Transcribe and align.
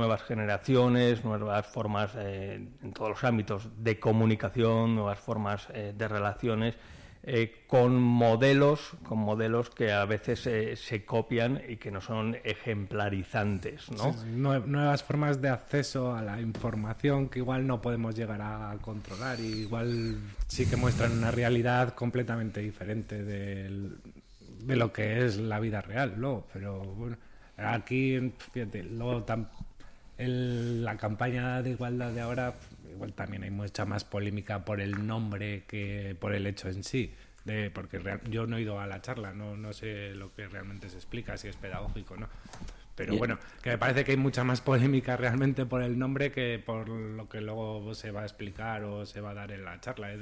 nuevas 0.00 0.22
generaciones, 0.22 1.24
nuevas 1.24 1.66
formas 1.66 2.14
en 2.16 2.92
todos 2.92 3.10
los 3.10 3.24
ámbitos 3.24 3.68
de 3.78 4.00
comunicación, 4.00 4.94
nuevas 4.94 5.20
formas 5.20 5.68
de 5.68 6.08
relaciones 6.08 6.74
eh, 7.22 7.64
con 7.66 8.00
modelos, 8.00 8.92
con 9.06 9.18
modelos 9.18 9.68
que 9.68 9.92
a 9.92 10.06
veces 10.06 10.40
se 10.80 11.04
copian 11.04 11.60
y 11.68 11.76
que 11.76 11.90
no 11.90 12.00
son 12.00 12.38
ejemplarizantes, 12.44 13.90
¿no? 13.90 14.16
nuevas 14.24 15.02
formas 15.02 15.42
de 15.42 15.50
acceso 15.50 16.16
a 16.16 16.22
la 16.22 16.40
información 16.40 17.28
que 17.28 17.40
igual 17.40 17.66
no 17.66 17.82
podemos 17.82 18.14
llegar 18.14 18.40
a 18.40 18.74
controlar 18.80 19.38
y 19.38 19.48
igual 19.48 20.16
sí 20.46 20.64
que 20.64 20.76
muestran 20.76 21.12
una 21.12 21.30
realidad 21.30 21.94
completamente 21.94 22.60
diferente 22.60 23.22
de 23.22 23.90
lo 24.66 24.90
que 24.90 25.26
es 25.26 25.36
la 25.36 25.60
vida 25.60 25.82
real, 25.82 26.18
¿no? 26.18 26.46
Pero 26.54 26.78
bueno, 26.78 27.18
aquí, 27.58 28.32
fíjate, 28.50 28.82
luego 28.82 29.24
la 30.28 30.96
campaña 30.96 31.62
de 31.62 31.70
igualdad 31.70 32.12
de 32.12 32.20
ahora 32.20 32.54
igual 32.90 33.12
también 33.12 33.42
hay 33.44 33.50
mucha 33.50 33.84
más 33.84 34.04
polémica 34.04 34.64
por 34.64 34.80
el 34.80 35.06
nombre 35.06 35.64
que 35.66 36.16
por 36.20 36.34
el 36.34 36.46
hecho 36.46 36.68
en 36.68 36.84
sí. 36.84 37.14
De, 37.44 37.70
porque 37.70 38.02
yo 38.28 38.46
no 38.46 38.58
he 38.58 38.62
ido 38.62 38.80
a 38.80 38.86
la 38.86 39.00
charla, 39.00 39.32
no, 39.32 39.56
no 39.56 39.72
sé 39.72 40.14
lo 40.14 40.34
que 40.34 40.46
realmente 40.46 40.90
se 40.90 40.96
explica, 40.96 41.38
si 41.38 41.48
es 41.48 41.56
pedagógico 41.56 42.16
no. 42.18 42.28
Pero 43.00 43.16
bueno, 43.16 43.38
que 43.62 43.70
me 43.70 43.78
parece 43.78 44.04
que 44.04 44.10
hay 44.10 44.18
mucha 44.18 44.44
más 44.44 44.60
polémica 44.60 45.16
realmente 45.16 45.64
por 45.64 45.82
el 45.82 45.98
nombre 45.98 46.30
que 46.30 46.62
por 46.62 46.86
lo 46.86 47.30
que 47.30 47.40
luego 47.40 47.94
se 47.94 48.10
va 48.10 48.20
a 48.20 48.24
explicar 48.24 48.84
o 48.84 49.06
se 49.06 49.22
va 49.22 49.30
a 49.30 49.34
dar 49.34 49.52
en 49.52 49.64
la 49.64 49.80
charla. 49.80 50.12
¿eh? 50.12 50.18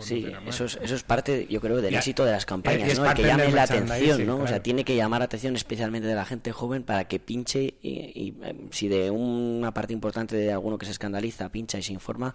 sí, 0.00 0.26
eso 0.44 0.64
es, 0.64 0.76
eso 0.82 0.96
es 0.96 1.04
parte, 1.04 1.46
yo 1.48 1.60
creo, 1.60 1.80
del 1.80 1.94
éxito 1.94 2.24
de 2.24 2.32
las 2.32 2.44
campañas, 2.44 2.98
¿no? 2.98 3.14
que 3.14 3.22
llame 3.22 3.52
la 3.52 3.62
atención, 3.62 4.26
¿no? 4.26 4.38
O 4.38 4.46
sea, 4.48 4.60
tiene 4.60 4.84
que 4.84 4.96
llamar 4.96 5.20
la 5.20 5.26
atención 5.26 5.54
especialmente 5.54 6.08
de 6.08 6.16
la 6.16 6.24
gente 6.24 6.50
joven 6.50 6.82
para 6.82 7.04
que 7.04 7.20
pinche 7.20 7.74
y, 7.80 8.34
em, 8.42 8.70
si 8.72 8.88
de 8.88 9.12
una 9.12 9.72
parte 9.72 9.92
importante 9.92 10.34
de 10.34 10.52
alguno 10.52 10.78
que 10.78 10.86
se 10.86 10.92
escandaliza 10.92 11.48
pincha 11.50 11.78
y 11.78 11.82
se 11.82 11.92
informa, 11.92 12.34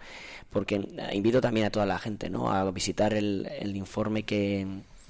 porque 0.52 0.76
eh, 0.76 1.10
invito 1.12 1.42
también 1.42 1.66
a 1.66 1.70
toda 1.70 1.86
la 1.86 2.00
gente, 2.00 2.30
¿no? 2.30 2.50
A 2.50 2.72
visitar 2.72 3.14
el, 3.14 3.50
el 3.60 3.76
informe 3.76 4.24
que, 4.24 4.66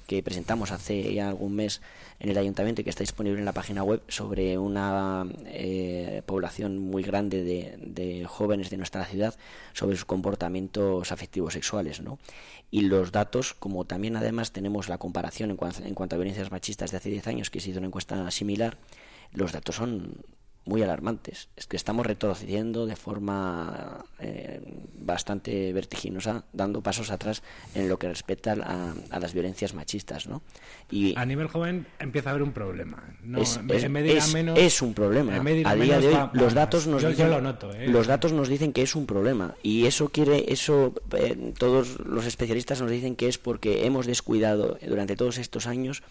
que 0.08 0.24
presentamos 0.24 0.72
hace 0.72 1.14
ya 1.14 1.28
algún 1.28 1.54
mes 1.54 1.80
en 2.22 2.30
el 2.30 2.38
ayuntamiento 2.38 2.80
y 2.80 2.84
que 2.84 2.90
está 2.90 3.02
disponible 3.02 3.40
en 3.40 3.44
la 3.44 3.52
página 3.52 3.82
web 3.82 4.00
sobre 4.06 4.56
una 4.56 5.26
eh, 5.46 6.22
población 6.24 6.78
muy 6.78 7.02
grande 7.02 7.42
de, 7.42 8.24
jóvenes 8.28 8.70
de 8.70 8.76
nuestra 8.76 9.04
ciudad 9.06 9.34
sobre 9.72 9.96
sus 9.96 10.04
comportamientos 10.04 11.10
afectivos 11.10 11.54
sexuales. 11.54 12.00
¿no? 12.00 12.20
Y 12.70 12.82
los 12.82 13.10
datos, 13.10 13.54
como 13.54 13.84
también 13.86 14.14
además 14.14 14.52
tenemos 14.52 14.88
la 14.88 14.98
comparación 14.98 15.50
en, 15.50 15.58
en 15.84 15.94
cuanto 15.94 16.14
a 16.14 16.18
violencias 16.18 16.52
machistas 16.52 16.92
de 16.92 16.98
hace 16.98 17.10
10 17.10 17.26
años, 17.26 17.50
que 17.50 17.58
se 17.58 17.70
hizo 17.70 17.80
una 17.80 17.88
encuesta 17.88 18.30
similar, 18.30 18.78
los 19.32 19.50
datos 19.50 19.74
son 19.74 20.14
muy 20.64 20.82
alarmantes. 20.82 21.48
Es 21.56 21.66
que 21.66 21.76
estamos 21.76 22.06
retrocediendo 22.06 22.86
de 22.86 22.96
forma 22.96 24.04
eh, 24.20 24.60
bastante 24.98 25.72
vertiginosa, 25.72 26.44
dando 26.52 26.82
pasos 26.82 27.10
atrás 27.10 27.42
en 27.74 27.88
lo 27.88 27.98
que 27.98 28.08
respecta 28.08 28.52
a, 28.52 29.18
las 29.18 29.34
violencias 29.34 29.74
machistas, 29.74 30.28
¿no? 30.28 30.42
Y 30.90 31.14
a 31.16 31.26
nivel 31.26 31.48
joven 31.48 31.86
empieza 31.98 32.30
a 32.30 32.32
haber 32.32 32.42
un 32.42 32.52
problema. 32.52 33.02
es, 33.36 34.82
un 34.82 34.94
problema. 34.94 35.36
A 35.64 35.74
día 35.74 35.98
de 35.98 36.08
hoy 36.08 36.16
los 36.32 36.54
datos 36.54 36.86
nos 36.86 37.06
dicen, 37.06 37.32
¿eh? 37.32 37.88
los 37.88 38.06
datos 38.06 38.32
nos 38.32 38.48
dicen 38.48 38.72
que 38.72 38.82
es 38.82 38.94
un 38.94 39.06
problema 39.06 39.54
y 39.62 39.86
eso 39.86 40.08
quiere 40.10 40.52
eso 40.52 40.94
eh, 41.12 41.52
todos 41.58 41.98
los 42.00 42.26
especialistas 42.26 42.80
nos 42.80 42.90
dicen 42.90 43.16
que 43.16 43.28
es 43.28 43.38
porque 43.38 43.86
hemos 43.86 44.06
descuidado 44.06 44.78
durante 44.86 45.16
todos 45.16 45.38
estos 45.38 45.66
años 45.66 46.02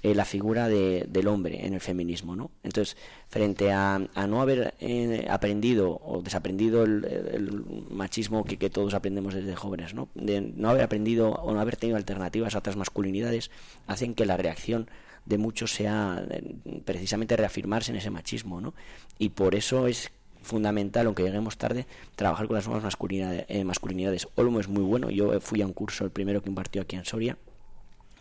eh, 0.00 0.14
la 0.14 0.24
figura 0.24 0.68
de, 0.68 1.06
del 1.08 1.26
hombre 1.26 1.66
en 1.66 1.74
el 1.74 1.80
feminismo. 1.80 2.36
¿no? 2.36 2.52
Entonces, 2.62 2.96
frente 3.28 3.72
a, 3.72 3.98
no 4.28 4.40
haber 4.40 4.74
eh, 4.78 5.26
aprendido 5.28 6.00
o 6.04 6.22
desaprendido 6.22 6.84
el, 6.84 7.64
machismo 7.90 8.44
que, 8.44 8.58
que, 8.58 8.70
todos 8.70 8.94
aprendemos 8.94 9.34
desde 9.34 9.56
jóvenes, 9.56 9.94
¿no? 9.94 10.08
de 10.14 10.40
no 10.40 10.70
haber 10.70 10.82
aprendido 10.82 11.30
o 11.30 11.52
no 11.52 11.60
haber 11.60 11.76
tenido 11.76 11.96
alternativas 11.96 12.54
a 12.54 12.58
otras 12.58 12.76
masculinidades, 12.76 13.50
hacen 13.88 14.14
que 14.14 14.24
la 14.24 14.36
reacción 14.36 14.88
de 15.26 15.36
muchos 15.36 15.72
sea 15.72 16.24
eh, 16.30 16.54
precisamente 16.84 17.36
reafirmarse 17.36 17.90
en 17.90 17.96
ese 17.96 18.10
machismo. 18.10 18.60
¿no? 18.60 18.74
Y 19.18 19.30
por 19.30 19.56
eso 19.56 19.88
es 19.88 20.12
fundamental, 20.42 21.06
aunque 21.06 21.24
lleguemos 21.24 21.58
tarde, 21.58 21.86
trabajar 22.14 22.46
con 22.46 22.54
las 22.54 22.66
nuevas 22.66 22.84
masculinidades. 22.84 23.64
masculinidades. 23.64 24.28
Olmo 24.36 24.60
es 24.60 24.68
muy 24.68 24.84
bueno, 24.84 25.10
yo 25.10 25.40
fui 25.40 25.60
a 25.60 25.66
un 25.66 25.72
curso, 25.72 26.04
el 26.04 26.12
primero 26.12 26.40
que 26.40 26.48
impartió 26.48 26.82
aquí 26.82 26.94
en 26.94 27.04
Soria, 27.04 27.36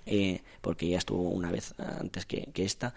eh, 0.07 0.41
porque 0.61 0.87
ya 0.87 0.97
estuvo 0.97 1.29
una 1.29 1.51
vez 1.51 1.73
antes 1.77 2.25
que, 2.25 2.49
esta. 2.55 2.93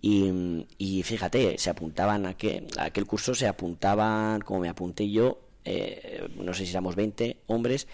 Y, 0.00 1.02
fíjate, 1.02 1.58
se 1.58 1.70
apuntaban 1.70 2.26
a, 2.26 2.34
que, 2.34 2.66
a 2.78 2.84
aquel 2.84 3.06
curso, 3.06 3.34
se 3.34 3.48
apuntaban, 3.48 4.40
como 4.40 4.60
me 4.60 4.68
apunté 4.68 5.10
yo, 5.10 5.40
eh, 5.64 6.28
no 6.36 6.54
sé 6.54 6.64
si 6.64 6.70
éramos 6.70 6.94
20 6.94 7.38
hombres, 7.48 7.88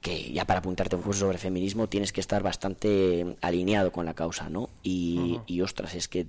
que 0.00 0.30
ya 0.30 0.44
para 0.44 0.60
apuntarte 0.60 0.94
a 0.94 0.98
un 0.98 1.04
curso 1.04 1.20
sobre 1.20 1.38
feminismo 1.38 1.88
tienes 1.88 2.12
que 2.12 2.20
estar 2.20 2.42
bastante 2.42 3.36
alineado 3.40 3.92
con 3.92 4.04
la 4.04 4.14
causa, 4.14 4.50
¿no? 4.50 4.68
Y, 4.82 5.40
y 5.46 5.62
ostras, 5.62 5.94
es 5.94 6.06
que 6.06 6.26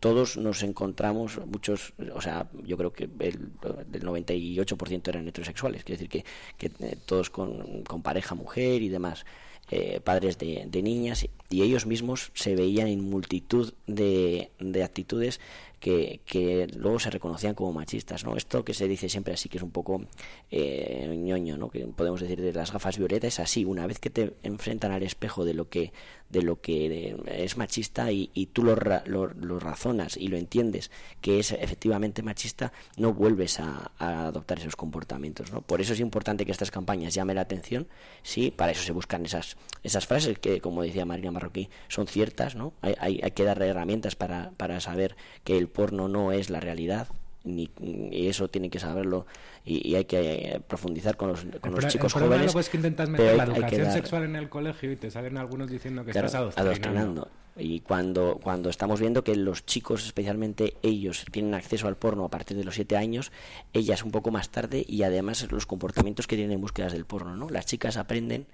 todos 0.00 0.36
nos 0.36 0.62
encontramos, 0.62 1.40
muchos, 1.46 1.92
o 2.14 2.20
sea, 2.20 2.48
yo 2.64 2.76
creo 2.76 2.92
que 2.92 3.04
el, 3.04 3.50
el 3.92 4.02
98% 4.02 5.08
eran 5.08 5.28
heterosexuales, 5.28 5.84
quiere 5.84 6.02
decir 6.02 6.08
que, 6.08 6.24
que 6.56 6.84
eh, 6.84 6.96
todos 7.04 7.30
con, 7.30 7.82
con 7.82 8.02
pareja, 8.02 8.34
mujer 8.34 8.82
y 8.82 8.88
demás. 8.88 9.24
Eh, 9.68 9.98
padres 9.98 10.38
de, 10.38 10.68
niñas 10.80 11.26
y 11.50 11.62
ellos 11.62 11.86
mismos 11.86 12.30
se 12.34 12.54
veían 12.54 12.86
en 12.86 13.10
multitud 13.10 13.74
de, 13.88 14.52
de 14.60 14.84
actitudes 14.84 15.40
que, 15.80 16.68
luego 16.76 16.98
se 16.98 17.10
reconocían 17.10 17.54
como 17.54 17.72
machistas, 17.72 18.24
¿no? 18.24 18.36
Esto 18.36 18.64
que 18.64 18.74
se 18.74 18.88
dice 18.88 19.08
siempre 19.08 19.34
así, 19.34 19.48
que 19.48 19.58
es 19.58 19.62
un 19.62 19.70
poco 19.70 20.02
eh, 20.50 21.14
ñoño, 21.16 21.56
¿no? 21.58 21.68
Que 21.70 21.86
podemos 21.86 22.20
decir 22.20 22.40
de 22.40 22.52
las 22.52 22.72
gafas 22.72 22.98
violetas, 22.98 23.34
es 23.34 23.40
así, 23.40 23.64
una 23.64 23.86
vez 23.86 23.98
que 23.98 24.10
te 24.10 24.32
enfrentan 24.42 24.92
al 24.92 25.02
espejo 25.02 25.44
de 25.44 25.54
lo 25.54 25.68
que, 25.68 25.92
de 26.28 26.42
lo 26.42 26.60
que 26.60 27.16
es 27.26 27.56
machista 27.56 28.10
y, 28.10 28.50
tú 28.52 28.64
lo, 28.64 28.76
lo, 29.04 29.58
razonas 29.58 30.16
y 30.16 30.28
lo 30.28 30.36
entiendes 30.36 30.90
que 31.20 31.38
es 31.38 31.52
efectivamente 31.52 32.22
machista, 32.22 32.72
no 32.96 33.12
vuelves 33.12 33.60
a, 33.60 33.92
adoptar 33.98 34.58
esos 34.58 34.76
comportamientos, 34.76 35.52
¿no? 35.52 35.62
Por 35.62 35.80
eso 35.80 35.92
es 35.92 36.00
importante 36.00 36.44
que 36.44 36.52
estas 36.52 36.70
campañas 36.70 37.14
llamen 37.14 37.36
la 37.36 37.42
atención, 37.42 37.88
sí, 38.22 38.50
para 38.50 38.72
eso 38.72 38.82
se 38.82 38.92
buscan 38.92 39.24
esas, 39.24 39.56
esas 39.82 40.06
frases 40.06 40.38
que, 40.38 40.60
como 40.60 40.82
decía 40.82 41.04
Marina 41.04 41.30
Marroquí, 41.30 41.68
son 41.88 42.06
ciertas, 42.06 42.54
¿no? 42.54 42.72
Hay, 42.80 42.94
hay, 42.98 43.20
hay 43.22 43.30
que 43.30 43.44
darle 43.44 43.68
herramientas 43.68 44.16
para, 44.16 44.50
para 44.56 44.80
saber 44.80 45.16
que 45.44 45.56
el 45.56 45.68
porno 45.68 46.08
no 46.08 46.32
es 46.32 46.50
la 46.50 46.60
realidad, 46.60 47.08
ni, 47.46 47.70
y 47.80 48.28
eso 48.28 48.48
tiene 48.48 48.68
que 48.68 48.78
saberlo 48.78 49.26
y, 49.64 49.94
hay 49.94 50.04
que 50.04 50.20
eh, 50.20 50.60
profundizar 50.60 51.16
con 51.16 51.30
los, 51.30 51.46
con 51.60 51.74
los 51.74 51.86
chicos 51.88 52.14
el 52.16 52.22
jóvenes. 52.22 52.54
es 52.54 52.68
que 52.68 52.76
intentas 52.76 53.08
meter 53.08 53.36
la 53.36 53.44
educación 53.44 53.92
sexual 53.92 54.24
en 54.24 54.36
el 54.36 54.48
colegio 54.48 54.92
y 54.92 54.96
te 54.96 55.10
salen 55.10 55.36
algunos 55.38 55.70
diciendo 55.70 56.04
que 56.04 56.10
estás 56.10 56.34
adoctrinando. 56.34 57.28
Y 57.58 57.80
cuando, 57.80 58.38
cuando 58.42 58.68
estamos 58.68 59.00
viendo 59.00 59.24
que 59.24 59.34
los 59.34 59.64
chicos, 59.64 60.04
especialmente 60.04 60.76
ellos, 60.82 61.24
tienen 61.32 61.54
acceso 61.54 61.88
al 61.88 61.96
porno 61.96 62.26
a 62.26 62.28
partir 62.28 62.56
de 62.56 62.64
los 62.64 62.74
7 62.74 62.98
años, 62.98 63.32
ellas 63.72 64.04
un 64.04 64.10
poco 64.10 64.30
más 64.30 64.50
tarde 64.50 64.84
y 64.86 65.04
además 65.04 65.50
los 65.50 65.64
comportamientos 65.64 66.26
que 66.26 66.36
tienen 66.36 66.52
en 66.52 66.60
búsquedas 66.60 66.92
del 66.92 67.06
porno. 67.06 67.34
¿no? 67.34 67.48
Las 67.48 67.64
chicas 67.64 67.96
aprenden 67.96 68.46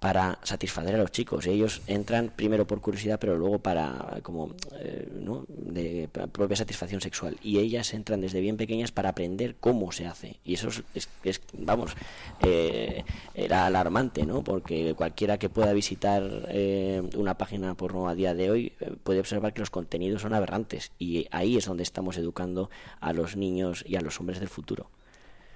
para 0.00 0.38
satisfacer 0.42 0.94
a 0.94 0.98
los 0.98 1.10
chicos. 1.10 1.46
Ellos 1.46 1.82
entran 1.86 2.32
primero 2.34 2.66
por 2.66 2.80
curiosidad, 2.80 3.18
pero 3.18 3.36
luego 3.36 3.58
para 3.58 4.20
como 4.22 4.54
eh, 4.78 5.08
¿no? 5.12 5.44
de 5.48 6.08
propia 6.32 6.56
satisfacción 6.56 7.00
sexual. 7.00 7.36
Y 7.42 7.58
ellas 7.58 7.92
entran 7.94 8.20
desde 8.20 8.40
bien 8.40 8.56
pequeñas 8.56 8.92
para 8.92 9.10
aprender 9.10 9.56
cómo 9.58 9.90
se 9.90 10.06
hace. 10.06 10.38
Y 10.44 10.54
eso 10.54 10.68
es, 10.94 11.08
es, 11.24 11.40
vamos, 11.52 11.94
eh, 12.40 13.04
era 13.34 13.66
alarmante, 13.66 14.24
¿no? 14.24 14.44
Porque 14.44 14.94
cualquiera 14.94 15.38
que 15.38 15.48
pueda 15.48 15.72
visitar 15.72 16.22
eh, 16.48 17.02
una 17.16 17.36
página 17.36 17.74
porno 17.74 18.08
a 18.08 18.14
día 18.14 18.34
de 18.34 18.50
hoy 18.50 18.72
puede 19.02 19.20
observar 19.20 19.52
que 19.52 19.60
los 19.60 19.70
contenidos 19.70 20.22
son 20.22 20.32
aberrantes. 20.32 20.92
Y 20.98 21.26
ahí 21.32 21.56
es 21.56 21.66
donde 21.66 21.82
estamos 21.82 22.16
educando 22.18 22.70
a 23.00 23.12
los 23.12 23.36
niños 23.36 23.84
y 23.86 23.96
a 23.96 24.00
los 24.00 24.20
hombres 24.20 24.38
del 24.38 24.48
futuro. 24.48 24.90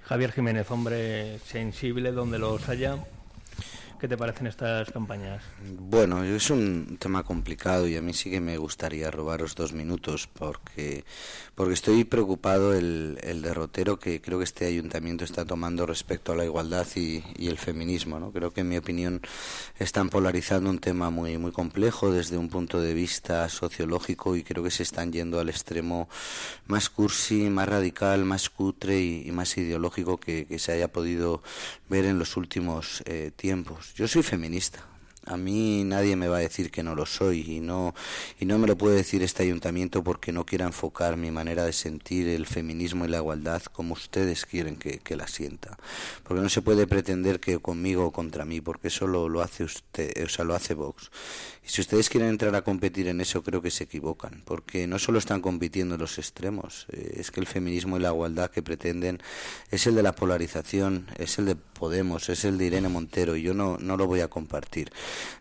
Javier 0.03 0.33
Jiménez, 0.33 0.69
hombre 0.69 1.39
sensible 1.39 2.11
donde 2.11 2.37
los 2.37 2.67
haya, 2.67 2.97
¿Qué 4.03 4.09
te 4.09 4.17
parecen 4.17 4.47
estas 4.47 4.91
campañas? 4.91 5.41
Bueno, 5.79 6.25
es 6.25 6.49
un 6.49 6.97
tema 6.99 7.23
complicado 7.23 7.87
y 7.87 7.95
a 7.95 8.01
mí 8.01 8.11
sí 8.11 8.29
que 8.29 8.41
me 8.41 8.57
gustaría 8.57 9.09
robaros 9.09 9.55
dos 9.55 9.71
minutos 9.71 10.27
porque, 10.27 11.05
porque 11.55 11.75
estoy 11.75 12.03
preocupado 12.03 12.73
el, 12.73 13.19
el 13.21 13.43
derrotero 13.43 13.99
que 13.99 14.21
creo 14.21 14.39
que 14.39 14.43
este 14.43 14.65
ayuntamiento 14.65 15.23
está 15.23 15.45
tomando 15.45 15.85
respecto 15.85 16.31
a 16.31 16.35
la 16.35 16.45
igualdad 16.45 16.87
y, 16.95 17.23
el 17.47 17.57
feminismo. 17.57 18.19
¿no? 18.19 18.31
Creo 18.31 18.51
que 18.51 18.61
en 18.61 18.69
mi 18.69 18.77
opinión 18.77 19.21
están 19.77 20.09
polarizando 20.09 20.69
un 20.69 20.79
tema 20.79 21.11
muy, 21.11 21.37
muy 21.37 21.51
complejo 21.51 22.11
desde 22.11 22.37
un 22.37 22.49
punto 22.49 22.81
de 22.81 22.93
vista 22.93 23.47
sociológico 23.49 24.35
y 24.35 24.43
creo 24.43 24.63
que 24.63 24.71
se 24.71 24.83
están 24.83 25.11
yendo 25.11 25.39
al 25.39 25.49
extremo 25.49 26.09
más 26.65 26.89
cursi, 26.89 27.49
más 27.49 27.69
radical, 27.69 28.25
más 28.25 28.49
cutre 28.49 29.01
y, 29.01 29.31
más 29.31 29.55
ideológico 29.57 30.19
que, 30.19 30.45
que, 30.45 30.57
se 30.57 30.71
haya 30.71 30.87
podido 30.87 31.43
ver 31.89 32.05
en 32.05 32.17
los 32.17 32.37
últimos 32.37 33.03
eh, 33.05 33.31
tiempos. 33.35 33.93
Yo 33.95 34.07
soy 34.07 34.23
feminista 34.23 34.92
A 35.25 35.37
mí 35.37 35.83
nadie 35.85 36.15
me 36.15 36.27
va 36.27 36.37
a 36.37 36.41
decir 36.41 36.69
que 36.69 36.83
no 36.83 36.95
lo 36.95 37.05
soy 37.05 37.41
y 37.55 37.59
no, 37.61 37.95
y 38.39 38.45
no 38.45 38.57
me 38.57 38.67
lo 38.67 38.77
puede 38.77 38.97
decir 38.97 39.23
este 39.23 39.43
ayuntamiento 39.43 40.03
porque 40.03 40.33
no 40.33 40.45
quiera 40.45 40.65
enfocar 40.65 41.15
mi 41.15 41.31
manera 41.31 41.63
de 41.63 41.73
sentir 41.73 42.27
el 42.27 42.45
feminismo 42.45 43.05
y 43.05 43.07
la 43.07 43.17
igualdad 43.17 43.61
como 43.63 43.93
ustedes 43.93 44.45
quieren 44.45 44.75
que, 44.75 45.15
la 45.15 45.27
sienta. 45.27 45.77
Porque 46.23 46.41
no 46.41 46.49
se 46.49 46.61
puede 46.61 46.87
pretender 46.87 47.39
que 47.39 47.59
conmigo 47.59 48.05
o 48.07 48.11
contra 48.11 48.45
mí, 48.45 48.61
porque 48.61 48.87
eso 48.87 49.07
lo, 49.07 49.29
lo 49.29 49.41
hace 49.41 49.63
usted, 49.63 50.11
o 50.23 50.29
sea, 50.29 50.43
lo 50.43 50.55
hace 50.55 50.73
Vox. 50.73 51.11
Y 51.65 51.69
si 51.69 51.81
ustedes 51.81 52.09
quieren 52.09 52.29
entrar 52.29 52.55
a 52.55 52.61
competir 52.61 53.07
en 53.07 53.21
eso, 53.21 53.41
creo 53.41 53.61
que 53.61 53.71
se 53.71 53.85
equivocan, 53.85 54.41
porque 54.45 54.85
no 54.85 54.99
solo 54.99 55.17
están 55.17 55.41
compitiendo 55.41 55.95
en 55.95 56.01
los 56.01 56.17
extremos, 56.17 56.87
eh, 56.91 57.15
es 57.17 57.31
que 57.31 57.39
el 57.39 57.47
feminismo 57.47 57.97
y 57.97 58.01
la 58.01 58.09
igualdad 58.09 58.51
que 58.51 58.61
pretenden 58.61 59.21
es 59.71 59.87
el 59.87 59.95
de 59.95 60.03
la 60.03 60.13
polarización, 60.13 61.07
es 61.17 61.39
el 61.39 61.45
de 61.45 61.55
Podemos, 61.55 62.29
es 62.29 62.45
el 62.45 62.57
de 62.57 62.67
Irene 62.67 62.87
Montero, 62.87 63.35
y 63.35 63.41
yo 63.41 63.53
no, 63.53 63.77
no 63.77 63.97
lo 63.97 64.07
voy 64.07 64.21
a 64.21 64.29
compartir. 64.29 64.91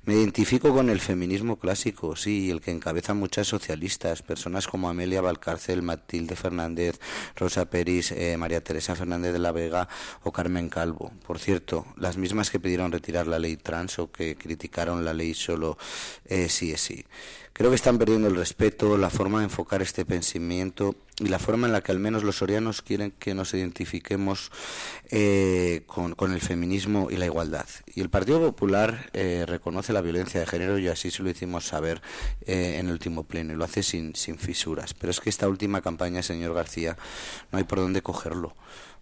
Me 0.05 0.15
identifico 0.15 0.73
con 0.73 0.91
el 0.91 0.99
feminismo 0.99 1.57
clásico, 1.57 2.17
sí, 2.17 2.51
el 2.51 2.61
que 2.61 2.73
encabezan 2.73 3.17
muchas 3.17 3.47
socialistas, 3.47 4.23
personas 4.23 4.67
como 4.67 4.89
Amelia 4.89 5.21
Valcárcel, 5.21 5.83
Matilde 5.83 6.35
Fernández, 6.35 6.99
Rosa 7.37 7.67
Peris, 7.67 8.11
eh, 8.11 8.37
María 8.37 8.63
Teresa 8.65 8.97
Fernández 8.97 9.33
de 9.33 9.39
la 9.39 9.53
Vega 9.53 9.89
o 10.25 10.33
Carmen 10.33 10.69
Calvo. 10.69 11.13
Por 11.25 11.39
cierto, 11.39 11.87
las 11.97 12.17
mismas 12.17 12.51
que 12.51 12.59
pidieron 12.59 12.91
retirar 12.91 13.29
la 13.29 13.39
ley 13.39 13.57
trans 13.57 14.01
o 14.01 14.11
que 14.11 14.35
criticaron 14.35 15.05
la 15.05 15.15
ley 15.15 15.35
solo 15.35 15.79
eh, 16.27 16.49
sí 16.49 16.73
es 16.73 16.81
sí. 16.81 17.05
Creo 17.53 17.69
que 17.69 17.77
están 17.77 17.99
perdiendo 17.99 18.29
el 18.29 18.37
respeto, 18.37 18.97
la 18.97 19.11
forma 19.11 19.41
de 19.41 19.45
enfocar 19.45 19.83
este 19.83 20.07
pensamiento 20.07 20.97
y 21.19 21.29
la 21.29 21.39
forma 21.39 21.67
en 21.67 21.75
la 21.75 21.83
que 21.83 21.93
al 21.93 21.99
menos 21.99 22.23
los 22.23 22.37
sorianos 22.37 22.81
quieren 22.81 23.11
que 23.11 23.35
nos 23.35 23.53
identifiquemos 23.53 24.51
eh, 25.11 25.83
con, 25.87 26.33
el 26.33 26.41
feminismo 26.41 27.09
y 27.11 27.17
la 27.19 27.27
igualdad. 27.27 27.67
Y 27.95 28.01
el 28.01 28.09
Partido 28.09 28.41
Popular 28.41 29.11
eh, 29.13 29.45
reconoce 29.47 29.93
la 29.93 30.01
violencia 30.01 30.41
de 30.41 30.47
género 30.47 30.79
y 30.79 30.89
así 30.89 31.11
se 31.11 31.23
lo 31.23 31.29
hicimos 31.29 31.67
saber 31.67 32.01
eh, 32.47 32.79
en 32.79 32.87
el 32.87 32.93
último 32.93 33.25
pleno 33.25 33.53
y 33.53 33.57
lo 33.57 33.65
hace 33.65 33.83
sin, 33.83 34.17
sin 34.17 34.39
fisuras. 34.39 34.95
Pero 34.95 35.11
es 35.11 35.21
que 35.21 35.29
esta 35.29 35.47
última 35.47 35.83
campaña, 35.83 36.23
señor 36.23 36.55
García, 36.55 36.97
no 37.51 37.59
hay 37.59 37.65
por 37.65 37.81
dónde 37.81 38.01
cogerlo. 38.01 38.57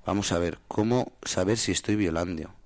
Vamos 0.04 0.32
a 0.32 0.38
ver, 0.38 0.58
¿cómo 0.66 1.12
saber 1.22 1.56
si 1.56 1.70
estoy 1.70 1.94
violando? 1.94 2.59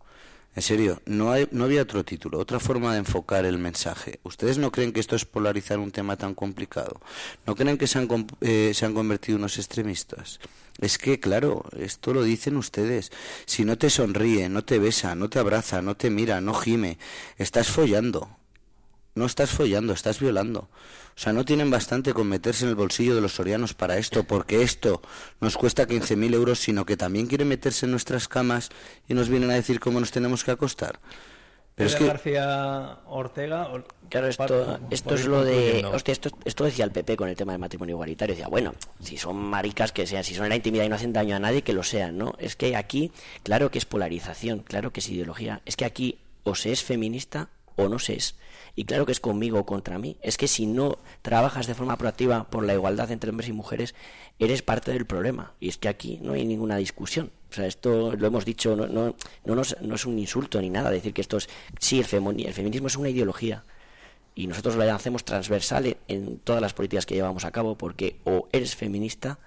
En 0.56 0.62
serio, 0.62 1.02
no, 1.06 1.32
hay, 1.32 1.48
no 1.50 1.64
había 1.64 1.82
otro 1.82 2.04
título, 2.04 2.38
otra 2.38 2.60
forma 2.60 2.92
de 2.92 2.98
enfocar 2.98 3.44
el 3.44 3.58
mensaje. 3.58 4.20
¿Ustedes 4.22 4.56
no 4.58 4.70
creen 4.70 4.92
que 4.92 5.00
esto 5.00 5.16
es 5.16 5.24
polarizar 5.24 5.78
un 5.80 5.90
tema 5.90 6.16
tan 6.16 6.34
complicado? 6.34 7.00
¿No 7.44 7.56
creen 7.56 7.76
que 7.76 7.88
se 7.88 7.98
han, 7.98 8.08
eh, 8.40 8.70
se 8.72 8.86
han 8.86 8.94
convertido 8.94 9.38
unos 9.38 9.58
extremistas? 9.58 10.38
Es 10.80 10.98
que, 10.98 11.18
claro, 11.18 11.64
esto 11.76 12.14
lo 12.14 12.22
dicen 12.22 12.56
ustedes. 12.56 13.10
Si 13.46 13.64
no 13.64 13.78
te 13.78 13.90
sonríe, 13.90 14.48
no 14.48 14.64
te 14.64 14.78
besa, 14.78 15.14
no 15.14 15.28
te 15.28 15.40
abraza, 15.40 15.82
no 15.82 15.96
te 15.96 16.10
mira, 16.10 16.40
no 16.40 16.54
gime, 16.54 16.98
estás 17.36 17.68
follando. 17.68 18.28
No 19.14 19.26
estás 19.26 19.50
follando, 19.50 19.92
estás 19.92 20.18
violando. 20.18 20.68
O 21.16 21.20
sea, 21.20 21.32
no 21.32 21.44
tienen 21.44 21.70
bastante 21.70 22.12
con 22.12 22.28
meterse 22.28 22.64
en 22.64 22.70
el 22.70 22.74
bolsillo 22.74 23.14
de 23.14 23.20
los 23.20 23.34
sorianos 23.34 23.72
para 23.72 23.96
esto, 23.98 24.24
porque 24.24 24.62
esto 24.62 25.00
nos 25.40 25.56
cuesta 25.56 25.86
15.000 25.86 26.34
euros, 26.34 26.58
sino 26.58 26.84
que 26.84 26.96
también 26.96 27.26
quieren 27.26 27.48
meterse 27.48 27.86
en 27.86 27.92
nuestras 27.92 28.26
camas 28.26 28.70
y 29.08 29.14
nos 29.14 29.28
vienen 29.28 29.50
a 29.50 29.54
decir 29.54 29.78
cómo 29.78 30.00
nos 30.00 30.10
tenemos 30.10 30.42
que 30.42 30.50
acostar. 30.50 30.98
Pero 31.74 31.88
es 31.88 31.96
que... 31.96 32.06
García 32.06 32.98
Ortega. 33.06 33.68
Claro, 34.08 34.28
esto, 34.28 34.78
esto 34.90 35.14
es 35.14 35.26
lo 35.26 35.44
de. 35.44 35.84
Hostia, 35.84 36.12
esto, 36.12 36.30
esto 36.44 36.64
decía 36.64 36.84
el 36.84 36.92
PP 36.92 37.16
con 37.16 37.28
el 37.28 37.34
tema 37.34 37.52
del 37.52 37.60
matrimonio 37.60 37.94
igualitario. 37.94 38.34
Decía, 38.34 38.48
bueno, 38.48 38.74
si 39.00 39.16
son 39.16 39.36
maricas 39.36 39.90
que 39.90 40.06
sean, 40.06 40.22
si 40.22 40.34
son 40.34 40.44
en 40.44 40.50
la 40.50 40.56
intimidad 40.56 40.84
y 40.84 40.88
no 40.88 40.94
hacen 40.94 41.12
daño 41.12 41.34
a 41.34 41.40
nadie, 41.40 41.62
que 41.62 41.72
lo 41.72 41.82
sean, 41.82 42.16
¿no? 42.16 42.34
Es 42.38 42.54
que 42.54 42.76
aquí, 42.76 43.10
claro 43.42 43.70
que 43.72 43.78
es 43.78 43.86
polarización, 43.86 44.60
claro 44.60 44.92
que 44.92 45.00
es 45.00 45.08
ideología. 45.08 45.62
Es 45.64 45.74
que 45.74 45.84
aquí 45.84 46.18
o 46.44 46.54
se 46.54 46.70
es 46.70 46.84
feminista 46.84 47.48
o 47.74 47.88
no 47.88 47.98
se 47.98 48.14
es. 48.14 48.36
Y 48.76 48.84
claro 48.84 49.06
que 49.06 49.12
es 49.12 49.20
conmigo 49.20 49.60
o 49.60 49.66
contra 49.66 49.98
mí. 49.98 50.16
Es 50.20 50.36
que 50.36 50.48
si 50.48 50.66
no 50.66 50.98
trabajas 51.22 51.66
de 51.66 51.74
forma 51.74 51.96
proactiva 51.96 52.44
por 52.44 52.64
la 52.64 52.74
igualdad 52.74 53.10
entre 53.12 53.30
hombres 53.30 53.48
y 53.48 53.52
mujeres, 53.52 53.94
eres 54.38 54.62
parte 54.62 54.92
del 54.92 55.06
problema. 55.06 55.52
Y 55.60 55.68
es 55.68 55.78
que 55.78 55.88
aquí 55.88 56.18
no 56.22 56.32
hay 56.32 56.44
ninguna 56.44 56.76
discusión. 56.76 57.30
O 57.50 57.54
sea, 57.54 57.66
esto 57.66 58.16
lo 58.16 58.26
hemos 58.26 58.44
dicho, 58.44 58.74
no, 58.74 58.86
no, 58.88 59.14
no, 59.44 59.62
no 59.80 59.94
es 59.94 60.06
un 60.06 60.18
insulto 60.18 60.60
ni 60.60 60.70
nada 60.70 60.90
decir 60.90 61.14
que 61.14 61.20
esto 61.20 61.36
es. 61.36 61.48
Sí, 61.78 62.00
el, 62.00 62.06
el 62.40 62.54
feminismo 62.54 62.88
es 62.88 62.96
una 62.96 63.10
ideología. 63.10 63.62
Y 64.34 64.48
nosotros 64.48 64.74
la 64.74 64.92
hacemos 64.92 65.24
transversal 65.24 65.96
en 66.08 66.38
todas 66.38 66.60
las 66.60 66.74
políticas 66.74 67.06
que 67.06 67.14
llevamos 67.14 67.44
a 67.44 67.52
cabo, 67.52 67.76
porque 67.76 68.16
o 68.24 68.48
eres 68.50 68.74
feminista 68.74 69.38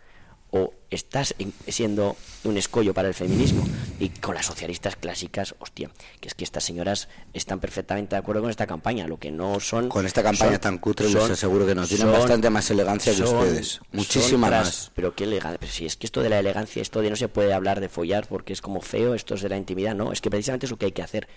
o 0.52 0.74
estás 0.90 1.36
siendo 1.68 2.16
un 2.46 2.58
escollo 2.58 2.94
para 2.94 3.08
el 3.08 3.14
feminismo. 3.14 3.68
Y 4.00 4.10
con 4.10 4.36
las 4.36 4.46
socialistas 4.46 4.96
clásicas, 4.96 5.56
hostia, 5.60 5.90
que 6.22 6.30
es 6.30 6.36
que 6.36 6.44
estas 6.44 6.64
señoras 6.64 7.10
están 7.34 7.60
perfectamente 7.60 8.16
de 8.16 8.20
acuerdo 8.20 8.42
con 8.42 8.50
esta 8.50 8.66
campaña, 8.66 9.08
lo 9.08 9.18
que 9.18 9.32
no 9.32 9.60
son... 9.60 9.90
Con 9.90 10.06
esta 10.06 10.24
campaña 10.24 10.60
tan 10.60 10.78
cutre, 10.78 11.10
les 11.10 11.30
aseguro 11.30 11.66
que 11.66 11.76
nos 11.76 11.90
tienen 11.90 12.12
bastante 12.12 12.50
más 12.50 12.70
elegancia 12.72 13.14
que 13.14 13.24
ustedes. 13.24 13.82
Muchísima 13.92 14.50
más. 14.50 14.92
Pero 14.96 15.14
qué 15.16 15.26
elegancia. 15.26 15.60
Pero 15.60 15.72
si 15.72 15.86
es 15.86 15.98
que 15.98 16.08
esto 16.08 16.22
de 16.22 16.30
la 16.30 16.40
elegancia, 16.40 16.82
esto 16.82 17.02
de 17.02 17.10
no 17.10 17.16
se 17.16 17.28
puede 17.28 17.54
hablar 17.54 17.82
de 17.82 17.90
follar 17.90 18.28
porque 18.28 18.54
es 18.54 18.62
como 18.62 18.82
feo, 18.82 19.14
esto 19.14 19.36
es 19.36 19.42
de 19.42 19.50
la 19.50 19.58
intimidad, 19.58 19.96
no, 19.96 20.14
es 20.14 20.22
que 20.22 20.30
precisamente 20.30 20.66
es 20.66 20.72
lo 20.72 20.78
que 20.78 20.86
hay 20.86 20.92
que 20.94 21.02
hacer, 21.02 21.28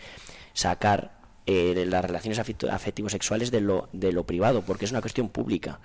sacar 0.53 1.19
eh, 1.47 1.85
las 1.89 2.05
relaciones 2.05 2.39
afectivos 2.39 3.13
sexuales 3.13 3.51
de 3.51 3.61
lo, 3.61 3.89
de 3.93 4.13
lo 4.13 4.25
privado, 4.25 4.63
porque 4.63 4.85
es 4.85 4.93
una 4.93 5.01
cuestión 5.01 5.31
pública 5.31 5.81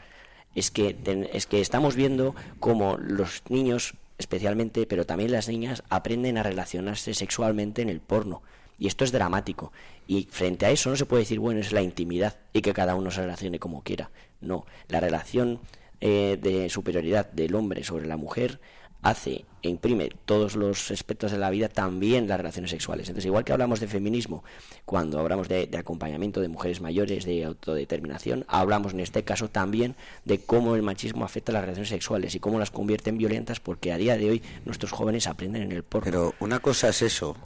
es 0.55 0.71
que, 0.71 0.95
es 1.33 1.45
que 1.45 1.61
estamos 1.61 1.95
viendo 1.95 2.33
cómo 2.59 2.97
los 2.97 3.43
niños, 3.49 3.93
especialmente, 4.17 4.87
pero 4.87 5.05
también 5.05 5.31
las 5.31 5.47
niñas, 5.49 5.83
aprenden 5.89 6.37
a 6.37 6.43
relacionarse 6.43 7.13
sexualmente 7.13 7.81
en 7.81 7.89
el 7.89 7.99
porno. 7.99 8.41
Y 8.79 8.87
esto 8.87 9.03
es 9.03 9.11
dramático. 9.11 9.71
Y 10.07 10.27
frente 10.31 10.65
a 10.65 10.71
eso 10.71 10.89
no 10.89 10.95
se 10.95 11.05
puede 11.05 11.23
decir, 11.23 11.39
bueno, 11.39 11.59
es 11.59 11.71
la 11.71 11.81
intimidad 11.81 12.37
y 12.53 12.61
que 12.61 12.73
cada 12.73 12.95
uno 12.95 13.11
se 13.11 13.21
relacione 13.21 13.59
como 13.59 13.83
quiera. 13.83 14.11
No, 14.41 14.65
la 14.87 14.99
relación 14.99 15.59
eh, 16.01 16.37
de 16.41 16.69
superioridad 16.69 17.31
del 17.31 17.55
hombre 17.55 17.83
sobre 17.83 18.05
la 18.05 18.17
mujer 18.17 18.59
hace 19.05 19.45
e 19.61 19.69
imprime 19.69 20.09
todos 20.25 20.55
los 20.55 20.89
aspectos 20.89 21.31
de 21.31 21.37
la 21.37 21.51
vida, 21.51 21.69
también 21.69 22.27
las 22.27 22.37
relaciones 22.37 22.71
sexuales. 22.71 23.07
Entonces, 23.07 23.27
igual 23.27 23.43
que 23.43 23.51
hablamos 23.51 23.79
de 23.79 23.87
feminismo, 23.87 24.43
cuando 24.83 25.19
hablamos 25.19 25.47
de, 25.47 25.69
acompañamiento 25.77 26.41
de 26.41 26.47
mujeres 26.47 26.81
mayores, 26.81 27.23
de 27.23 27.43
autodeterminación, 27.43 28.45
hablamos 28.47 28.93
en 28.93 29.01
este 29.01 29.23
caso 29.23 29.47
también 29.47 29.95
de 30.25 30.39
cómo 30.39 30.75
el 30.75 30.81
machismo 30.81 31.23
afecta 31.23 31.51
las 31.51 31.61
relaciones 31.61 31.89
sexuales 31.89 32.33
y 32.33 32.39
cómo 32.39 32.57
las 32.57 32.71
convierte 32.71 33.11
en 33.11 33.19
violentas, 33.19 33.59
porque 33.59 33.93
a 33.93 33.97
día 33.97 34.17
de 34.17 34.29
hoy 34.29 34.43
nuestros 34.65 34.91
jóvenes 34.91 35.27
aprenden 35.27 35.61
en 35.61 35.71
el 35.71 35.83
porno. 35.83 36.05
Pero 36.05 36.33
una 36.39 36.59
cosa 36.59 36.89
es 36.89 37.03
eso, 37.03 37.37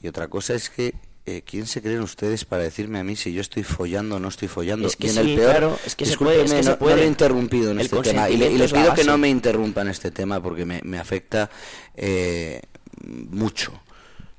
y 0.00 0.08
otra 0.08 0.28
cosa 0.28 0.54
es 0.54 0.70
que 0.70 0.94
eh, 1.26 1.42
¿quién 1.44 1.66
se 1.66 1.80
creen 1.80 2.00
ustedes 2.00 2.44
para 2.44 2.62
decirme 2.62 2.98
a 2.98 3.04
mí 3.04 3.16
si 3.16 3.32
yo 3.32 3.40
estoy 3.40 3.62
follando 3.62 4.16
o 4.16 4.20
no 4.20 4.28
estoy 4.28 4.48
follando? 4.48 4.86
Es 4.86 4.96
que 4.96 5.10
en 5.10 5.18
el 5.18 5.36
peor, 5.36 5.78
es 5.86 5.96
que 5.96 6.04
se 6.04 6.16
puede, 6.16 6.44
no, 6.62 6.96
he 6.96 7.06
interrumpido 7.06 7.70
en 7.70 7.80
este 7.80 8.00
tema 8.02 8.28
y 8.28 8.36
le, 8.36 8.50
pido 8.68 8.94
que 8.94 9.04
no 9.04 9.16
me 9.16 9.28
interrumpa 9.28 9.82
en 9.82 9.88
este 9.88 10.10
tema 10.10 10.42
porque 10.42 10.64
me, 10.64 10.80
me 10.84 10.98
afecta 10.98 11.48
eh, 11.96 12.60
mucho. 13.06 13.72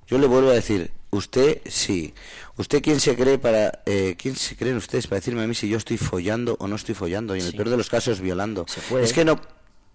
Yo 0.08 0.20
le 0.20 0.28
vuelvo 0.28 0.52
a 0.52 0.54
decir, 0.54 0.92
usted 1.10 1.62
sí. 1.66 2.14
¿Usted 2.58 2.82
quién 2.82 3.00
se 3.00 3.16
cree 3.16 3.38
para 3.38 3.82
eh, 3.86 4.16
quién 4.18 4.36
se 4.36 4.56
creen 4.56 4.78
ustedes 4.78 5.08
para 5.08 5.20
decirme 5.20 5.44
a 5.44 5.48
mí 5.48 5.56
si 5.56 5.68
yo 5.68 5.78
estoy 5.78 5.98
follando 5.98 6.56
o 6.60 6.68
no 6.68 6.76
estoy 6.76 6.96
follando 6.96 7.36
y 7.36 7.40
en 7.40 7.48
el 7.48 7.54
peor 7.54 7.70
de 7.70 7.78
los 7.78 7.90
casos 7.90 8.22
violando? 8.22 8.66
Es 9.02 9.12
que 9.12 9.26
no 9.26 9.42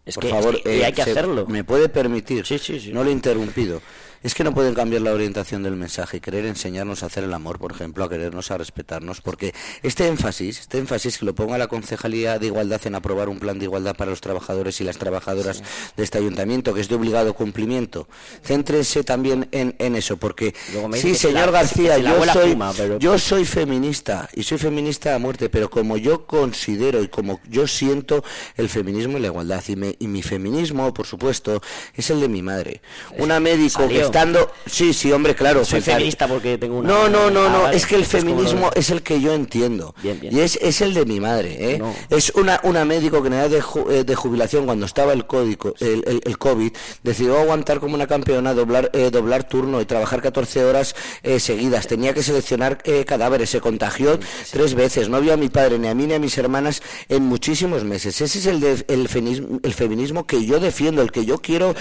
es 0.04 0.14
por 0.14 0.28
favor, 0.28 0.60
hay 0.64 0.92
que 0.92 1.02
hacerlo. 1.02 1.46
¿Me 1.46 1.62
puede 1.62 1.88
permitir? 1.88 2.44
Sí, 2.46 2.58
sí, 2.58 2.80
sí. 2.80 2.92
No 2.92 3.04
le 3.04 3.10
he 3.10 3.12
interrumpido. 3.12 3.80
Es 4.22 4.34
que 4.34 4.44
no 4.44 4.52
pueden 4.52 4.74
cambiar 4.74 5.00
la 5.00 5.14
orientación 5.14 5.62
del 5.62 5.76
mensaje 5.76 6.18
y 6.18 6.20
querer 6.20 6.44
enseñarnos 6.44 7.02
a 7.02 7.06
hacer 7.06 7.24
el 7.24 7.32
amor, 7.32 7.58
por 7.58 7.72
ejemplo, 7.72 8.04
a 8.04 8.10
querernos, 8.10 8.50
a 8.50 8.58
respetarnos, 8.58 9.22
porque 9.22 9.54
este 9.82 10.08
énfasis, 10.08 10.60
este 10.60 10.76
énfasis 10.78 11.16
que 11.16 11.24
lo 11.24 11.34
ponga 11.34 11.56
la 11.56 11.68
Concejalía 11.68 12.38
de 12.38 12.46
Igualdad 12.46 12.82
en 12.84 12.96
aprobar 12.96 13.30
un 13.30 13.38
plan 13.38 13.58
de 13.58 13.64
igualdad 13.64 13.96
para 13.96 14.10
los 14.10 14.20
trabajadores 14.20 14.78
y 14.82 14.84
las 14.84 14.98
trabajadoras 14.98 15.62
de 15.96 16.04
este 16.04 16.18
ayuntamiento, 16.18 16.74
que 16.74 16.82
es 16.82 16.90
de 16.90 16.96
obligado 16.96 17.32
cumplimiento, 17.32 18.08
céntrense 18.44 19.04
también 19.04 19.48
en, 19.52 19.74
en 19.78 19.96
eso, 19.96 20.18
porque 20.18 20.54
sí, 20.94 21.14
señor 21.14 21.50
García, 21.50 21.96
yo 21.96 22.22
soy, 22.26 22.58
yo 22.98 23.18
soy 23.18 23.46
feminista 23.46 24.28
y 24.34 24.42
soy 24.42 24.58
feminista 24.58 25.14
a 25.14 25.18
muerte, 25.18 25.48
pero 25.48 25.70
como 25.70 25.96
yo 25.96 26.26
considero 26.26 27.02
y 27.02 27.08
como 27.08 27.40
yo 27.48 27.66
siento 27.66 28.22
el 28.58 28.68
feminismo 28.68 29.16
y 29.16 29.22
la 29.22 29.28
igualdad, 29.28 29.64
y, 29.66 29.96
y 29.98 30.08
mi 30.08 30.22
feminismo, 30.22 30.92
por 30.92 31.06
supuesto, 31.06 31.62
es 31.94 32.10
el 32.10 32.20
de 32.20 32.28
mi 32.28 32.42
madre, 32.42 32.82
una 33.16 33.40
médico 33.40 33.88
que 33.88 34.09
estando 34.10 34.50
sí 34.66 34.92
sí 34.92 35.12
hombre 35.12 35.34
claro 35.34 35.64
soy 35.64 35.80
feminista 35.80 36.26
porque 36.26 36.58
tengo 36.58 36.78
una 36.78 36.88
no 36.88 37.08
no 37.08 37.30
no 37.30 37.48
no 37.48 37.68
es 37.70 37.86
que 37.86 37.96
el 37.96 38.04
feminismo 38.04 38.70
es. 38.74 38.90
el 38.90 39.02
que 39.02 39.20
yo 39.20 39.34
entiendo. 39.34 39.94
Y 40.02 40.40
es, 40.40 40.58
es 40.60 40.80
el 40.80 40.94
de 40.94 41.06
mi 41.06 41.20
madre 41.20 41.56
¿eh? 41.58 41.82
es 42.10 42.30
una 42.34 42.60
una 42.64 42.84
médico 42.84 43.22
que 43.22 43.28
en 43.28 43.34
edad 43.34 43.50
de, 43.50 43.62
eh, 43.90 44.04
de 44.04 44.14
jubilación 44.14 44.66
cuando 44.66 44.86
estaba 44.86 45.12
el 45.12 45.26
código 45.26 45.74
el, 45.78 46.22
el, 46.24 46.38
covid 46.38 46.72
decidió 47.02 47.38
aguantar 47.38 47.78
como 47.78 47.94
una 47.94 48.06
campeona 48.06 48.52
doblar 48.54 48.90
eh, 48.92 49.10
doblar 49.10 49.44
turno 49.44 49.80
y 49.80 49.84
trabajar 49.84 50.22
14 50.22 50.64
horas 50.64 50.94
eh, 51.22 51.38
seguidas. 51.38 51.86
Tenía 51.86 52.14
que 52.14 52.22
seleccionar 52.22 52.78
cadáveres. 53.06 53.50
Se 53.50 53.60
contagió 53.60 54.18
tres 54.50 54.74
veces. 54.74 55.08
No 55.08 55.20
vio 55.20 55.34
a 55.34 55.36
mi 55.36 55.48
padre 55.48 55.78
ni 55.78 55.88
a 55.88 55.94
mí 55.94 56.06
ni 56.06 56.14
a 56.14 56.18
mis 56.18 56.36
hermanas 56.38 56.82
en 57.08 57.22
muchísimos 57.24 57.84
meses. 57.84 58.20
Ese 58.20 58.38
es 58.38 58.46
el 58.46 58.60
de, 58.60 58.84
el 58.88 59.08
feminismo 59.08 59.60
el 59.62 59.74
feminismo 59.74 60.26
que 60.26 60.44
yo 60.44 60.58
defiendo 60.60 61.02
el 61.02 61.12
que 61.12 61.24
yo 61.24 61.38
quiero 61.38 61.74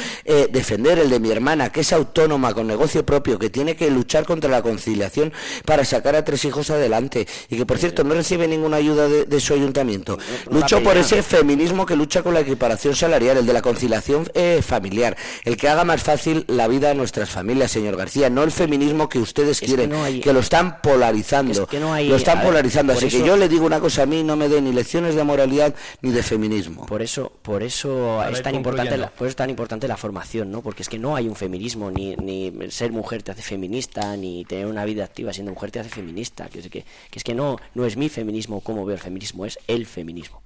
defender 0.51 0.99
el 0.99 1.09
de 1.09 1.19
mi 1.19 1.31
hermana 1.31 1.71
que 1.71 1.81
es 1.81 1.93
autónoma 1.93 2.18
autónoma 2.19 2.53
con 2.53 2.67
negocio 2.67 3.05
propio 3.05 3.39
que 3.39 3.49
tiene 3.49 3.75
que 3.75 3.89
luchar 3.89 4.25
contra 4.25 4.49
la 4.49 4.61
conciliación 4.61 5.31
para 5.65 5.85
sacar 5.85 6.17
a 6.17 6.25
tres 6.25 6.43
hijos 6.43 6.69
adelante 6.69 7.27
y 7.49 7.55
que 7.55 7.65
por 7.65 7.77
cierto 7.77 8.03
no 8.03 8.13
recibe 8.13 8.45
ninguna 8.47 8.77
ayuda 8.77 9.07
de, 9.07 9.39
su 9.39 9.53
ayuntamiento. 9.53 10.17
Lucho 10.51 10.83
por 10.83 10.97
ese 10.97 11.23
feminismo 11.23 11.85
que 11.85 11.95
lucha 11.95 12.21
con 12.21 12.33
la 12.33 12.41
equiparación 12.41 12.93
salarial, 12.93 13.37
el 13.37 13.45
de 13.45 13.53
la 13.53 13.61
conciliación 13.61 14.29
eh, 14.33 14.61
familiar, 14.61 15.15
el 15.45 15.55
que 15.55 15.69
haga 15.69 15.85
más 15.85 16.03
fácil 16.03 16.43
la 16.47 16.67
vida 16.67 16.91
a 16.91 16.93
nuestras 16.93 17.29
familias, 17.29 17.71
señor 17.71 17.95
García, 17.95 18.29
no 18.29 18.43
el 18.43 18.51
feminismo 18.51 19.07
que 19.07 19.19
ustedes 19.19 19.61
quieren, 19.61 19.91
que, 20.21 20.33
lo 20.33 20.41
están 20.41 20.81
polarizando, 20.81 21.67
lo 21.71 22.15
están 22.15 22.41
polarizando. 22.41 22.93
Así 22.93 23.07
que 23.07 23.23
yo 23.23 23.37
le 23.37 23.47
digo 23.47 23.65
una 23.65 23.79
cosa, 23.79 24.03
a 24.03 24.05
mí 24.05 24.23
no 24.23 24.35
me 24.35 24.49
dé 24.49 24.61
ni 24.61 24.73
lecciones 24.73 25.15
de 25.15 25.23
moralidad 25.23 25.73
ni 26.01 26.11
de 26.11 26.21
feminismo. 26.21 26.85
Por 26.85 27.01
eso, 27.01 27.31
por 27.41 27.63
eso 27.63 28.21
es 28.25 28.41
tan 28.41 28.55
importante, 28.55 28.97
la, 28.97 29.09
por 29.09 29.27
eso 29.27 29.31
es 29.31 29.35
tan 29.37 29.49
importante 29.49 29.87
la 29.87 29.95
formación, 29.95 30.51
¿no? 30.51 30.61
Porque 30.61 30.83
es 30.83 30.89
que 30.89 30.99
no 30.99 31.15
hay 31.15 31.29
un 31.29 31.35
feminismo, 31.37 31.89
ni, 31.91 32.08
ni 32.17 32.51
ser 32.69 32.91
mujer 32.91 33.23
te 33.23 33.31
hace 33.31 33.41
feminista, 33.41 34.15
ni 34.17 34.45
tener 34.45 34.65
una 34.65 34.85
vida 34.85 35.03
activa 35.03 35.33
siendo 35.33 35.51
mujer 35.53 35.71
te 35.71 35.79
hace 35.79 35.89
feminista. 35.89 36.49
Que 36.49 36.59
es 36.59 36.69
que, 36.69 36.83
que, 37.09 37.19
es 37.19 37.23
que 37.23 37.35
no, 37.35 37.57
no 37.73 37.85
es 37.85 37.97
mi 37.97 38.09
feminismo 38.09 38.61
como 38.61 38.85
veo 38.85 38.95
el 38.95 39.01
feminismo, 39.01 39.45
es 39.45 39.59
el 39.67 39.85
feminismo. 39.85 40.41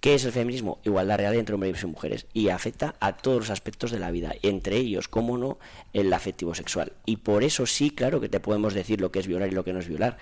¿Qué 0.00 0.14
es 0.14 0.24
el 0.24 0.32
feminismo? 0.32 0.78
Igualdad 0.84 1.18
real 1.18 1.34
entre 1.34 1.54
hombres 1.54 1.82
y 1.82 1.86
mujeres 1.86 2.26
y 2.32 2.50
afecta 2.50 2.94
a 3.00 3.16
todos 3.16 3.38
los 3.38 3.50
aspectos 3.50 3.90
de 3.90 3.98
la 3.98 4.10
vida, 4.10 4.34
entre 4.42 4.76
ellos, 4.76 5.08
cómo 5.08 5.38
no, 5.38 5.58
el 5.94 6.12
afectivo 6.12 6.54
sexual. 6.54 6.92
Y 7.06 7.16
por 7.16 7.42
eso 7.42 7.66
sí, 7.66 7.90
claro 7.90 8.20
que 8.20 8.28
te 8.28 8.38
podemos 8.38 8.74
decir 8.74 9.00
lo 9.00 9.10
que 9.10 9.18
es 9.18 9.26
violar 9.26 9.48
y 9.48 9.54
lo 9.54 9.64
que 9.64 9.72
no 9.72 9.80
es 9.80 9.88
violar. 9.88 10.18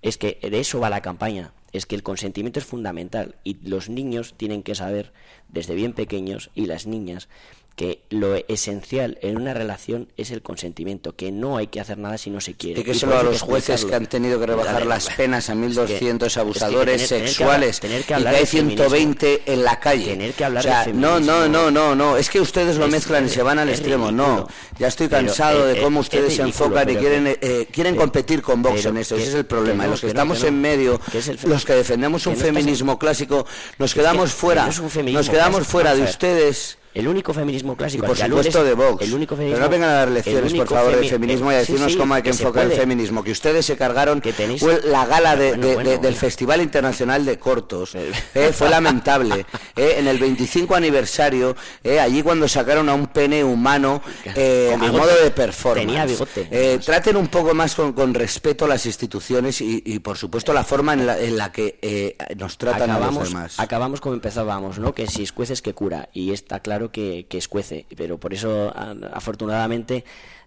Es 0.00 0.16
que 0.16 0.38
de 0.40 0.60
eso 0.60 0.78
va 0.78 0.88
la 0.88 1.02
campaña, 1.02 1.52
es 1.72 1.84
que 1.84 1.96
el 1.96 2.02
consentimiento 2.02 2.60
es 2.60 2.64
fundamental 2.64 3.34
y 3.44 3.58
los 3.68 3.88
niños 3.88 4.34
tienen 4.36 4.62
que 4.62 4.74
saber 4.74 5.12
desde 5.48 5.74
bien 5.74 5.92
pequeños 5.92 6.50
y 6.54 6.66
las 6.66 6.86
niñas 6.86 7.28
que 7.78 8.00
lo 8.10 8.34
esencial 8.48 9.18
en 9.22 9.36
una 9.36 9.54
relación 9.54 10.08
es 10.16 10.32
el 10.32 10.42
consentimiento, 10.42 11.14
que 11.14 11.30
no 11.30 11.56
hay 11.56 11.68
que 11.68 11.80
hacer 11.80 11.96
nada 11.96 12.18
si 12.18 12.28
no 12.28 12.40
se 12.40 12.54
quiere. 12.54 12.92
Solo 12.92 13.16
a 13.16 13.22
los 13.22 13.40
jueces 13.40 13.84
que 13.84 13.94
han 13.94 14.06
tenido 14.06 14.40
que 14.40 14.46
rebajar 14.46 14.84
las 14.84 15.08
penas 15.10 15.48
a 15.48 15.54
1.200 15.54 16.36
abusadores 16.38 17.06
sexuales 17.06 17.78
que 17.78 18.00
y 18.00 18.02
que 18.02 18.14
hay 18.14 18.46
120 18.46 19.42
en 19.46 19.62
la 19.62 19.78
calle. 19.78 20.06
Tener 20.06 20.34
que 20.34 20.44
hablar 20.44 20.92
no, 20.92 21.20
no, 21.20 21.46
no, 21.46 21.70
no, 21.70 21.94
no, 21.94 22.16
es 22.16 22.28
que 22.28 22.40
ustedes 22.40 22.78
lo 22.78 22.88
mezclan 22.88 23.26
y 23.26 23.28
se 23.28 23.44
van 23.44 23.60
al 23.60 23.68
extremo. 23.68 24.10
No, 24.10 24.48
ya 24.76 24.88
estoy 24.88 25.08
cansado 25.08 25.64
de 25.64 25.80
cómo 25.80 26.00
ustedes 26.00 26.34
se 26.34 26.42
enfocan 26.42 26.90
y 26.90 26.96
quieren 26.96 27.28
eh, 27.28 27.68
quieren 27.70 27.94
competir 27.94 28.42
con 28.42 28.60
Vox 28.60 28.86
en 28.86 28.96
eso. 28.96 29.14
Ese 29.14 29.28
es 29.28 29.34
el 29.34 29.46
problema. 29.46 29.86
los 29.86 30.00
que 30.00 30.08
estamos 30.08 30.42
en 30.42 30.60
medio, 30.60 31.00
los 31.44 31.64
que 31.64 31.74
defendemos 31.74 32.26
un 32.26 32.36
feminismo 32.36 32.98
clásico, 32.98 33.46
nos 33.78 33.94
quedamos 33.94 34.32
fuera. 34.32 34.66
Nos 34.66 35.30
quedamos 35.30 35.64
fuera 35.64 35.94
de 35.94 36.02
ustedes 36.02 36.78
el 36.98 37.06
único 37.06 37.32
feminismo 37.32 37.76
clásico. 37.76 38.04
Y 38.04 38.08
por 38.08 38.16
supuesto 38.16 38.64
de 38.64 38.74
Vox. 38.74 39.04
El 39.04 39.14
único 39.14 39.36
Pero 39.36 39.56
no 39.56 39.68
vengan 39.68 39.90
a 39.90 39.92
dar 39.92 40.10
lecciones, 40.10 40.52
por 40.52 40.66
favor, 40.66 40.96
de 40.96 41.08
feminismo 41.08 41.52
y 41.52 41.54
a 41.54 41.58
decirnos 41.58 41.94
cómo 41.94 42.14
hay 42.14 42.22
que, 42.22 42.30
enfocar 42.30 42.66
el 42.66 42.72
feminismo. 42.72 43.22
Que 43.22 43.30
ustedes 43.30 43.66
se 43.66 43.76
cargaron 43.76 44.20
que 44.20 44.32
tenéis... 44.32 44.60
fue 44.60 44.80
la 44.82 45.06
gala 45.06 45.36
del 45.36 46.14
Festival 46.16 46.60
Internacional 46.60 47.24
de 47.24 47.38
Cortos. 47.38 47.94
Eh, 47.94 48.52
fue 48.52 48.68
lamentable. 48.68 49.46
Eh, 49.76 49.96
en 49.98 50.08
el 50.08 50.18
25 50.18 50.74
aniversario, 50.74 51.54
eh, 51.84 52.00
allí 52.00 52.22
cuando 52.22 52.48
sacaron 52.48 52.88
a 52.88 52.94
un 52.94 53.06
pene 53.06 53.44
humano 53.44 54.02
a 54.26 54.76
modo 54.76 55.22
de 55.22 55.30
performance. 55.30 55.86
Tenía 55.86 56.04
bigote. 56.04 56.80
traten 56.84 57.16
un 57.16 57.28
poco 57.28 57.54
más 57.54 57.76
con, 57.76 58.12
respeto 58.12 58.64
a 58.64 58.68
las 58.68 58.86
instituciones 58.86 59.60
y, 59.60 59.98
por 60.00 60.16
supuesto, 60.16 60.52
la 60.52 60.64
forma 60.64 60.94
en 60.94 61.06
la, 61.06 61.20
en 61.20 61.36
la 61.36 61.52
que 61.52 62.16
nos 62.36 62.58
tratan 62.58 62.90
acabamos, 62.90 63.16
a 63.16 63.20
los 63.20 63.28
demás. 63.28 63.60
Acabamos 63.60 64.00
como 64.00 64.14
empezábamos, 64.14 64.80
¿no? 64.80 64.92
Que 64.92 65.06
si 65.06 65.22
escueces 65.22 65.62
que 65.62 65.74
cura. 65.74 66.08
Y 66.12 66.32
está 66.32 66.58
claro 66.58 66.87
que, 66.90 67.26
que 67.28 67.38
escuece, 67.38 67.86
pero 67.96 68.18
por 68.18 68.34
eso 68.34 68.72
afortunadamente 69.12 70.04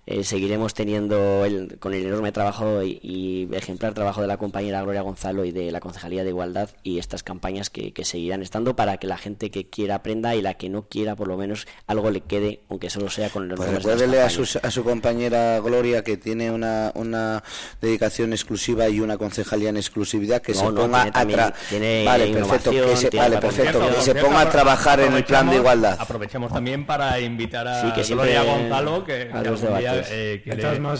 eh, 0.07 0.23
seguiremos 0.23 0.73
teniendo 0.73 1.45
el, 1.45 1.77
con 1.77 1.93
el 1.93 2.05
enorme 2.05 2.31
trabajo 2.31 2.81
y, 2.83 3.47
ejemplar 3.53 3.93
trabajo 3.93 4.21
de 4.21 4.27
la 4.27 4.37
compañera 4.37 4.81
Gloria 4.81 5.01
Gonzalo 5.01 5.45
y 5.45 5.51
de 5.51 5.71
la 5.71 5.79
Concejalía 5.79 6.23
de 6.23 6.29
Igualdad 6.29 6.69
y 6.83 6.97
estas 6.97 7.21
campañas 7.21 7.69
que, 7.69 7.93
seguirán 8.03 8.41
estando 8.41 8.75
para 8.75 8.97
que 8.97 9.05
la 9.05 9.17
gente 9.17 9.51
que 9.51 9.69
quiera 9.69 9.95
aprenda 9.95 10.35
y 10.35 10.41
la 10.41 10.55
que 10.55 10.69
no 10.69 10.87
quiera 10.87 11.15
por 11.15 11.27
lo 11.27 11.37
menos 11.37 11.67
algo 11.85 12.09
le 12.09 12.21
quede, 12.21 12.61
aunque 12.69 12.89
solo 12.89 13.11
sea 13.11 13.29
con 13.29 13.47
los 13.47 13.57
pues 13.57 13.71
recuérdele 13.71 14.21
a 14.21 14.29
su, 14.29 14.41
a 14.61 14.71
su 14.71 14.83
compañera 14.83 15.59
Gloria 15.59 16.03
que 16.03 16.17
tiene 16.17 16.49
una, 16.49 16.91
una 16.95 17.43
dedicación 17.79 18.33
exclusiva 18.33 18.89
y 18.89 18.99
una 18.99 19.17
concejalía 19.17 19.69
en 19.69 19.77
exclusividad 19.77 20.41
que 20.41 20.55
se 20.55 20.63
ponga 20.63 21.03
a 21.03 21.23
vale, 21.23 22.33
perfecto, 22.33 22.71
que 22.71 22.97
se, 22.97 23.09
vale, 23.15 23.37
perfecto, 23.37 23.87
que 23.95 24.01
se 24.01 24.15
ponga 24.15 24.41
a 24.41 24.49
trabajar 24.49 24.99
en 24.99 25.13
el 25.13 25.23
plan 25.23 25.49
de 25.49 25.57
igualdad. 25.57 25.97
Aprovechamos 25.99 26.51
también 26.51 26.85
para 26.85 27.19
invitar 27.19 27.67
a 27.67 27.93
Gloria 28.09 28.43
Gonzalo 28.43 29.03
que, 29.03 29.29
a 29.31 29.43
los 29.43 29.61
eh, 29.93 30.43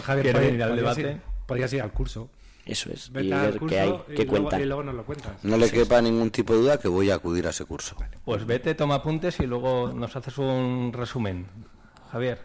Javier, 0.04 0.34
podría, 0.34 0.66
al 0.66 0.76
debate. 0.76 1.22
Podrías 1.46 1.74
ir 1.74 1.82
al 1.82 1.92
curso. 1.92 2.30
Eso 2.66 2.92
es. 2.92 3.10
y 3.10 3.30
ver 3.30 3.60
qué 3.68 3.80
hay, 3.80 3.94
qué 4.16 4.28
cuentan. 4.28 4.62
No 5.44 5.58
le 5.58 5.70
quepa 5.70 6.02
ningún 6.02 6.30
tipo 6.30 6.54
de 6.54 6.60
duda 6.60 6.80
que 6.80 6.88
voy 6.88 7.10
a 7.10 7.16
acudir 7.16 7.48
a 7.48 7.50
ese 7.50 7.66
curso. 7.66 7.96
Pues 8.24 8.46
vete, 8.46 8.76
toma 8.76 8.96
apuntes 8.96 9.40
y 9.40 9.48
luego 9.48 9.92
nos 9.94 10.16
haces 10.16 10.38
un 10.38 10.92
resumen. 10.94 11.48
Javier. 12.12 12.40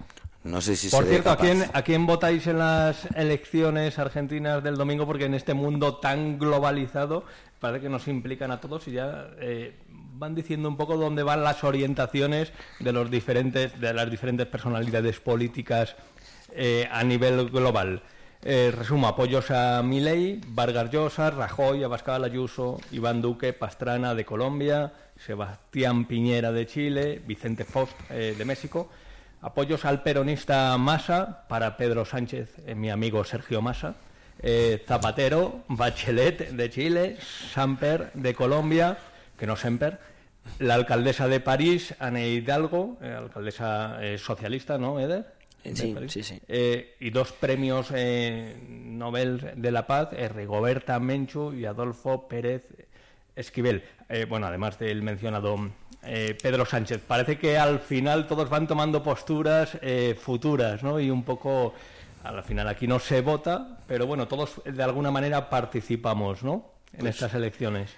No 0.47 0.61
sé 0.61 0.77
si 0.77 0.89
Por 0.91 1.05
cierto, 1.05 1.31
¿a 1.31 1.37
quién, 1.37 1.65
¿a 1.73 1.83
quién 1.83 2.07
votáis 2.07 2.47
en 2.47 2.59
las 2.59 3.05
elecciones 3.17 3.99
argentinas 3.99 4.63
del 4.63 4.77
domingo? 4.77 5.05
Porque 5.05 5.25
en 5.25 5.35
este 5.35 5.55
mundo 5.55 5.97
tan 5.97 6.39
globalizado 6.39 7.25
parece 7.59 7.83
que 7.83 7.89
nos 7.89 8.07
implican 8.07 8.53
a 8.53 8.61
todos 8.61 8.87
y 8.87 8.93
ya 8.93 9.31
eh, 9.41 9.75
van 9.89 10.37
diciendo 10.37 10.69
un 10.69 10.77
poco 10.77 10.97
dónde 10.97 11.25
van 11.25 11.43
las 11.43 11.65
orientaciones 11.65 12.53
de 12.79 12.93
los 12.93 13.11
diferentes 13.11 13.79
de 13.81 13.93
las 13.93 14.09
diferentes 14.09 14.47
personalidades 14.47 15.19
políticas 15.19 15.97
eh, 16.57 16.89
a 16.91 17.05
nivel 17.05 17.51
global. 17.51 18.03
Eh, 18.43 18.73
resumo, 18.75 19.09
apoyos 19.09 19.51
a 19.51 19.83
Milei, 19.83 20.41
Vargas 20.49 20.91
Llosa, 20.91 21.31
Rajoy, 21.31 21.85
Abascal 21.85 22.25
Ayuso, 22.25 22.81
Iván 22.93 23.21
Duque, 23.21 23.53
Pastrana 23.53 24.15
de 24.15 24.25
Colombia, 24.25 24.93
Sebastián 25.17 26.07
Piñera 26.07 26.53
de 26.53 26.67
Chile, 26.67 27.21
Vicente 27.27 27.65
Fox 27.65 27.93
eh, 28.09 28.35
de 28.39 28.45
México. 28.45 28.89
Apoyos 29.43 29.85
al 29.85 30.03
peronista 30.03 30.77
Massa 30.79 31.45
para 31.49 31.77
Pedro 31.77 32.05
Sánchez, 32.05 32.57
mi 32.75 32.89
amigo 32.89 33.23
Sergio 33.25 33.61
Massa. 33.61 33.95
Zapatero, 34.87 35.65
Bachelet 35.69 36.51
de 36.51 36.71
Chile, 36.71 37.17
Samper 37.53 38.11
de 38.13 38.35
Colombia, 38.35 38.99
que 39.39 39.47
no 39.47 39.57
Semper, 39.57 39.99
la 40.59 40.75
alcaldesa 40.75 41.27
de 41.27 41.41
París, 41.41 41.95
Anne 41.99 42.29
Hidalgo, 42.29 42.99
alcaldesa 43.01 43.99
socialista, 44.19 44.77
¿no, 44.77 45.01
Eder? 45.01 45.36
Sí, 45.75 46.23
sí, 46.23 46.41
eh, 46.49 46.97
y 47.01 47.11
dos 47.11 47.33
premios 47.33 47.89
eh, 47.95 48.57
Nobel 48.69 49.53
de 49.57 49.71
la 49.71 49.87
Paz, 49.87 50.11
eh, 50.13 50.29
Rigoberta 50.29 51.01
Menchu 51.01 51.53
y 51.53 51.65
Adolfo 51.65 52.29
Pérez 52.29 52.65
Esquivel. 53.35 53.83
bueno, 54.29 54.47
además 54.47 54.79
del 54.79 55.03
mencionado 55.03 55.57
Pedro 56.01 56.65
Sánchez. 56.65 57.03
Parece 57.07 57.39
que 57.39 57.59
al 57.59 57.81
final 57.81 58.27
todos 58.27 58.49
van 58.49 58.67
tomando 58.67 59.03
posturas 59.03 59.77
futuras, 60.19 60.83
¿no? 60.83 60.99
Y 61.01 61.11
un 61.11 61.23
poco, 61.23 61.75
al 62.23 62.43
final 62.45 62.69
aquí 62.69 62.87
no 62.87 62.99
se 62.99 63.21
vota, 63.21 63.81
pero 63.87 64.07
bueno, 64.07 64.27
todos 64.27 64.63
de 64.65 64.83
alguna 64.83 65.11
manera 65.11 65.51
participamos, 65.51 66.43
¿no? 66.43 66.73
En 66.93 67.01
pues 67.01 67.17
estas 67.17 67.35
elecciones. 67.35 67.95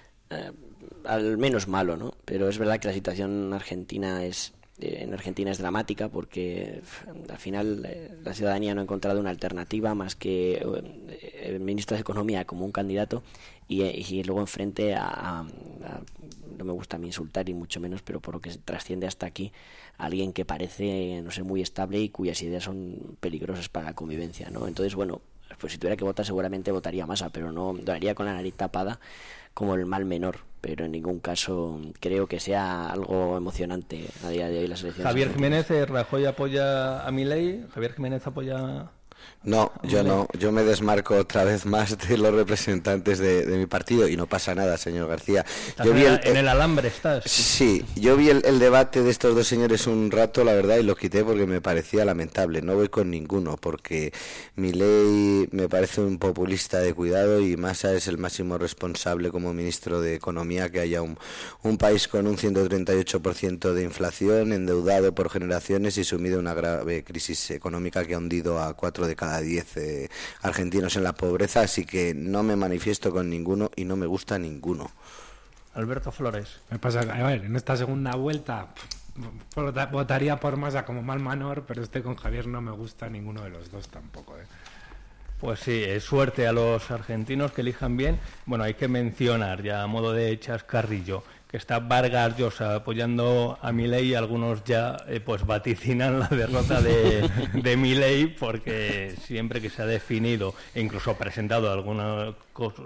al 1.05 1.39
menos 1.39 1.69
malo, 1.69 1.97
¿no? 1.97 2.15
Pero 2.25 2.49
es 2.49 2.59
verdad 2.59 2.81
que 2.81 2.89
la 2.89 2.95
situación 2.95 3.53
argentina 3.53 4.25
es 4.25 4.58
en 4.81 5.13
Argentina 5.13 5.51
es 5.51 5.59
dramática 5.59 6.09
porque 6.09 6.83
al 7.29 7.39
final 7.39 7.85
eh, 7.85 8.11
la 8.23 8.35
ciudadanía 8.35 8.75
no 8.75 8.81
ha 8.81 8.85
encontrado 8.85 9.21
una 9.21 9.31
alternativa 9.31 9.95
más 9.95 10.15
que 10.15 10.55
eh, 10.55 11.41
el 11.43 11.61
ministro 11.61 11.97
de 11.97 12.03
Economía 12.03 12.45
como 12.45 12.65
un 12.65 12.73
candidato 12.73 13.23
y, 13.67 14.23
luego 14.23 14.41
enfrente 14.41 14.95
a, 14.95 15.45
no 16.57 16.65
me 16.65 16.73
gusta 16.73 16.97
a 16.97 16.99
mí 16.99 17.09
insultar 17.09 17.49
y 17.49 17.55
mucho 17.55 17.81
menos, 17.81 18.03
pero 18.03 18.21
por 18.21 18.35
lo 18.35 18.41
que 18.41 18.51
trasciende 18.51 19.07
hasta 19.07 19.27
aquí, 19.27 19.53
alguien 19.99 20.33
que 20.33 20.47
parece, 20.47 21.21
no 21.23 21.31
sé, 21.31 21.43
muy 21.43 21.61
estable 21.61 22.01
y 22.01 22.09
cuyas 22.09 22.41
ideas 22.43 22.65
son 22.65 23.17
peligrosas 23.21 23.69
para 23.69 23.87
la 23.87 23.95
convivencia, 23.95 24.49
¿no? 24.51 24.67
Entonces, 24.67 24.95
bueno, 24.95 25.21
pues 25.61 25.75
si 25.75 25.79
tuviera 25.79 25.97
que 25.97 26.05
votar 26.05 26.25
seguramente 26.25 26.73
votaría 26.73 27.07
Masa, 27.07 27.29
pero 27.29 27.53
no, 27.53 27.75
daría 27.75 28.15
con 28.15 28.25
la 28.25 28.33
nariz 28.33 28.55
tapada 28.55 29.01
como 29.53 29.75
el 29.75 29.85
mal 29.85 30.07
menor, 30.07 30.48
pero 30.61 30.85
en 30.85 30.93
ningún 30.93 31.21
caso 31.21 31.81
creo 32.01 32.27
que 32.27 32.41
sea 32.41 32.91
algo 32.91 33.37
emocionante 33.37 34.07
a 34.25 34.29
día 34.29 34.49
de 34.49 34.59
hoy 34.59 34.67
las 34.67 34.83
elecciones. 34.83 35.07
Javier 35.07 35.33
Jiménez, 35.33 35.71
eh, 35.71 35.87
Rajoy 35.87 36.27
apoya 36.27 37.07
a 37.07 37.11
mi 37.11 37.25
ley, 37.25 37.65
Javier 37.73 37.95
Jiménez 37.95 38.27
apoya 38.27 38.91
No, 39.45 39.73
yo 39.85 40.03
no. 40.03 40.27
Yo 40.39 40.53
me 40.53 40.63
desmarco 40.65 41.15
otra 41.15 41.45
vez 41.45 41.65
más 41.65 41.97
de 41.97 42.19
los 42.19 42.35
representantes 42.35 43.19
de, 43.19 43.47
mi 43.47 43.67
partido 43.67 44.09
y 44.09 44.17
no 44.17 44.27
pasa 44.27 44.55
nada, 44.55 44.77
señor 44.77 45.09
García. 45.09 45.45
Yo 45.85 45.95
vi 45.95 46.05
el, 46.05 46.21
en 46.25 46.37
el 46.37 46.49
alambre 46.49 46.89
estás. 46.89 47.25
Sí, 47.25 47.85
yo 47.97 48.17
vi 48.17 48.31
el, 48.31 48.59
debate 48.59 49.03
de 49.03 49.11
estos 49.11 49.35
dos 49.35 49.47
señores 49.47 49.87
un 49.87 50.11
rato, 50.11 50.45
la 50.45 50.53
verdad, 50.53 50.79
y 50.79 50.83
lo 50.83 50.97
quité 50.97 51.25
porque 51.25 51.47
me 51.47 51.61
parecía 51.61 52.05
lamentable. 52.05 52.63
No 52.63 52.75
voy 52.75 52.89
con 52.89 53.11
ninguno 53.11 53.57
porque 53.57 54.13
mi 54.57 54.73
ley 54.73 55.49
me 55.53 55.69
parece 55.69 56.01
un 56.01 56.19
populista 56.19 56.81
de 56.81 56.93
cuidado 56.93 57.41
y 57.41 57.57
Massa 57.57 57.95
es 57.95 58.09
el 58.09 58.19
máximo 58.19 58.59
responsable 58.59 59.31
como 59.31 59.55
ministro 59.55 60.01
de 60.01 60.15
Economía 60.15 60.71
que 60.71 60.81
haya 60.81 61.01
un, 61.01 61.19
un 61.63 61.79
país 61.79 62.09
con 62.09 62.27
un 62.27 62.37
138% 62.37 63.73
de 63.73 63.83
inflación, 63.83 64.53
endeudado 64.53 65.15
por 65.15 65.31
generaciones 65.31 65.97
y 65.97 66.05
sumido 66.05 66.35
en 66.35 66.41
una 66.41 66.55
grave 66.55 67.03
crisis 67.05 67.51
económica 67.51 68.05
que 68.05 68.15
ha 68.15 68.19
hundido 68.19 68.61
a 68.61 68.75
cuatro 68.75 69.07
de 69.09 69.17
cada 69.17 69.41
diez 69.41 69.77
eh, 69.77 70.09
argentinos 70.43 70.95
en 70.95 71.03
la 71.03 71.15
pobreza, 71.15 71.63
así 71.63 71.85
que 71.85 72.15
no 72.15 72.45
me 72.45 72.55
manifiesto 72.55 73.11
con 73.11 73.29
ninguno 73.29 73.73
y 73.75 73.85
no 73.85 73.97
me 73.97 74.07
gusta 74.07 74.39
ninguno. 74.39 74.93
Alberto 75.75 76.13
Flores. 76.13 76.61
Me 76.71 76.79
pasa, 76.79 77.01
a 77.01 77.27
ver, 77.27 77.45
en 77.45 77.57
esta 77.57 77.77
segunda 77.77 78.15
vuelta 78.15 78.69
votaría 79.91 80.39
por 80.39 80.57
Massa 80.57 80.85
como 80.85 81.03
mal 81.03 81.21
menor, 81.21 81.65
pero 81.67 81.83
este 81.83 82.03
con 82.03 82.17
Javier 82.17 82.47
no 82.47 82.61
me 82.61 82.71
gusta 82.71 83.09
ninguno 83.09 83.43
de 83.43 83.51
los 83.51 83.71
dos 83.71 83.89
tampoco. 83.89 84.37
¿eh? 84.37 84.45
Pues 85.41 85.61
sí, 85.61 85.83
es 85.85 86.05
suerte 86.05 86.47
a 86.47 86.53
los 86.53 86.91
argentinos 86.91 87.53
que 87.53 87.61
elijan 87.61 87.97
bien. 87.97 88.19
Bueno, 88.47 88.65
hay 88.65 88.75
que 88.75 88.89
mencionar 88.89 89.63
ya 89.63 89.83
a 89.83 89.87
modo 89.87 90.13
de 90.13 90.39
chascarrillo 90.39 91.23
que 91.49 91.57
está 91.57 91.81
Vargas 91.81 92.39
Llosa 92.39 92.77
apoyando 92.77 93.59
a 93.61 93.73
Milei, 93.73 94.15
algunos 94.15 94.63
ya 94.65 94.97
eh, 95.09 95.21
pues 95.21 95.47
vaticinan 95.47 96.21
la 96.21 96.29
derrota 96.29 96.81
de, 96.83 97.29
de 97.55 97.77
Milei 97.77 98.27
porque 98.27 99.15
siempre 99.25 99.61
que 99.61 99.71
se 99.71 99.83
ha 99.83 99.87
definido 99.87 100.55
e 100.75 100.81
incluso 100.81 101.15
presentado 101.15 101.73
algunos, 101.73 102.35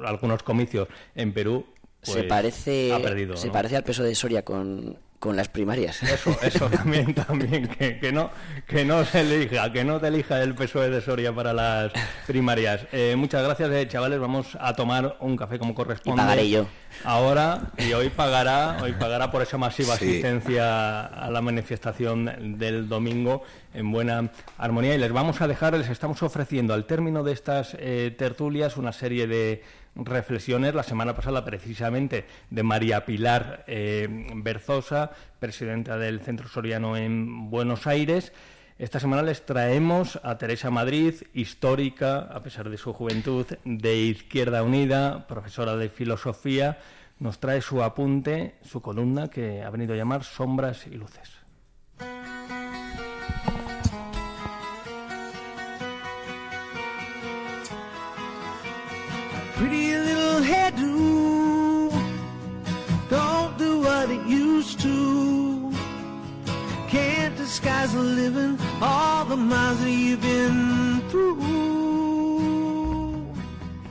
algunos 0.05 0.43
comicios 0.43 0.89
en 1.15 1.33
Perú, 1.33 1.67
se 2.03 2.15
pues, 2.15 2.25
parece, 2.25 2.91
Se 3.37 3.51
parece 3.51 3.77
al 3.77 3.85
peso 3.85 4.03
de 4.03 4.15
Soria 4.15 4.45
con 4.45 4.99
con 5.23 5.37
las 5.37 5.47
primarias. 5.47 6.03
Eso, 6.03 6.37
eso 6.43 6.69
también, 6.79 7.15
también, 7.15 7.69
que, 7.69 8.01
que, 8.01 8.11
no, 8.11 8.33
que 8.67 8.85
no 8.85 9.05
se 9.05 9.21
elija, 9.21 9.73
que 9.73 9.85
no 9.85 10.01
te 10.01 10.09
elija 10.09 10.43
el 10.43 10.53
PSOE 10.57 10.91
de 10.91 11.01
Soria 11.01 11.33
para 11.33 11.53
las 11.53 11.93
primarias. 12.27 12.89
Eh, 12.91 13.15
muchas 13.17 13.45
gracias, 13.45 13.71
eh, 13.71 13.87
chavales. 13.87 14.19
Vamos 14.19 14.59
a 14.61 14.75
tomar 14.75 15.17
un 15.21 15.37
café 15.37 15.61
como 15.61 15.77
corresponde. 15.77 16.21
Y 16.21 16.25
pagaré 16.25 16.51
yo. 16.51 16.67
Ahora, 17.05 17.71
y 17.79 17.93
hoy 17.93 18.09
pagará, 18.09 18.79
hoy 18.83 18.95
pagará 18.95 19.31
por 19.31 19.43
esa 19.43 19.57
masiva 19.59 19.95
asistencia 19.95 21.07
a 21.07 21.31
la 21.31 21.41
manifestación 21.41 22.59
del 22.59 22.89
domingo 22.89 23.45
en 23.75 23.93
buena 23.93 24.29
armonía. 24.59 24.97
Y 24.97 24.99
les 24.99 25.13
vamos 25.13 25.41
a 25.41 25.47
dejar, 25.47 25.79
les 25.79 25.89
estamos 25.89 26.21
ofreciendo 26.25 26.75
al 26.75 26.85
término 26.85 27.23
de 27.23 27.33
estas 27.33 27.77
eh, 27.79 28.13
tertulias 28.19 28.77
una 28.77 28.93
serie 28.93 29.29
de 29.29 29.63
reflexiones 29.95 30.75
la 30.75 30.83
semana 30.83 31.15
pasada 31.15 31.45
precisamente 31.45 32.27
de 32.51 32.63
María 32.63 33.05
Pilar 33.05 33.65
eh, 33.67 34.09
Berzosa, 34.35 35.13
presidenta 35.39 35.99
del 35.99 36.21
Centro 36.21 36.49
Soriano 36.49 36.97
en 36.97 37.51
Buenos 37.51 37.87
Aires. 37.87 38.33
Esta 38.79 38.99
semana 38.99 39.23
les 39.23 39.45
traemos 39.45 40.19
a 40.23 40.39
Teresa 40.39 40.71
Madrid, 40.71 41.15
histórica, 41.35 42.21
a 42.21 42.43
pesar 42.43 42.69
de 42.69 42.79
su 42.79 42.93
juventud, 42.93 43.47
de 43.65 43.97
Izquierda 43.97 44.63
Unida, 44.63 45.27
profesora 45.27 45.77
de 45.77 45.89
filosofía. 45.89 46.79
Nos 47.19 47.39
trae 47.39 47.61
su 47.61 47.83
apunte, 47.83 48.57
su 48.63 48.81
columna 48.81 49.29
que 49.29 49.63
ha 49.63 49.71
venido 49.71 49.95
a 49.95 49.97
llamar 49.97 50.25
Sombras 50.25 50.87
y 50.87 50.91
Luces. 50.97 51.32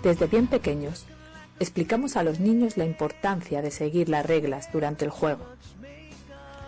Desde 0.04 0.28
bien 0.28 0.48
pequeños, 0.48 1.06
explicamos 1.60 2.16
a 2.16 2.24
los 2.24 2.40
niños 2.40 2.76
la 2.76 2.86
importancia 2.86 3.62
de 3.62 3.70
seguir 3.70 4.10
las 4.10 4.26
reglas 4.26 4.72
durante 4.74 5.06
el 5.06 5.12
juego. 5.12 5.46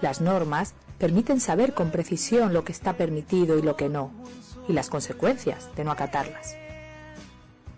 Las 0.01 0.21
normas 0.21 0.75
permiten 0.99 1.39
saber 1.39 1.73
con 1.73 1.89
precisión 1.89 2.53
lo 2.53 2.63
que 2.63 2.71
está 2.71 2.93
permitido 2.93 3.57
y 3.57 3.63
lo 3.63 3.75
que 3.75 3.89
no, 3.89 4.11
y 4.67 4.73
las 4.73 4.89
consecuencias 4.89 5.75
de 5.75 5.83
no 5.83 5.91
acatarlas. 5.91 6.62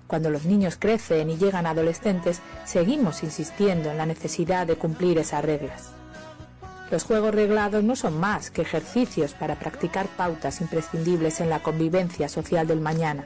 Cuando 0.07 0.29
los 0.29 0.45
niños 0.45 0.77
crecen 0.79 1.29
y 1.29 1.37
llegan 1.37 1.65
adolescentes, 1.65 2.41
seguimos 2.63 3.23
insistiendo 3.23 3.89
en 3.89 3.97
la 3.97 4.05
necesidad 4.05 4.67
de 4.67 4.75
cumplir 4.75 5.17
esas 5.17 5.43
reglas. 5.43 5.91
Los 6.91 7.03
juegos 7.03 7.33
reglados 7.33 7.83
no 7.83 7.95
son 7.95 8.19
más 8.19 8.51
que 8.51 8.61
ejercicios 8.61 9.33
para 9.33 9.57
practicar 9.57 10.05
pautas 10.07 10.61
imprescindibles 10.61 11.41
en 11.41 11.49
la 11.49 11.63
convivencia 11.63 12.29
social 12.29 12.67
del 12.67 12.79
mañana. 12.79 13.25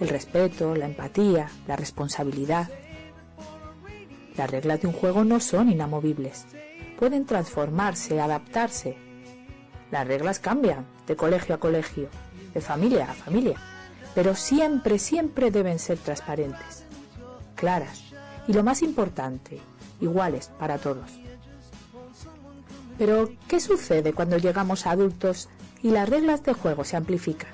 El 0.00 0.08
respeto, 0.08 0.74
la 0.74 0.86
empatía, 0.86 1.50
la 1.68 1.76
responsabilidad. 1.76 2.70
Las 4.36 4.50
reglas 4.50 4.80
de 4.80 4.88
un 4.88 4.94
juego 4.94 5.24
no 5.24 5.40
son 5.40 5.70
inamovibles. 5.70 6.46
Pueden 6.98 7.26
transformarse, 7.26 8.20
adaptarse. 8.20 8.96
Las 9.90 10.06
reglas 10.06 10.38
cambian 10.38 10.86
de 11.06 11.16
colegio 11.16 11.54
a 11.54 11.60
colegio, 11.60 12.08
de 12.54 12.60
familia 12.62 13.10
a 13.10 13.14
familia 13.14 13.60
pero 14.16 14.34
siempre, 14.34 14.98
siempre 14.98 15.50
deben 15.50 15.78
ser 15.78 15.98
transparentes, 15.98 16.84
claras 17.54 18.02
y 18.48 18.54
lo 18.54 18.64
más 18.64 18.80
importante, 18.80 19.60
iguales 20.00 20.50
para 20.58 20.78
todos. 20.78 21.10
Pero, 22.96 23.28
¿qué 23.46 23.60
sucede 23.60 24.14
cuando 24.14 24.38
llegamos 24.38 24.86
a 24.86 24.92
adultos 24.92 25.50
y 25.82 25.90
las 25.90 26.08
reglas 26.08 26.42
de 26.44 26.54
juego 26.54 26.82
se 26.82 26.96
amplifican? 26.96 27.50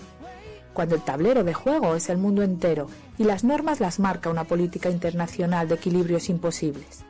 Cuando 0.72 0.94
el 0.94 1.02
tablero 1.02 1.42
de 1.42 1.52
juego 1.52 1.96
es 1.96 2.08
el 2.08 2.18
mundo 2.18 2.44
entero 2.44 2.86
y 3.18 3.24
las 3.24 3.42
normas 3.42 3.80
las 3.80 3.98
marca 3.98 4.30
una 4.30 4.44
política 4.44 4.88
internacional 4.88 5.66
de 5.66 5.74
equilibrios 5.74 6.28
imposibles. 6.28 7.00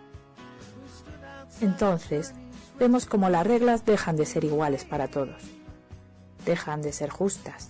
Entonces, 1.60 2.32
vemos 2.78 3.04
como 3.04 3.28
las 3.28 3.46
reglas 3.46 3.84
dejan 3.84 4.16
de 4.16 4.24
ser 4.24 4.44
iguales 4.44 4.86
para 4.86 5.08
todos, 5.08 5.42
dejan 6.46 6.80
de 6.80 6.94
ser 6.94 7.10
justas, 7.10 7.68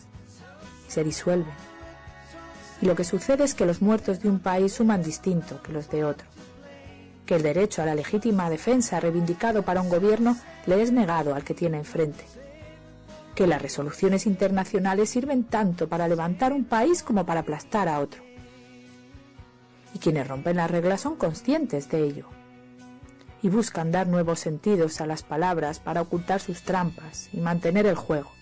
se 0.86 1.02
disuelven 1.02 1.71
y 2.82 2.86
lo 2.86 2.96
que 2.96 3.04
sucede 3.04 3.44
es 3.44 3.54
que 3.54 3.64
los 3.64 3.80
muertos 3.80 4.20
de 4.20 4.28
un 4.28 4.40
país 4.40 4.72
suman 4.74 5.02
distinto 5.02 5.62
que 5.62 5.72
los 5.72 5.88
de 5.88 6.04
otro, 6.04 6.26
que 7.24 7.36
el 7.36 7.42
derecho 7.42 7.80
a 7.80 7.86
la 7.86 7.94
legítima 7.94 8.50
defensa 8.50 8.98
reivindicado 8.98 9.62
para 9.62 9.80
un 9.80 9.88
gobierno 9.88 10.36
le 10.66 10.82
es 10.82 10.90
negado 10.90 11.36
al 11.36 11.44
que 11.44 11.54
tiene 11.54 11.78
enfrente, 11.78 12.24
que 13.36 13.46
las 13.46 13.62
resoluciones 13.62 14.26
internacionales 14.26 15.10
sirven 15.10 15.44
tanto 15.44 15.88
para 15.88 16.08
levantar 16.08 16.52
un 16.52 16.64
país 16.64 17.04
como 17.04 17.24
para 17.24 17.40
aplastar 17.40 17.88
a 17.88 18.00
otro. 18.00 18.20
Y 19.94 20.00
quienes 20.00 20.26
rompen 20.26 20.56
las 20.56 20.70
reglas 20.70 21.02
son 21.02 21.14
conscientes 21.14 21.88
de 21.88 22.02
ello 22.02 22.26
y 23.42 23.48
buscan 23.48 23.92
dar 23.92 24.08
nuevos 24.08 24.40
sentidos 24.40 25.00
a 25.00 25.06
las 25.06 25.22
palabras 25.22 25.78
para 25.78 26.00
ocultar 26.00 26.40
sus 26.40 26.62
trampas 26.62 27.28
y 27.32 27.38
mantener 27.38 27.86
el 27.86 27.96
juego. 27.96 28.32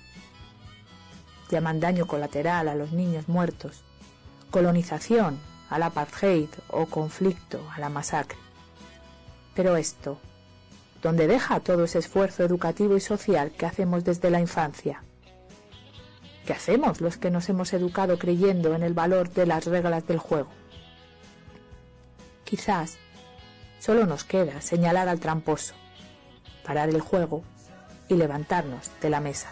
Llaman 1.51 1.81
daño 1.81 2.07
colateral 2.07 2.69
a 2.69 2.75
los 2.75 2.93
niños 2.93 3.29
muertos 3.29 3.85
colonización, 4.51 5.39
al 5.69 5.83
apartheid 5.83 6.49
o 6.69 6.87
conflicto, 6.87 7.61
a 7.75 7.81
la 7.81 7.89
masacre. 7.89 8.39
Pero 9.55 9.77
esto, 9.77 10.19
donde 11.03 11.27
deja 11.27 11.61
todo 11.61 11.85
ese 11.85 11.99
esfuerzo 11.99 12.45
educativo 12.45 12.97
y 12.97 13.01
social 13.01 13.53
que 13.53 13.67
hacemos 13.67 14.05
desde 14.05 14.31
la 14.31 14.41
infancia? 14.41 15.03
¿Qué 16.47 16.53
hacemos 16.53 17.01
los 17.01 17.17
que 17.17 17.31
nos 17.31 17.49
hemos 17.49 17.73
educado 17.73 18.19
creyendo 18.19 18.75
en 18.75 18.83
el 18.83 18.95
valor 18.95 19.31
de 19.31 19.47
las 19.47 19.67
reglas 19.67 20.07
del 20.07 20.19
juego? 20.19 20.51
Quizás 22.45 22.99
solo 23.79 24.07
nos 24.07 24.25
queda 24.25 24.61
señalar 24.61 25.09
al 25.09 25.21
tramposo, 25.21 25.75
parar 26.65 26.89
el 26.89 27.01
juego 27.01 27.45
y 28.09 28.15
levantarnos 28.15 28.91
de 29.01 29.11
la 29.11 29.21
mesa. 29.21 29.49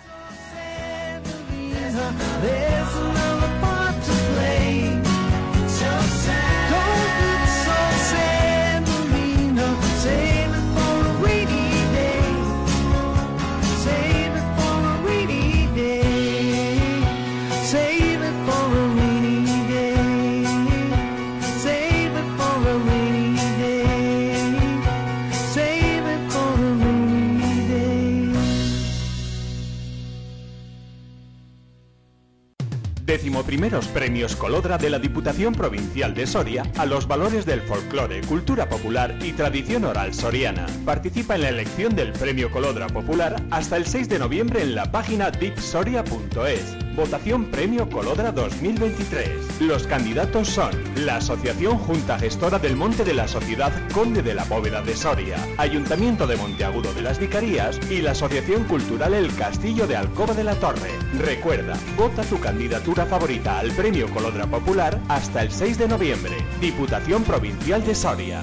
Décimo 33.29 33.45
primeros 33.45 33.89
premios 33.89 34.35
Colodra 34.37 34.79
de 34.79 34.89
la 34.89 34.99
Diputación 34.99 35.53
Provincial 35.53 36.15
de 36.15 36.27
Soria 36.27 36.63
a 36.79 36.87
los 36.87 37.07
valores 37.07 37.45
del 37.45 37.61
folclore, 37.61 38.23
cultura 38.23 38.71
popular 38.71 39.15
y 39.21 39.33
tradición 39.33 39.85
oral 39.85 40.15
soriana. 40.15 40.65
Participa 40.87 41.35
en 41.35 41.43
la 41.43 41.51
elección 41.51 41.95
del 41.95 42.15
Premio 42.15 42.51
Colodra 42.51 42.87
Popular 42.87 43.37
hasta 43.51 43.77
el 43.77 43.85
6 43.85 44.09
de 44.09 44.19
noviembre 44.19 44.63
en 44.63 44.75
la 44.75 44.91
página 44.91 45.31
dipsoria.es. 45.31 46.88
Votación 46.99 47.45
Premio 47.45 47.89
Colodra 47.89 48.33
2023. 48.33 49.61
Los 49.61 49.87
candidatos 49.87 50.49
son 50.49 50.73
la 50.97 51.19
Asociación 51.19 51.79
Junta 51.79 52.19
Gestora 52.19 52.59
del 52.59 52.75
Monte 52.75 53.05
de 53.05 53.15
la 53.15 53.29
Sociedad 53.29 53.71
Conde 53.95 54.21
de 54.21 54.35
la 54.35 54.43
Bóveda 54.43 54.83
de 54.83 54.97
Soria, 54.97 55.37
Ayuntamiento 55.59 56.27
de 56.27 56.37
Monteagudo 56.37 56.93
de 56.95 57.03
las 57.03 57.21
Vicarías 57.21 57.79
y 57.89 58.03
la 58.03 58.11
Asociación 58.11 58.65
Cultural 58.65 59.15
El 59.15 59.33
Castillo 59.37 59.87
de 59.87 59.95
Alcoba 59.95 60.35
de 60.35 60.43
la 60.43 60.57
Torre. 60.57 60.91
Recuerda, 61.21 61.79
vota 61.97 62.25
tu 62.25 62.41
candidatura 62.41 63.07
favorita 63.07 63.61
al 63.61 63.71
Premio 63.71 64.11
Colodra 64.11 64.49
Popular 64.49 64.99
hasta 65.09 65.43
el 65.43 65.53
6 65.53 65.79
de 65.79 65.87
noviembre. 65.87 66.33
Diputación 66.61 67.23
Provincial 67.23 67.87
de 67.87 67.95
Soria. 67.95 68.43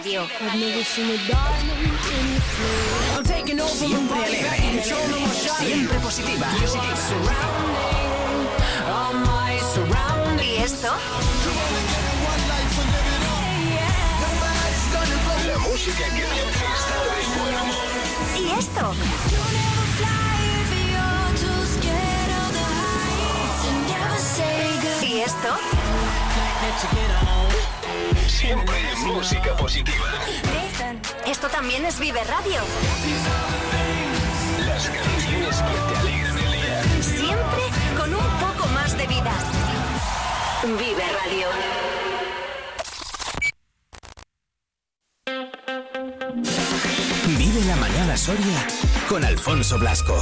Radio. 0.00 0.26
Siempre 3.66 4.24
alegre, 4.24 4.82
siempre 5.58 5.98
positiva. 5.98 6.46
¿Y 10.42 10.56
esto? 10.62 10.88
La 15.46 15.58
música 15.58 16.04
que 16.14 16.22
de. 16.22 16.28
¿Y 18.38 18.58
esto? 18.58 18.94
Música 29.20 29.54
positiva. 29.54 30.06
Esto 31.26 31.46
también 31.48 31.84
es 31.84 32.00
Vive 32.00 32.24
Radio. 32.24 32.62
Las 34.66 34.88
canciones 34.88 35.56
que 35.58 35.92
te 35.92 36.00
alegran 36.00 36.38
el 36.38 36.52
día. 36.52 36.82
Siempre 37.02 37.62
con 37.98 38.14
un 38.14 38.26
poco 38.38 38.66
más 38.68 38.96
de 38.96 39.06
vida. 39.06 39.34
Vive 40.62 41.04
Radio. 41.20 41.48
Vive 47.36 47.64
la 47.66 47.76
mañana 47.76 48.16
Soria 48.16 48.66
con 49.06 49.22
Alfonso 49.22 49.78
Blasco. 49.78 50.16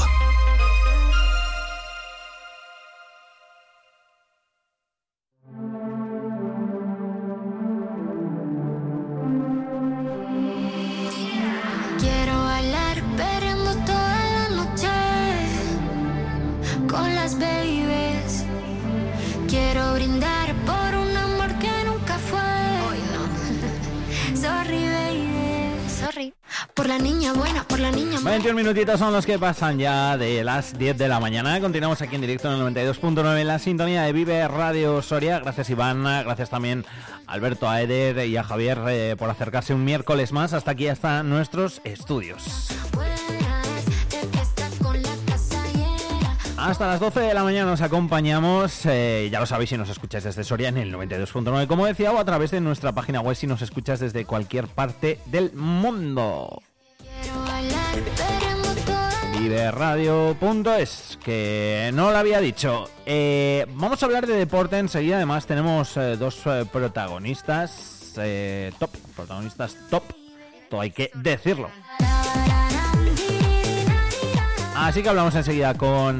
21 28.48 28.64
minutitos 28.64 28.98
son 28.98 29.12
los 29.12 29.26
que 29.26 29.38
pasan 29.38 29.78
ya 29.78 30.16
de 30.16 30.42
las 30.42 30.78
10 30.78 30.96
de 30.96 31.06
la 31.06 31.20
mañana. 31.20 31.60
Continuamos 31.60 32.00
aquí 32.00 32.14
en 32.14 32.22
directo 32.22 32.50
en 32.50 32.58
el 32.58 32.74
92.9 32.74 33.40
en 33.42 33.46
la 33.46 33.58
sintonía 33.58 34.04
de 34.04 34.12
Vive 34.14 34.48
Radio 34.48 35.02
Soria. 35.02 35.38
Gracias 35.40 35.68
Iván, 35.68 36.02
gracias 36.02 36.48
también 36.48 36.86
a 37.26 37.32
Alberto, 37.34 37.68
a 37.68 37.82
Eder 37.82 38.26
y 38.26 38.38
a 38.38 38.42
Javier 38.42 38.78
eh, 38.88 39.16
por 39.18 39.28
acercarse 39.28 39.74
un 39.74 39.84
miércoles 39.84 40.32
más 40.32 40.54
hasta 40.54 40.70
aquí, 40.70 40.88
hasta 40.88 41.22
nuestros 41.22 41.82
estudios. 41.84 42.68
Hasta 46.56 46.86
las 46.86 47.00
12 47.00 47.20
de 47.20 47.34
la 47.34 47.44
mañana 47.44 47.70
nos 47.70 47.82
acompañamos, 47.82 48.86
eh, 48.86 49.28
ya 49.30 49.40
lo 49.40 49.46
sabéis 49.46 49.68
si 49.68 49.76
nos 49.76 49.90
escucháis 49.90 50.24
desde 50.24 50.42
Soria 50.42 50.70
en 50.70 50.78
el 50.78 50.94
92.9 50.94 51.66
como 51.66 51.84
decía 51.84 52.12
o 52.12 52.18
a 52.18 52.24
través 52.24 52.50
de 52.50 52.62
nuestra 52.62 52.92
página 52.92 53.20
web 53.20 53.36
si 53.36 53.46
nos 53.46 53.60
escuchas 53.60 54.00
desde 54.00 54.24
cualquier 54.24 54.68
parte 54.68 55.18
del 55.26 55.52
mundo. 55.52 56.62
Quiero 57.98 58.37
Viveradio.es, 59.38 61.18
que 61.22 61.90
no 61.94 62.10
lo 62.10 62.16
había 62.18 62.40
dicho. 62.40 62.90
Eh, 63.06 63.66
vamos 63.74 64.02
a 64.02 64.06
hablar 64.06 64.26
de 64.26 64.34
deporte 64.34 64.78
enseguida. 64.78 65.16
Además, 65.16 65.46
tenemos 65.46 65.96
eh, 65.96 66.16
dos 66.16 66.40
eh, 66.46 66.64
protagonistas 66.70 68.14
eh, 68.18 68.72
top. 68.80 68.90
Protagonistas 69.14 69.76
top. 69.90 70.02
Todo 70.68 70.80
hay 70.80 70.90
que 70.90 71.10
decirlo. 71.14 71.70
Así 74.74 75.02
que 75.02 75.08
hablamos 75.08 75.34
enseguida 75.34 75.74
con 75.74 76.18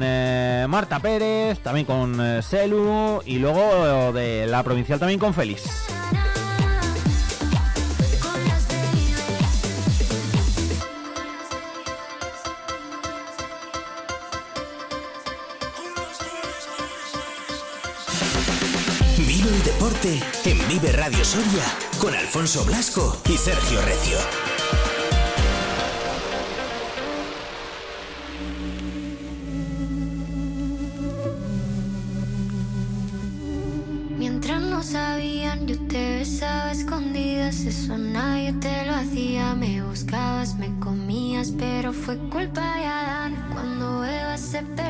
Marta 0.69 0.99
Pérez, 0.99 1.59
también 1.59 1.85
con 1.85 2.43
Selu 2.43 3.21
y 3.25 3.39
luego 3.39 4.11
de 4.11 4.47
la 4.47 4.63
provincial 4.63 4.99
también 4.99 5.19
con 5.19 5.33
Félix. 5.33 5.89
Vive 20.81 20.93
Radio 20.93 21.25
Soria 21.25 21.65
con 21.99 22.13
Alfonso 22.13 22.63
Blasco 22.63 23.21
y 23.27 23.35
Sergio 23.35 23.81
Recio. 23.81 24.17
Mientras 34.17 34.61
no 34.61 34.81
sabían, 34.81 35.67
yo 35.67 35.77
te 35.87 36.19
besaba 36.19 36.71
escondidas. 36.71 37.59
Eso 37.61 37.97
nadie 37.97 38.53
te 38.53 38.85
lo 38.85 38.93
hacía. 38.93 39.55
Me 39.55 39.81
buscabas, 39.83 40.55
me 40.55 40.79
comías, 40.79 41.51
pero 41.57 41.91
fue 41.91 42.17
culpa 42.29 42.77
de 42.77 42.85
Adán. 42.85 43.49
Cuando 43.51 44.05
Eva 44.05 44.37
se 44.37 44.59
otra 44.59 44.88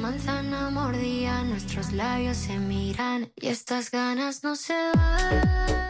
manzana 0.00 0.70
mordía, 0.70 1.42
nuestros 1.42 1.92
labios 1.92 2.36
se 2.36 2.58
miran 2.58 3.30
y 3.36 3.48
estas 3.48 3.90
ganas 3.90 4.42
no 4.42 4.56
se 4.56 4.74
van. 4.94 5.89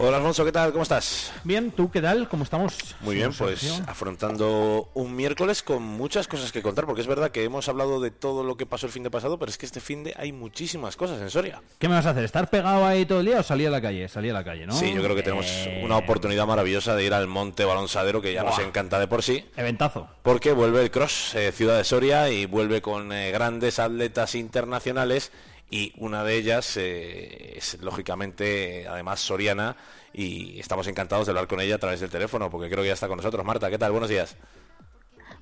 Hola 0.00 0.18
Alfonso, 0.18 0.44
¿qué 0.44 0.52
tal? 0.52 0.70
¿Cómo 0.70 0.84
estás? 0.84 1.32
Bien, 1.42 1.72
¿tú 1.72 1.90
qué 1.90 2.00
tal? 2.00 2.28
¿Cómo 2.28 2.44
estamos? 2.44 2.76
Muy 3.00 3.16
bien, 3.16 3.32
pues 3.36 3.82
afrontando 3.88 4.88
un 4.94 5.16
miércoles 5.16 5.64
con 5.64 5.82
muchas 5.82 6.28
cosas 6.28 6.52
que 6.52 6.62
contar, 6.62 6.86
porque 6.86 7.00
es 7.00 7.08
verdad 7.08 7.32
que 7.32 7.42
hemos 7.42 7.68
hablado 7.68 8.00
de 8.00 8.12
todo 8.12 8.44
lo 8.44 8.56
que 8.56 8.64
pasó 8.64 8.86
el 8.86 8.92
fin 8.92 9.02
de 9.02 9.10
pasado, 9.10 9.40
pero 9.40 9.50
es 9.50 9.58
que 9.58 9.66
este 9.66 9.80
fin 9.80 10.04
de 10.04 10.14
hay 10.16 10.30
muchísimas 10.30 10.94
cosas 10.94 11.20
en 11.20 11.30
Soria. 11.30 11.60
¿Qué 11.80 11.88
me 11.88 11.94
vas 11.96 12.06
a 12.06 12.10
hacer? 12.10 12.22
¿Estar 12.22 12.48
pegado 12.48 12.86
ahí 12.86 13.06
todo 13.06 13.18
el 13.18 13.26
día 13.26 13.40
o 13.40 13.42
salir 13.42 13.66
a 13.66 13.70
la 13.72 13.80
calle? 13.82 14.06
Salir 14.08 14.30
a 14.30 14.34
la 14.34 14.44
calle, 14.44 14.66
¿no? 14.68 14.72
Sí, 14.72 14.94
yo 14.94 15.02
creo 15.02 15.16
que 15.16 15.22
tenemos 15.24 15.46
Eh, 15.48 15.82
una 15.84 15.96
oportunidad 15.96 16.46
maravillosa 16.46 16.94
de 16.94 17.04
ir 17.04 17.12
al 17.12 17.26
Monte 17.26 17.64
Balonsadero, 17.64 18.22
que 18.22 18.32
ya 18.32 18.44
nos 18.44 18.58
encanta 18.60 19.00
de 19.00 19.08
por 19.08 19.24
sí, 19.24 19.44
Eventazo. 19.56 20.08
porque 20.22 20.52
vuelve 20.52 20.80
el 20.80 20.92
Cross 20.92 21.34
eh, 21.34 21.50
Ciudad 21.50 21.76
de 21.76 21.82
Soria 21.82 22.30
y 22.30 22.46
vuelve 22.46 22.80
con 22.80 23.10
eh, 23.12 23.32
grandes 23.32 23.80
atletas 23.80 24.36
internacionales 24.36 25.32
y 25.70 25.92
una 25.98 26.24
de 26.24 26.36
ellas 26.36 26.76
eh, 26.76 27.54
es 27.56 27.78
lógicamente 27.80 28.86
además 28.88 29.20
soriana 29.20 29.76
y 30.12 30.58
estamos 30.58 30.86
encantados 30.86 31.26
de 31.26 31.32
hablar 31.32 31.46
con 31.46 31.60
ella 31.60 31.76
a 31.76 31.78
través 31.78 32.00
del 32.00 32.10
teléfono 32.10 32.50
porque 32.50 32.68
creo 32.68 32.82
que 32.82 32.88
ya 32.88 32.94
está 32.94 33.08
con 33.08 33.18
nosotros. 33.18 33.44
Marta, 33.44 33.70
¿qué 33.70 33.78
tal? 33.78 33.92
Buenos 33.92 34.08
días. 34.08 34.36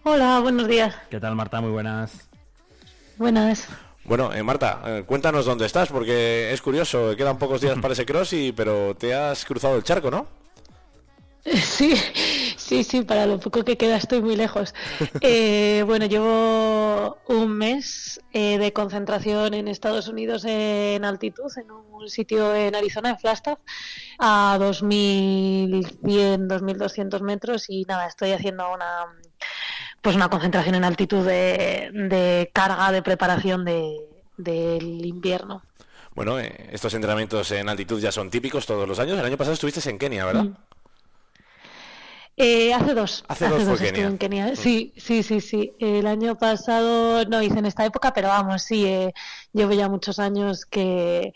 Hola, 0.03 0.41
buenos 0.41 0.69
días. 0.69 0.95
¿Qué 1.11 1.21
tal, 1.21 1.35
Marta? 1.35 1.61
Muy 1.61 1.71
buenas. 1.71 2.29
Buenas. 3.17 3.69
Bueno, 4.05 4.33
eh, 4.33 4.43
Marta, 4.43 4.83
eh, 4.87 5.05
cuéntanos 5.05 5.47
dónde 5.47 5.67
estás, 5.67 5.89
porque 5.89 6.53
es 6.53 6.63
curioso, 6.63 7.17
quedan 7.17 7.39
pocos 7.39 7.61
días 7.61 7.77
para 7.81 7.93
ese 7.93 8.07
cross, 8.07 8.33
y, 8.35 8.53
pero 8.53 8.95
te 8.95 9.15
has 9.15 9.45
cruzado 9.45 9.77
el 9.77 9.83
charco, 9.83 10.13
¿no? 10.13 10.29
Sí, 11.63 11.95
Sí, 12.67 12.83
sí, 12.83 13.03
para 13.03 13.27
lo 13.27 13.39
poco 13.39 13.65
que 13.65 13.77
queda 13.77 13.97
estoy 13.97 14.21
muy 14.21 14.35
lejos. 14.35 14.75
Eh, 15.21 15.83
bueno, 15.87 16.07
llevo 16.07 17.19
un 17.29 17.57
mes 17.57 18.21
eh, 18.33 18.59
de 18.59 18.73
concentración 18.73 19.55
en 19.55 19.69
Estados 19.69 20.09
Unidos 20.09 20.45
en 20.45 21.05
altitud, 21.05 21.51
en 21.57 21.71
un 21.71 22.09
sitio 22.09 22.55
en 22.55 22.75
Arizona, 22.75 23.11
en 23.11 23.19
Flagstaff, 23.19 23.59
a 24.19 24.57
2.100, 24.61 26.49
2.200 26.49 27.21
metros 27.21 27.67
y 27.69 27.85
nada, 27.85 28.07
estoy 28.07 28.33
haciendo 28.33 28.73
una 28.73 29.07
pues 30.01 30.17
una 30.17 30.29
concentración 30.29 30.75
en 30.75 30.85
altitud 30.85 31.25
de, 31.25 32.51
carga 32.53 32.93
de 32.93 33.03
preparación 33.03 33.65
del 33.65 35.07
invierno. 35.07 35.63
Bueno, 36.17 36.41
eh, 36.41 36.69
estos 36.73 36.95
entrenamientos 36.95 37.51
en 37.53 37.69
altitud 37.69 38.01
ya 38.01 38.11
son 38.11 38.31
típicos 38.31 38.67
todos 38.67 38.89
los 38.89 38.99
años. 38.99 39.19
El 39.19 39.25
año 39.25 39.37
pasado 39.37 39.55
estuviste 39.55 39.89
en 39.89 39.99
Kenia, 39.99 40.25
¿verdad? 40.25 40.45
Mm. 40.45 40.57
Eh, 42.37 42.75
hace 42.75 42.95
dos. 42.95 43.25
Hace, 43.29 43.49
dos, 43.49 43.63
estuve 43.81 44.03
en 44.03 44.19
Kenia. 44.19 44.53
Mm. 44.53 44.57
Sí, 44.57 44.93
sí, 44.97 45.23
sí, 45.23 45.41
sí. 45.41 45.73
El 45.79 46.07
año 46.07 46.37
pasado 46.37 47.25
no 47.25 47.43
hice 47.43 47.59
en 47.59 47.67
esta 47.67 47.85
época, 47.87 48.13
pero 48.13 48.29
vamos, 48.29 48.63
sí, 48.63 48.85
eh, 48.87 49.15
llevo 49.53 49.73
ya 49.73 49.89
muchos 49.89 50.19
años 50.19 50.67
que, 50.67 51.33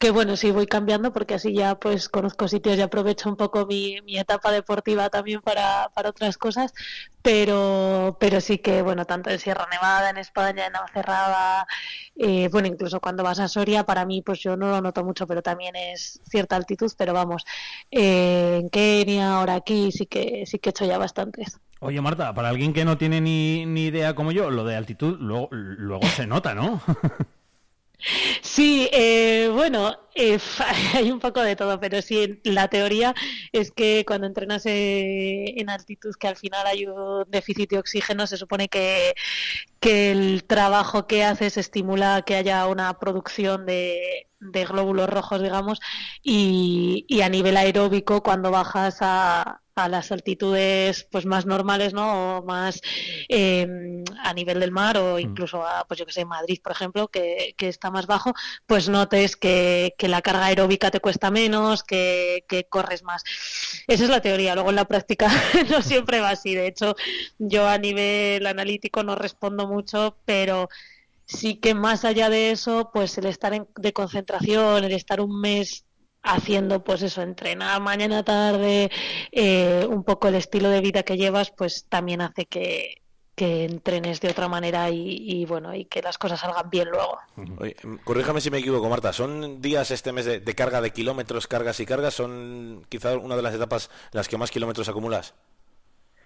que 0.00 0.10
bueno, 0.10 0.34
sí 0.34 0.50
voy 0.50 0.66
cambiando 0.66 1.12
porque 1.12 1.34
así 1.34 1.52
ya 1.52 1.74
pues 1.74 2.08
conozco 2.08 2.48
sitios 2.48 2.78
y 2.78 2.80
aprovecho 2.80 3.28
un 3.28 3.36
poco 3.36 3.66
mi, 3.66 4.00
mi 4.00 4.18
etapa 4.18 4.50
deportiva 4.50 5.10
también 5.10 5.42
para, 5.42 5.90
para, 5.94 6.08
otras 6.08 6.38
cosas, 6.38 6.72
pero, 7.20 8.16
pero 8.18 8.40
sí 8.40 8.56
que 8.56 8.80
bueno, 8.80 9.04
tanto 9.04 9.28
en 9.28 9.38
Sierra 9.38 9.68
Nevada, 9.70 10.08
en 10.08 10.16
España, 10.16 10.64
en 10.64 10.72
Navacerrada, 10.72 11.66
eh, 12.16 12.48
bueno, 12.50 12.68
incluso 12.68 12.98
cuando 12.98 13.22
vas 13.22 13.40
a 13.40 13.48
Soria, 13.48 13.84
para 13.84 14.06
mí 14.06 14.22
pues 14.22 14.40
yo 14.40 14.56
no 14.56 14.70
lo 14.70 14.80
noto 14.80 15.04
mucho, 15.04 15.26
pero 15.26 15.42
también 15.42 15.76
es 15.76 16.18
cierta 16.30 16.56
altitud, 16.56 16.90
pero 16.96 17.12
vamos, 17.12 17.44
eh, 17.90 18.56
en 18.62 18.70
Kenia, 18.70 19.34
ahora 19.34 19.56
aquí, 19.56 19.92
sí 19.92 20.06
que, 20.06 20.46
sí 20.46 20.58
que 20.58 20.70
he 20.70 20.72
hecho 20.72 20.86
ya 20.86 20.96
bastantes. 20.96 21.60
Oye 21.80 22.00
Marta, 22.00 22.32
para 22.32 22.48
alguien 22.48 22.72
que 22.72 22.86
no 22.86 22.96
tiene 22.96 23.20
ni, 23.20 23.66
ni 23.66 23.84
idea 23.84 24.14
como 24.14 24.32
yo, 24.32 24.48
lo 24.48 24.64
de 24.64 24.76
altitud 24.76 25.18
luego, 25.20 25.48
luego 25.50 26.06
se 26.06 26.26
nota, 26.26 26.54
¿no? 26.54 26.80
Sí, 28.42 28.88
eh, 28.92 29.48
bueno, 29.52 29.96
eh, 30.14 30.38
hay 30.94 31.10
un 31.10 31.20
poco 31.20 31.40
de 31.42 31.56
todo, 31.56 31.78
pero 31.80 32.02
sí, 32.02 32.40
la 32.44 32.68
teoría 32.68 33.14
es 33.52 33.70
que 33.72 34.04
cuando 34.06 34.26
entrenas 34.26 34.64
eh, 34.66 35.54
en 35.60 35.70
altitud, 35.70 36.14
que 36.18 36.28
al 36.28 36.36
final 36.36 36.66
hay 36.66 36.86
un 36.86 37.24
déficit 37.28 37.70
de 37.70 37.78
oxígeno, 37.78 38.26
se 38.26 38.36
supone 38.36 38.68
que, 38.68 39.14
que 39.80 40.12
el 40.12 40.44
trabajo 40.44 41.06
que 41.06 41.24
haces 41.24 41.56
estimula 41.56 42.22
que 42.26 42.36
haya 42.36 42.66
una 42.66 42.98
producción 42.98 43.66
de, 43.66 44.29
de 44.40 44.64
glóbulos 44.64 45.08
rojos, 45.08 45.42
digamos, 45.42 45.80
y, 46.22 47.04
y 47.08 47.20
a 47.22 47.28
nivel 47.28 47.56
aeróbico, 47.56 48.22
cuando 48.22 48.50
bajas 48.50 48.98
a, 49.00 49.60
a 49.80 49.88
las 49.88 50.12
altitudes 50.12 51.06
pues 51.10 51.26
más 51.26 51.46
normales, 51.46 51.92
¿no? 51.92 52.38
O 52.38 52.42
más 52.44 52.80
em, 53.28 54.04
a 54.22 54.32
nivel 54.34 54.60
del 54.60 54.70
mar 54.70 54.96
o 54.98 55.16
mm. 55.16 55.20
incluso 55.20 55.64
a, 55.64 55.84
pues 55.86 55.98
yo 55.98 56.06
que 56.06 56.12
sé, 56.12 56.24
Madrid, 56.24 56.60
por 56.62 56.72
ejemplo, 56.72 57.08
que, 57.08 57.54
que 57.56 57.68
está 57.68 57.90
más 57.90 58.06
bajo, 58.06 58.34
pues 58.66 58.88
notes 58.88 59.36
que, 59.36 59.94
que, 59.98 60.08
la 60.08 60.22
carga 60.22 60.46
aeróbica 60.46 60.90
te 60.90 61.00
cuesta 61.00 61.30
menos, 61.30 61.82
que, 61.82 62.44
que 62.48 62.64
corres 62.64 63.02
más. 63.02 63.24
Esa 63.86 64.04
es 64.04 64.10
la 64.10 64.20
teoría. 64.20 64.54
Luego 64.54 64.70
en 64.70 64.76
la 64.76 64.86
práctica 64.86 65.28
no 65.70 65.82
siempre 65.82 66.20
va 66.20 66.30
así. 66.30 66.54
De 66.54 66.66
hecho, 66.66 66.96
yo 67.38 67.68
a 67.68 67.78
nivel 67.78 68.46
analítico 68.46 69.02
no 69.02 69.14
respondo 69.14 69.66
mucho, 69.66 70.16
pero 70.24 70.68
sí 71.30 71.56
que 71.56 71.74
más 71.74 72.04
allá 72.04 72.28
de 72.28 72.50
eso, 72.50 72.90
pues 72.92 73.16
el 73.18 73.26
estar 73.26 73.54
en, 73.54 73.68
de 73.76 73.92
concentración, 73.92 74.84
el 74.84 74.92
estar 74.92 75.20
un 75.20 75.40
mes 75.40 75.84
haciendo 76.22 76.84
pues 76.84 77.02
eso, 77.02 77.22
entrenar 77.22 77.80
mañana 77.80 78.22
tarde, 78.22 78.90
eh, 79.32 79.86
un 79.88 80.04
poco 80.04 80.28
el 80.28 80.34
estilo 80.34 80.68
de 80.68 80.80
vida 80.80 81.02
que 81.02 81.16
llevas, 81.16 81.50
pues 81.50 81.86
también 81.88 82.20
hace 82.20 82.46
que, 82.46 82.96
entrenes 83.42 84.20
de 84.20 84.28
otra 84.28 84.48
manera 84.48 84.90
y, 84.90 85.46
bueno, 85.46 85.74
y 85.74 85.86
que 85.86 86.02
las 86.02 86.18
cosas 86.18 86.40
salgan 86.40 86.68
bien 86.68 86.90
luego. 86.90 87.16
corríjame 88.04 88.42
si 88.42 88.50
me 88.50 88.58
equivoco, 88.58 88.86
Marta, 88.90 89.14
¿son 89.14 89.62
días 89.62 89.90
este 89.90 90.12
mes 90.12 90.26
de, 90.26 90.54
carga 90.54 90.82
de 90.82 90.90
kilómetros, 90.90 91.46
cargas 91.46 91.80
y 91.80 91.86
cargas? 91.86 92.12
¿Son 92.12 92.84
quizás 92.90 93.16
una 93.16 93.36
de 93.36 93.42
las 93.42 93.54
etapas 93.54 93.88
las 94.12 94.28
que 94.28 94.36
más 94.36 94.50
kilómetros 94.50 94.90
acumulas? 94.90 95.32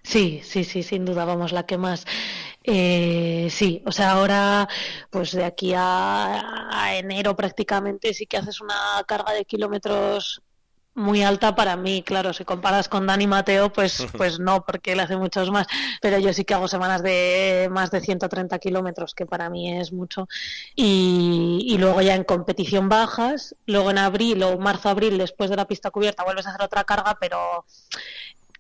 Sí, 0.04 0.42
sí, 0.44 0.64
sí, 0.64 0.82
sin 0.82 1.04
duda, 1.06 1.24
vamos, 1.24 1.52
la 1.52 1.64
que 1.64 1.78
más. 1.78 2.04
Eh, 2.62 3.48
sí, 3.50 3.82
o 3.86 3.92
sea, 3.92 4.12
ahora, 4.12 4.68
pues 5.10 5.32
de 5.32 5.44
aquí 5.44 5.72
a, 5.74 6.94
enero 6.96 7.34
prácticamente 7.34 8.12
sí 8.14 8.26
que 8.26 8.36
haces 8.36 8.60
una 8.60 9.02
carga 9.06 9.32
de 9.32 9.44
kilómetros 9.46 10.42
muy 10.94 11.22
alta 11.24 11.56
para 11.56 11.76
mí, 11.76 12.02
claro, 12.04 12.32
si 12.32 12.44
comparas 12.44 12.88
con 12.88 13.06
Dani 13.06 13.26
Mateo, 13.26 13.72
pues, 13.72 14.06
pues 14.16 14.38
no, 14.38 14.64
porque 14.64 14.92
él 14.92 15.00
hace 15.00 15.16
muchos 15.16 15.50
más, 15.50 15.66
pero 16.00 16.18
yo 16.18 16.32
sí 16.32 16.44
que 16.44 16.54
hago 16.54 16.68
semanas 16.68 17.02
de 17.02 17.68
más 17.72 17.90
de 17.90 18.00
130 18.00 18.58
kilómetros, 18.60 19.14
que 19.14 19.26
para 19.26 19.50
mí 19.50 19.76
es 19.76 19.92
mucho, 19.92 20.28
y, 20.76 21.64
y 21.66 21.78
luego 21.78 22.00
ya 22.02 22.14
en 22.14 22.24
competición 22.24 22.88
bajas, 22.88 23.56
luego 23.66 23.90
en 23.90 23.98
abril 23.98 24.42
o 24.44 24.58
marzo-abril, 24.58 25.18
después 25.18 25.50
de 25.50 25.56
la 25.56 25.66
pista 25.66 25.90
cubierta, 25.90 26.24
vuelves 26.24 26.46
a 26.46 26.50
hacer 26.50 26.62
otra 26.62 26.84
carga, 26.84 27.16
pero 27.20 27.64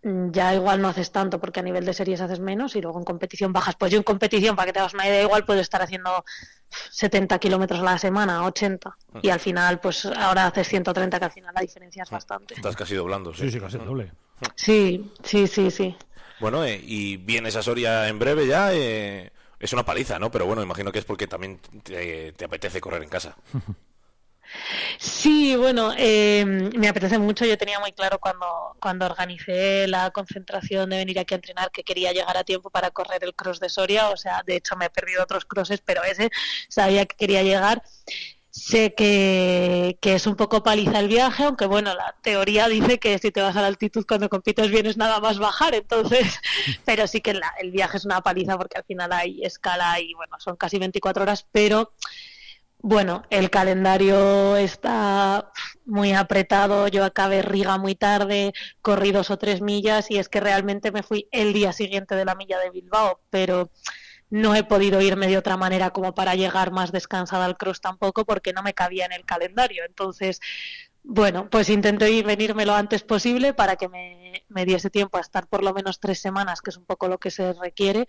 ya 0.04 0.54
igual 0.54 0.82
no 0.82 0.88
haces 0.88 1.10
tanto 1.10 1.40
porque 1.40 1.60
a 1.60 1.62
nivel 1.62 1.84
de 1.84 1.94
series 1.94 2.20
haces 2.20 2.38
menos 2.38 2.76
y 2.76 2.82
luego 2.82 2.98
en 2.98 3.04
competición 3.04 3.52
bajas. 3.52 3.74
Pues 3.76 3.90
yo 3.90 3.98
en 3.98 4.04
competición, 4.04 4.54
para 4.54 4.66
que 4.66 4.72
te 4.74 4.78
hagas 4.80 4.92
una 4.92 5.08
idea, 5.08 5.22
igual 5.22 5.44
puedo 5.44 5.60
estar 5.60 5.80
haciendo 5.80 6.24
70 6.90 7.38
kilómetros 7.38 7.80
a 7.80 7.84
la 7.84 7.98
semana, 7.98 8.44
80. 8.44 8.96
Y 9.22 9.30
al 9.30 9.40
final, 9.40 9.80
pues 9.80 10.04
ahora 10.04 10.46
haces 10.46 10.68
130, 10.68 11.18
que 11.18 11.24
al 11.24 11.32
final 11.32 11.54
la 11.54 11.62
diferencia 11.62 12.02
es 12.02 12.10
bastante. 12.10 12.54
Estás 12.54 12.76
casi 12.76 12.94
doblando, 12.94 13.32
sí. 13.32 13.50
Sí, 13.50 13.58
casi 13.58 13.78
doble. 13.78 14.12
Sí, 14.56 15.10
sí, 15.22 15.46
sí, 15.46 15.70
sí. 15.70 15.96
Bueno, 16.40 16.64
eh, 16.64 16.78
y 16.84 17.16
vienes 17.16 17.56
a 17.56 17.62
Soria 17.62 18.08
en 18.08 18.18
breve 18.18 18.46
ya. 18.46 18.74
Eh, 18.74 19.30
es 19.58 19.72
una 19.72 19.86
paliza, 19.86 20.18
¿no? 20.18 20.30
Pero 20.30 20.44
bueno, 20.44 20.62
imagino 20.62 20.92
que 20.92 20.98
es 20.98 21.06
porque 21.06 21.26
también 21.26 21.58
te 21.82 22.44
apetece 22.44 22.80
correr 22.80 23.02
en 23.02 23.08
casa. 23.08 23.36
Sí, 24.98 25.56
bueno, 25.56 25.92
eh, 25.96 26.44
me 26.44 26.88
apetece 26.88 27.18
mucho. 27.18 27.44
Yo 27.44 27.58
tenía 27.58 27.80
muy 27.80 27.92
claro 27.92 28.18
cuando, 28.18 28.76
cuando 28.80 29.06
organicé 29.06 29.86
la 29.88 30.10
concentración 30.10 30.90
de 30.90 30.98
venir 30.98 31.18
aquí 31.18 31.34
a 31.34 31.36
entrenar 31.36 31.70
que 31.70 31.84
quería 31.84 32.12
llegar 32.12 32.36
a 32.36 32.44
tiempo 32.44 32.70
para 32.70 32.90
correr 32.90 33.24
el 33.24 33.34
cross 33.34 33.60
de 33.60 33.68
Soria. 33.68 34.10
O 34.10 34.16
sea, 34.16 34.42
de 34.44 34.56
hecho 34.56 34.76
me 34.76 34.86
he 34.86 34.90
perdido 34.90 35.22
otros 35.22 35.44
crosses, 35.44 35.80
pero 35.80 36.04
ese 36.04 36.30
sabía 36.68 37.06
que 37.06 37.16
quería 37.16 37.42
llegar. 37.42 37.82
Sé 38.50 38.94
que, 38.94 39.98
es 40.00 40.26
un 40.28 40.36
poco 40.36 40.62
paliza 40.62 41.00
el 41.00 41.08
viaje, 41.08 41.42
aunque 41.42 41.66
bueno, 41.66 41.92
la 41.92 42.14
teoría 42.22 42.68
dice 42.68 43.00
que 43.00 43.18
si 43.18 43.32
te 43.32 43.42
vas 43.42 43.56
a 43.56 43.60
la 43.62 43.66
altitud 43.66 44.04
cuando 44.06 44.28
compites 44.28 44.70
bien 44.70 44.86
es 44.86 44.96
nada 44.96 45.18
más 45.18 45.38
bajar, 45.38 45.74
entonces, 45.74 46.38
pero 46.84 47.08
sí 47.08 47.20
que 47.20 47.32
el 47.60 47.72
viaje 47.72 47.96
es 47.96 48.04
una 48.04 48.20
paliza 48.20 48.56
porque 48.56 48.78
al 48.78 48.84
final 48.84 49.12
hay 49.12 49.42
escala 49.42 49.98
y 49.98 50.14
bueno, 50.14 50.36
son 50.38 50.54
casi 50.54 50.78
24 50.78 51.24
horas, 51.24 51.48
pero 51.50 51.94
bueno, 52.86 53.22
el 53.30 53.48
calendario 53.48 54.58
está 54.58 55.50
muy 55.86 56.12
apretado, 56.12 56.86
yo 56.88 57.02
acabé 57.02 57.40
Riga 57.40 57.78
muy 57.78 57.94
tarde, 57.94 58.52
corrí 58.82 59.10
dos 59.10 59.30
o 59.30 59.38
tres 59.38 59.62
millas 59.62 60.10
y 60.10 60.18
es 60.18 60.28
que 60.28 60.38
realmente 60.38 60.92
me 60.92 61.02
fui 61.02 61.26
el 61.32 61.54
día 61.54 61.72
siguiente 61.72 62.14
de 62.14 62.26
la 62.26 62.34
milla 62.34 62.58
de 62.58 62.68
Bilbao, 62.68 63.20
pero 63.30 63.70
no 64.28 64.54
he 64.54 64.64
podido 64.64 65.00
irme 65.00 65.28
de 65.28 65.38
otra 65.38 65.56
manera 65.56 65.92
como 65.92 66.14
para 66.14 66.34
llegar 66.34 66.72
más 66.72 66.92
descansada 66.92 67.46
al 67.46 67.56
cross 67.56 67.80
tampoco 67.80 68.26
porque 68.26 68.52
no 68.52 68.62
me 68.62 68.74
cabía 68.74 69.06
en 69.06 69.12
el 69.12 69.24
calendario. 69.24 69.84
Entonces, 69.86 70.40
bueno, 71.04 71.48
pues 71.50 71.68
intenté 71.68 72.22
venirme 72.22 72.66
lo 72.66 72.74
antes 72.74 73.02
posible 73.02 73.54
para 73.54 73.76
que 73.76 73.88
me, 73.88 74.44
me, 74.48 74.64
diese 74.64 74.90
tiempo 74.90 75.18
a 75.18 75.20
estar 75.20 75.46
por 75.46 75.62
lo 75.62 75.72
menos 75.74 76.00
tres 76.00 76.18
semanas, 76.18 76.62
que 76.62 76.70
es 76.70 76.76
un 76.76 76.86
poco 76.86 77.08
lo 77.08 77.18
que 77.18 77.30
se 77.30 77.52
requiere, 77.52 78.06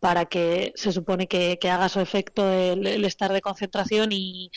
para 0.00 0.26
que 0.26 0.72
se 0.74 0.92
supone 0.92 1.28
que, 1.28 1.58
que 1.60 1.70
haga 1.70 1.88
su 1.88 2.00
efecto 2.00 2.52
el 2.52 3.04
estar 3.04 3.32
de 3.32 3.40
concentración 3.40 4.10
y, 4.12 4.50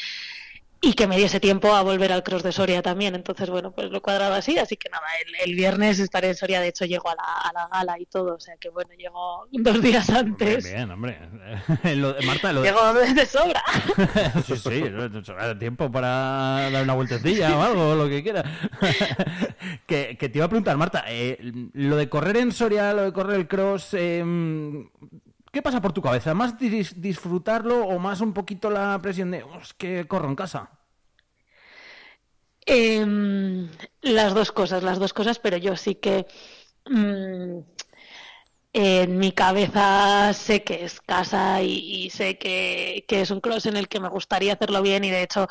y 0.82 0.94
que 0.94 1.08
me 1.08 1.18
diese 1.18 1.40
tiempo 1.40 1.74
a 1.74 1.82
volver 1.82 2.12
al 2.12 2.24
cross 2.24 2.44
de 2.44 2.52
Soria 2.52 2.82
también. 2.82 3.16
Entonces, 3.16 3.50
bueno, 3.50 3.72
pues 3.72 3.90
lo 3.90 3.98
he 3.98 4.02
cuadrado 4.02 4.34
así. 4.34 4.58
Así 4.60 4.78
que 4.78 4.90
nada, 4.90 5.04
el, 5.44 5.56
viernes 5.56 6.00
estaré 6.00 6.30
en 6.30 6.36
Soria. 6.36 6.62
De 6.62 6.68
hecho, 6.68 6.86
llego 6.86 7.10
a 7.10 7.16
la, 7.16 7.24
a 7.24 7.54
la, 7.54 7.68
gala 7.72 8.00
y 8.00 8.06
todo. 8.06 8.36
O 8.36 8.40
sea 8.40 8.56
que, 8.58 8.70
bueno, 8.70 8.92
llego 8.98 9.48
dos 9.52 9.82
días 9.82 10.10
antes. 10.10 10.64
Bien, 10.64 10.92
hombre. 10.92 11.18
Marta, 12.26 12.54
lo 12.54 12.64
Llego 12.64 12.94
de 12.94 13.26
sobra. 13.26 13.64
sí, 14.46 14.56
sí, 14.58 14.84
tiempo 15.60 15.92
para 15.92 16.70
dar 16.70 16.84
una 16.84 16.94
vueltecilla 16.94 17.58
o 17.58 17.62
algo, 17.62 17.96
lo 17.96 18.08
que 18.08 18.22
quiera. 18.22 18.44
que, 19.88 20.18
que, 20.18 20.30
te 20.30 20.38
iba 20.38 20.46
a 20.46 20.50
preguntar, 20.50 20.78
Marta, 20.78 21.06
eh, 21.08 21.38
lo 21.74 21.96
de 21.96 22.10
correr 22.10 22.38
en 22.38 22.52
Soria, 22.52 22.94
lo 22.94 23.04
de 23.04 23.14
correr 23.14 23.38
el 23.38 23.48
cross, 23.48 23.90
eh, 23.94 24.24
¿Qué 25.56 25.62
pasa 25.62 25.82
por 25.82 25.94
tu 25.94 26.02
cabeza? 26.02 26.34
¿Más 26.34 26.56
disfrutarlo 26.60 27.88
o 27.88 27.98
más 27.98 28.20
un 28.20 28.34
poquito 28.34 28.70
la 28.70 29.02
presión 29.02 29.32
de 29.32 29.46
es 29.62 29.74
que 29.74 30.06
corro 30.06 30.28
en 30.28 30.36
casa? 30.36 30.70
Em, 32.66 33.70
las 34.02 34.34
dos 34.34 34.52
cosas, 34.52 34.84
las 34.84 35.00
dos 35.00 35.14
cosas, 35.14 35.40
pero 35.40 35.56
yo 35.56 35.78
sí 35.78 35.96
que 35.96 36.28
mm, 36.90 37.60
en 38.74 39.18
mi 39.18 39.32
cabeza 39.32 40.34
sé 40.34 40.66
que 40.66 40.84
es 40.84 41.00
casa 41.00 41.62
y, 41.62 42.10
sé 42.10 42.38
que, 42.38 43.06
que, 43.08 43.22
es 43.22 43.32
un 43.32 43.40
cross 43.40 43.66
en 43.68 43.78
el 43.78 43.88
que 43.88 44.02
me 44.02 44.10
gustaría 44.10 44.56
hacerlo 44.56 44.82
bien 44.82 45.06
y 45.06 45.10
de 45.10 45.24
hecho 45.24 45.48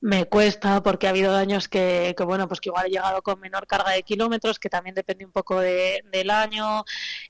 me 0.00 0.26
cuesta 0.26 0.82
porque 0.82 1.06
ha 1.06 1.10
habido 1.10 1.34
años 1.34 1.68
que, 1.68 2.14
bueno, 2.24 2.48
pues 2.48 2.60
que 2.60 2.68
igual 2.68 2.86
he 2.86 2.90
llegado 2.90 3.22
con 3.22 3.40
menor 3.40 3.66
carga 3.66 3.92
de 3.92 4.02
kilómetros, 4.02 4.58
que 4.58 4.68
también 4.68 4.94
depende 4.94 5.24
un 5.24 5.32
poco 5.32 5.60
del 5.60 6.30
año, 6.30 6.84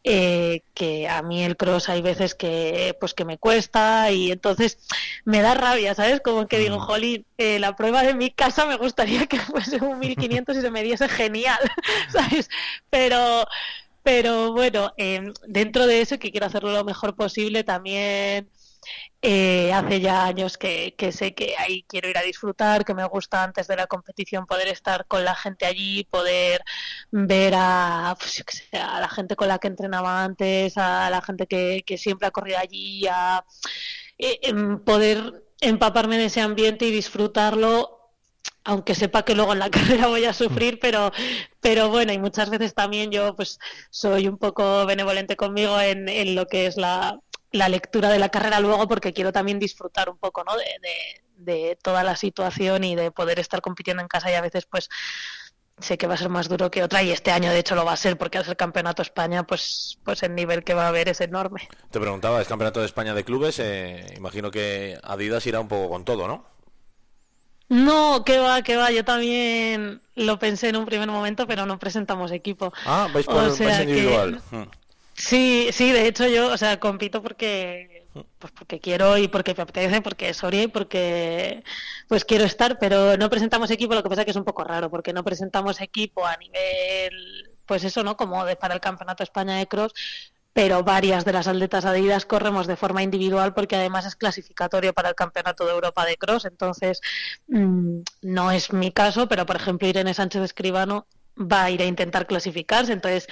eh, 0.05 0.63
que 0.75 1.09
a 1.09 1.23
mí 1.23 1.45
el 1.45 1.57
cross 1.57 1.89
hay 1.89 2.03
veces 2.03 2.35
que 2.35 2.97
pues 3.01 3.15
que 3.15 3.25
me 3.25 3.39
cuesta 3.39 4.11
y 4.11 4.33
entonces 4.33 4.79
me 5.25 5.43
da 5.43 5.55
rabia, 5.55 5.95
¿sabes? 5.95 6.21
Como 6.21 6.47
que 6.47 6.59
digo, 6.59 6.77
mm. 6.79 6.81
jolín, 6.81 7.27
eh, 7.39 7.59
la 7.59 7.77
prueba 7.77 8.03
de 8.03 8.15
mi 8.15 8.31
casa 8.31 8.67
me 8.67 8.77
gustaría 8.77 9.27
que 9.27 9.39
fuese 9.39 9.77
un 9.77 9.99
1500 9.99 10.57
y 10.57 10.61
se 10.61 10.71
me 10.71 10.83
diese 10.83 11.09
genial, 11.09 11.61
¿sabes? 12.13 12.49
Pero 12.91 13.47
pero 14.07 14.53
bueno, 14.53 14.93
em, 14.99 15.33
dentro 15.49 15.85
de 15.89 16.01
eso, 16.01 16.21
que 16.21 16.31
quiero 16.31 16.47
hacerlo 16.47 16.71
lo 16.71 16.85
mejor 16.85 17.17
posible, 17.17 17.65
también 17.65 18.49
eh, 19.29 19.73
hace 19.73 20.01
ya 20.01 20.25
años 20.25 20.57
que, 20.57 20.95
sé 21.11 21.35
que 21.35 21.57
ahí 21.59 21.85
quiero 21.89 22.09
ir 22.09 22.17
a 22.17 22.23
disfrutar, 22.23 22.85
que 22.85 22.95
me 22.95 23.05
gusta 23.07 23.43
antes 23.43 23.67
de 23.67 23.75
la 23.75 23.89
competición 23.89 24.47
poder 24.47 24.69
estar 24.69 25.05
con 25.07 25.25
la 25.25 25.35
gente 25.35 25.67
allí, 25.67 26.05
poder 26.05 26.63
ver 27.11 27.55
a, 27.57 28.17
pues, 28.21 28.45
a 28.73 29.01
la 29.01 29.09
gente 29.09 29.35
con 29.35 29.49
la 29.49 29.59
que 29.59 29.67
entrenaba 29.67 30.23
antes, 30.23 30.79
a 30.79 31.11
la 31.11 31.21
gente 31.23 31.49
que, 31.49 31.83
siempre 31.99 32.29
ha 32.29 32.31
corrido 32.31 32.59
allí, 32.61 33.05
a 33.09 33.45
eh, 34.17 34.39
em, 34.43 34.79
poder 34.79 35.45
empaparme 35.61 36.19
de 36.19 36.27
ese 36.27 36.41
ambiente 36.41 36.87
y 36.87 36.93
disfrutarlo 36.93 37.97
aunque 38.65 38.95
sepa 38.95 39.25
que 39.25 39.35
luego 39.35 39.53
en 39.53 39.61
la 39.61 39.71
carrera 39.71 40.09
voy 40.09 40.25
a 40.25 40.33
sufrir, 40.33 40.79
pero, 40.81 41.13
pero 41.61 41.89
bueno, 41.89 42.13
y 42.13 42.19
muchas 42.19 42.51
veces 42.51 42.75
también 42.75 43.11
yo 43.11 43.35
pues 43.37 43.59
soy 43.91 44.29
un 44.29 44.39
poco 44.39 44.87
benevolente 44.87 45.37
conmigo 45.37 45.81
en, 45.81 46.09
en 46.09 46.35
lo 46.35 46.47
que 46.47 46.67
es 46.67 46.77
la, 46.77 47.19
la, 47.53 47.69
lectura 47.69 48.11
de 48.11 48.19
la 48.19 48.29
carrera 48.29 48.61
luego, 48.61 48.89
porque 48.89 49.13
quiero 49.13 49.33
también 49.33 49.59
disfrutar 49.59 50.11
un 50.11 50.19
poco, 50.19 50.45
¿no? 50.45 50.57
De, 50.57 50.65
de, 51.37 51.79
toda 51.83 52.03
la 52.03 52.17
situación 52.17 52.85
y 52.85 52.95
de 52.95 53.11
poder 53.11 53.39
estar 53.39 53.61
compitiendo 53.61 54.03
en 54.03 54.09
casa 54.09 54.31
y 54.31 54.35
a 54.35 54.41
veces 54.41 54.67
pues 54.67 54.89
sé 55.79 55.99
que 55.99 56.07
va 56.07 56.15
a 56.15 56.17
ser 56.17 56.31
más 56.31 56.49
duro 56.49 56.71
que 56.71 56.83
otra 56.83 57.03
y 57.03 57.11
este 57.11 57.31
año 57.31 57.51
de 57.51 57.59
hecho 57.59 57.75
lo 57.75 57.85
va 57.85 57.93
a 57.93 57.97
ser 57.97 58.17
porque 58.17 58.39
al 58.39 58.47
ser 58.47 58.57
campeonato 58.57 59.03
España 59.03 59.47
pues 59.47 59.99
pues 60.03 60.23
el 60.23 60.35
nivel 60.35 60.65
que 60.65 60.73
va 60.73 60.87
a 60.87 60.89
haber 60.89 61.09
es 61.09 61.21
enorme. 61.21 61.69
Te 61.91 62.01
preguntaba, 62.01 62.41
es 62.41 62.49
campeonato 62.49 62.81
de 62.81 62.87
España 62.87 63.15
de 63.15 63.25
clubes, 63.25 63.59
eh, 63.59 64.07
imagino 64.17 64.51
que 64.51 64.99
Adidas 65.03 65.47
irá 65.47 65.61
un 65.61 65.69
poco 65.69 65.91
con 65.91 66.05
todo, 66.05 66.27
¿no? 66.27 66.57
No, 67.69 68.25
que 68.25 68.39
va, 68.39 68.63
que 68.63 68.77
va. 68.77 68.91
Yo 68.91 69.05
también 69.05 70.01
lo 70.15 70.39
pensé 70.39 70.69
en 70.69 70.77
un 70.77 70.87
primer 70.87 71.09
momento, 71.09 71.47
pero 71.47 71.67
no 71.67 71.79
presentamos 71.79 72.31
equipo. 72.31 72.73
Ah, 72.85 73.09
vais 73.13 73.27
por 73.27 73.49
individual. 73.49 74.41
Hmm. 74.51 74.63
Sí, 75.17 75.69
sí, 75.73 75.93
de 75.93 76.07
hecho 76.07 76.27
yo, 76.29 76.53
o 76.53 76.57
sea, 76.59 76.79
compito 76.79 77.23
porque 77.23 78.07
pues 78.39 78.53
porque 78.53 78.81
quiero 78.81 79.19
y 79.19 79.29
porque 79.29 79.55
me 79.55 79.63
apetece, 79.63 80.01
porque 80.03 80.31
es 80.31 80.39
Soria 80.39 80.63
y 80.65 80.69
porque 80.69 81.63
pues 82.09 82.25
quiero 82.25 82.45
estar, 82.45 82.79
pero 82.79 83.17
no 83.17 83.29
presentamos 83.31 83.71
equipo, 83.71 83.95
lo 83.95 84.03
que 84.03 84.09
pasa 84.09 84.23
es 84.23 84.25
que 84.27 84.31
es 84.31 84.37
un 84.37 84.45
poco 84.45 84.65
raro, 84.65 84.91
porque 84.91 85.13
no 85.13 85.25
presentamos 85.25 85.81
equipo 85.81 86.25
a 86.27 86.37
nivel, 86.37 87.51
pues 87.67 87.85
eso, 87.85 88.03
¿no? 88.05 88.17
Como 88.17 88.45
de, 88.45 88.57
para 88.57 88.75
el 88.75 88.81
Campeonato 88.81 89.23
España 89.23 89.57
de 89.57 89.67
Cross, 89.69 89.93
pero 90.53 90.83
varias 90.85 91.25
de 91.27 91.33
las 91.33 91.49
atletas 91.49 91.85
Adidas 91.85 92.25
corremos 92.27 92.67
de 92.67 92.77
forma 92.77 93.03
individual 93.03 93.53
porque 93.55 93.77
además 93.77 94.07
es 94.07 94.17
clasificatorio 94.17 94.95
para 94.95 95.11
el 95.11 95.15
Campeonato 95.15 95.67
de 95.67 95.73
Europa 95.73 96.07
de 96.07 96.17
Cross. 96.17 96.47
Entonces, 96.47 97.01
mm, 97.49 98.01
no 98.23 98.51
es 98.51 98.73
mi 98.73 98.91
caso, 98.93 99.29
pero 99.29 99.45
por 99.47 99.57
ejemplo 99.57 99.87
Irene 99.89 100.15
Sánchez 100.15 100.43
Escribano 100.43 101.07
va 101.37 101.65
a 101.65 101.71
ir 101.71 101.83
a 101.83 101.85
intentar 101.87 102.27
clasificarse. 102.27 102.93
Entonces, 102.95 103.29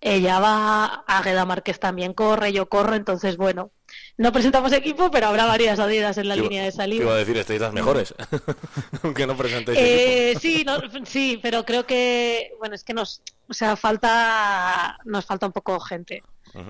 ella 0.00 0.40
va, 0.40 1.04
Águeda 1.06 1.44
Márquez 1.44 1.80
también 1.80 2.12
corre, 2.12 2.52
yo 2.52 2.68
corro, 2.68 2.94
entonces 2.94 3.36
bueno, 3.36 3.70
no 4.18 4.32
presentamos 4.32 4.72
equipo, 4.72 5.10
pero 5.10 5.28
habrá 5.28 5.46
varias 5.46 5.78
Adidas 5.78 6.18
en 6.18 6.28
la 6.28 6.36
línea 6.36 6.64
de 6.64 6.72
salida. 6.72 7.02
iba 7.02 7.14
a 7.14 7.16
decir, 7.16 7.36
estáis 7.36 7.60
las 7.60 7.72
mejores, 7.72 8.14
aunque 9.02 9.26
no 9.26 9.36
presentéis 9.36 9.78
eh, 9.80 10.36
Sí, 10.40 10.64
sí, 11.04 11.38
pero 11.42 11.64
creo 11.64 11.86
que, 11.86 12.52
bueno, 12.58 12.74
es 12.74 12.84
que 12.84 12.94
nos, 12.94 13.22
o 13.48 13.54
sea, 13.54 13.76
falta, 13.76 14.98
nos 15.04 15.24
falta 15.24 15.46
un 15.46 15.52
poco 15.52 15.78
gente 15.80 16.22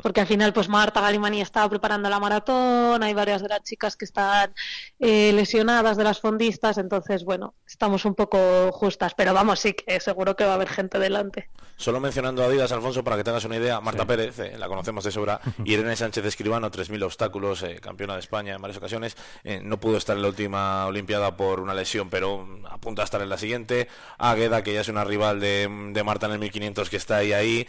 porque 0.03 0.21
al 0.21 0.27
final 0.27 0.53
pues 0.53 0.69
Marta 0.69 1.01
Galimani 1.01 1.41
estaba 1.41 1.69
preparando 1.69 2.09
la 2.09 2.21
maratón, 2.21 3.03
hay 3.03 3.15
varias 3.15 3.43
de 3.43 3.49
las 3.49 3.63
chicas 3.63 3.97
que 3.97 4.05
están 4.05 4.53
eh, 4.99 5.33
lesionadas 5.33 5.97
de 5.97 6.05
las 6.05 6.21
fondistas, 6.21 6.79
entonces 6.79 7.25
bueno, 7.25 7.55
estamos 7.67 8.05
un 8.05 8.15
poco 8.15 8.73
justas, 8.73 9.15
pero 9.15 9.35
vamos, 9.35 9.61
sí 9.61 9.75
que 9.75 10.01
seguro 10.01 10.37
que 10.37 10.45
va 10.45 10.53
a 10.53 10.55
haber 10.55 10.69
gente 10.69 10.99
delante. 10.99 11.49
Solo 11.77 12.01
mencionando 12.01 12.43
a 12.43 12.47
Adidas, 12.47 12.73
Alfonso, 12.73 13.05
para 13.05 13.19
que 13.19 13.25
tengas 13.25 13.45
una 13.45 13.57
idea, 13.57 13.81
Marta 13.83 14.07
Pérez, 14.07 14.39
eh, 14.39 14.57
la 14.57 14.67
conocemos 14.67 15.05
de 15.05 15.13
sobra, 15.13 15.41
Irene 15.65 15.95
Sánchez 15.95 16.25
Escribano, 16.25 16.71
3.000 16.71 17.03
obstáculos, 17.05 17.63
eh, 17.63 17.79
campeona 17.81 18.15
de 18.15 18.21
España 18.21 18.55
en 18.55 18.63
varias 18.63 18.79
ocasiones, 18.79 19.17
no 19.63 19.79
pudo 19.79 19.99
estar 19.99 20.17
en 20.17 20.23
la 20.23 20.29
última 20.29 20.87
Olimpiada 20.87 21.37
por 21.37 21.61
una 21.61 21.75
lesión, 21.75 22.09
pero 22.09 22.47
apunta 22.71 23.03
a 23.03 23.05
estar 23.05 23.21
en 23.21 23.29
la 23.29 23.37
siguiente. 23.37 23.89
Águeda, 24.19 24.63
que 24.63 24.73
ya 24.73 24.81
es 24.81 24.89
una 24.89 25.05
rival 25.05 25.41
de, 25.41 26.03
Marta 26.05 26.27
en 26.27 26.33
el 26.33 26.39
1500 26.39 26.89
que 26.89 26.97
está 26.97 27.17
ahí 27.17 27.33
ahí. 27.33 27.67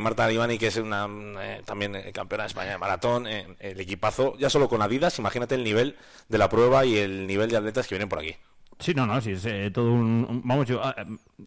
Marta 0.00 0.24
Galimani, 0.24 0.58
que 0.58 0.66
es 0.66 0.76
una 0.76 1.06
eh, 1.48 1.62
también 1.64 1.96
eh, 1.96 2.12
campeona 2.12 2.44
de 2.44 2.48
España 2.48 2.72
de 2.72 2.78
maratón, 2.78 3.26
eh, 3.26 3.46
el 3.60 3.80
equipazo, 3.80 4.36
ya 4.38 4.50
solo 4.50 4.68
con 4.68 4.82
Adidas, 4.82 5.18
imagínate 5.18 5.54
el 5.54 5.64
nivel 5.64 5.96
de 6.28 6.38
la 6.38 6.48
prueba 6.48 6.84
y 6.84 6.98
el 6.98 7.26
nivel 7.26 7.50
de 7.50 7.56
atletas 7.56 7.86
que 7.86 7.94
vienen 7.94 8.08
por 8.08 8.18
aquí. 8.18 8.36
Sí, 8.78 8.94
no, 8.94 9.06
no, 9.06 9.20
sí, 9.20 9.32
es 9.32 9.72
todo 9.72 9.92
un... 9.92 10.42
Vamos, 10.44 10.66
yo... 10.66 10.80
Ah, 10.84 10.94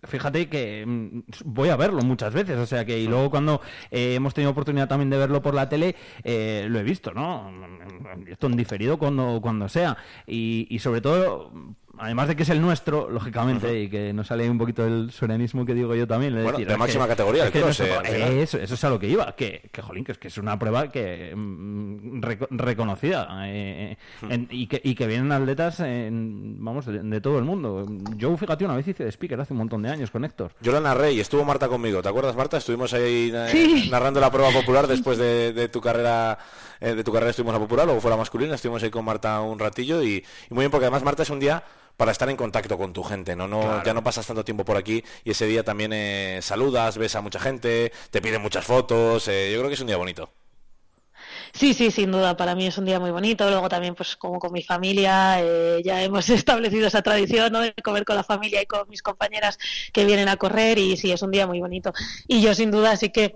fíjate 0.03 0.49
que 0.49 0.83
mm, 0.85 1.19
voy 1.45 1.69
a 1.69 1.77
verlo 1.77 2.01
muchas 2.01 2.33
veces, 2.33 2.57
o 2.57 2.65
sea 2.65 2.83
que... 2.83 2.99
Y 2.99 3.07
luego 3.07 3.29
cuando 3.29 3.61
hemos 3.89 4.33
tenido 4.33 4.51
oportunidad 4.51 4.89
también 4.89 5.09
de 5.09 5.17
verlo 5.17 5.41
por 5.41 5.53
la 5.53 5.69
tele, 5.69 5.95
lo 6.25 6.79
he 6.79 6.83
visto, 6.83 7.13
¿no? 7.13 7.49
Esto 8.27 8.47
en 8.47 8.57
diferido 8.57 8.97
cuando, 8.97 9.39
cuando 9.41 9.69
sea. 9.69 9.95
Y, 10.27 10.67
y 10.69 10.79
sobre 10.79 10.99
todo 10.99 11.53
además 11.97 12.27
de 12.27 12.35
que 12.35 12.43
es 12.43 12.49
el 12.49 12.61
nuestro, 12.61 13.09
lógicamente, 13.09 13.81
y 13.81 13.89
que 13.89 14.13
nos 14.13 14.27
sale 14.27 14.49
un 14.49 14.57
poquito 14.57 14.85
el 14.85 15.11
sorianismo 15.11 15.65
que 15.65 15.73
digo 15.73 15.95
yo 15.95 16.07
también. 16.07 16.41
bueno, 16.43 16.59
de 16.59 16.77
máxima 16.77 17.07
categoría, 17.07 17.45
es 17.45 17.51
que 17.51 17.59
eh, 17.59 18.41
eso, 18.41 18.57
eso, 18.57 18.73
es 18.73 18.83
a 18.83 18.89
lo 18.89 18.99
que 18.99 19.07
iba, 19.07 19.35
que, 19.35 19.69
que 19.71 19.81
jolín, 19.81 20.03
que 20.03 20.13
es 20.13 20.17
que 20.17 20.27
es 20.27 20.37
una 20.37 20.57
prueba 20.57 20.89
que 20.89 21.33
mm, 21.35 22.21
reconocida 22.51 23.27
eh, 23.45 23.97
y, 24.49 24.67
que, 24.67 24.81
y 24.83 24.95
que 24.95 25.07
vienen 25.07 25.31
atletas, 25.31 25.81
vamos, 25.81 26.85
de, 26.85 27.21
todo 27.21 27.37
el 27.37 27.45
mundo. 27.45 27.85
Yo, 28.15 28.35
fíjate, 28.37 28.65
una 28.65 28.75
vez 28.75 28.87
hice 28.87 29.03
de 29.03 29.11
speaker 29.11 29.39
hace 29.41 29.53
un 29.53 29.59
montón 29.59 29.81
de 29.81 29.89
años 29.89 30.11
con 30.11 30.25
Héctor. 30.25 30.51
Yo 30.61 30.71
la 30.71 30.79
narré 30.79 31.13
y 31.13 31.19
estuvo 31.19 31.43
Marta 31.43 31.67
conmigo, 31.67 32.01
¿te 32.01 32.09
acuerdas, 32.09 32.35
Marta? 32.35 32.57
Estuvimos 32.57 32.93
ahí 32.93 33.31
eh, 33.33 33.87
narrando 33.89 34.19
la 34.19 34.31
prueba 34.31 34.51
popular 34.51 34.87
después 34.87 35.17
de, 35.17 35.69
tu 35.71 35.81
carrera 35.81 36.37
de 36.81 37.03
tu 37.03 37.13
carrera 37.13 37.29
estuvimos 37.29 37.55
a 37.55 37.59
popular, 37.59 37.85
luego 37.85 38.01
fue 38.01 38.09
la 38.09 38.17
masculina, 38.17 38.55
estuvimos 38.55 38.81
ahí 38.83 38.89
con 38.89 39.05
Marta 39.05 39.39
un 39.41 39.59
ratillo 39.59 40.01
y, 40.01 40.25
y 40.49 40.53
muy 40.53 40.63
bien 40.63 40.71
porque 40.71 40.85
además 40.85 41.03
Marta 41.03 41.23
es 41.23 41.29
un 41.29 41.39
día 41.39 41.63
para 41.97 42.11
estar 42.11 42.29
en 42.29 42.35
contacto 42.35 42.79
con 42.79 42.93
tu 42.93 43.03
gente, 43.03 43.35
¿no? 43.35 43.47
no 43.47 43.83
Ya 43.83 43.93
no 43.93 44.03
pasas 44.03 44.25
tanto 44.25 44.43
tiempo 44.43 44.65
por 44.65 44.77
aquí 44.77 45.03
y 45.23 45.31
ese 45.31 45.45
día 45.45 45.63
también 45.63 45.93
eh, 45.93 46.39
saludas, 46.41 46.97
ves 46.97 47.15
a 47.15 47.21
mucha 47.21 47.39
gente, 47.39 47.91
te 48.09 48.21
piden 48.21 48.41
muchas 48.41 48.65
fotos, 48.65 49.27
eh, 49.27 49.51
yo 49.51 49.59
creo 49.59 49.69
que 49.69 49.75
es 49.75 49.81
un 49.81 49.87
día 49.87 49.97
bonito. 49.97 50.31
Sí, 51.53 51.73
sí, 51.73 51.91
sin 51.91 52.11
duda, 52.11 52.35
para 52.37 52.55
mí 52.55 52.65
es 52.65 52.77
un 52.77 52.85
día 52.85 52.99
muy 52.99 53.11
bonito. 53.11 53.47
Luego 53.49 53.67
también, 53.67 53.93
pues 53.93 54.15
como 54.15 54.39
con 54.39 54.53
mi 54.53 54.63
familia, 54.63 55.41
eh, 55.41 55.81
ya 55.83 56.01
hemos 56.01 56.29
establecido 56.29 56.87
esa 56.87 57.01
tradición 57.01 57.51
¿no? 57.51 57.59
de 57.59 57.73
comer 57.83 58.05
con 58.05 58.15
la 58.15 58.23
familia 58.23 58.61
y 58.61 58.65
con 58.65 58.89
mis 58.89 59.03
compañeras 59.03 59.57
que 59.93 60.05
vienen 60.05 60.29
a 60.29 60.37
correr 60.37 60.79
y 60.79 60.97
sí, 60.97 61.11
es 61.11 61.21
un 61.21 61.31
día 61.31 61.45
muy 61.45 61.59
bonito. 61.59 61.93
Y 62.27 62.41
yo 62.41 62.55
sin 62.55 62.71
duda 62.71 62.95
sí 62.95 63.09
que 63.09 63.35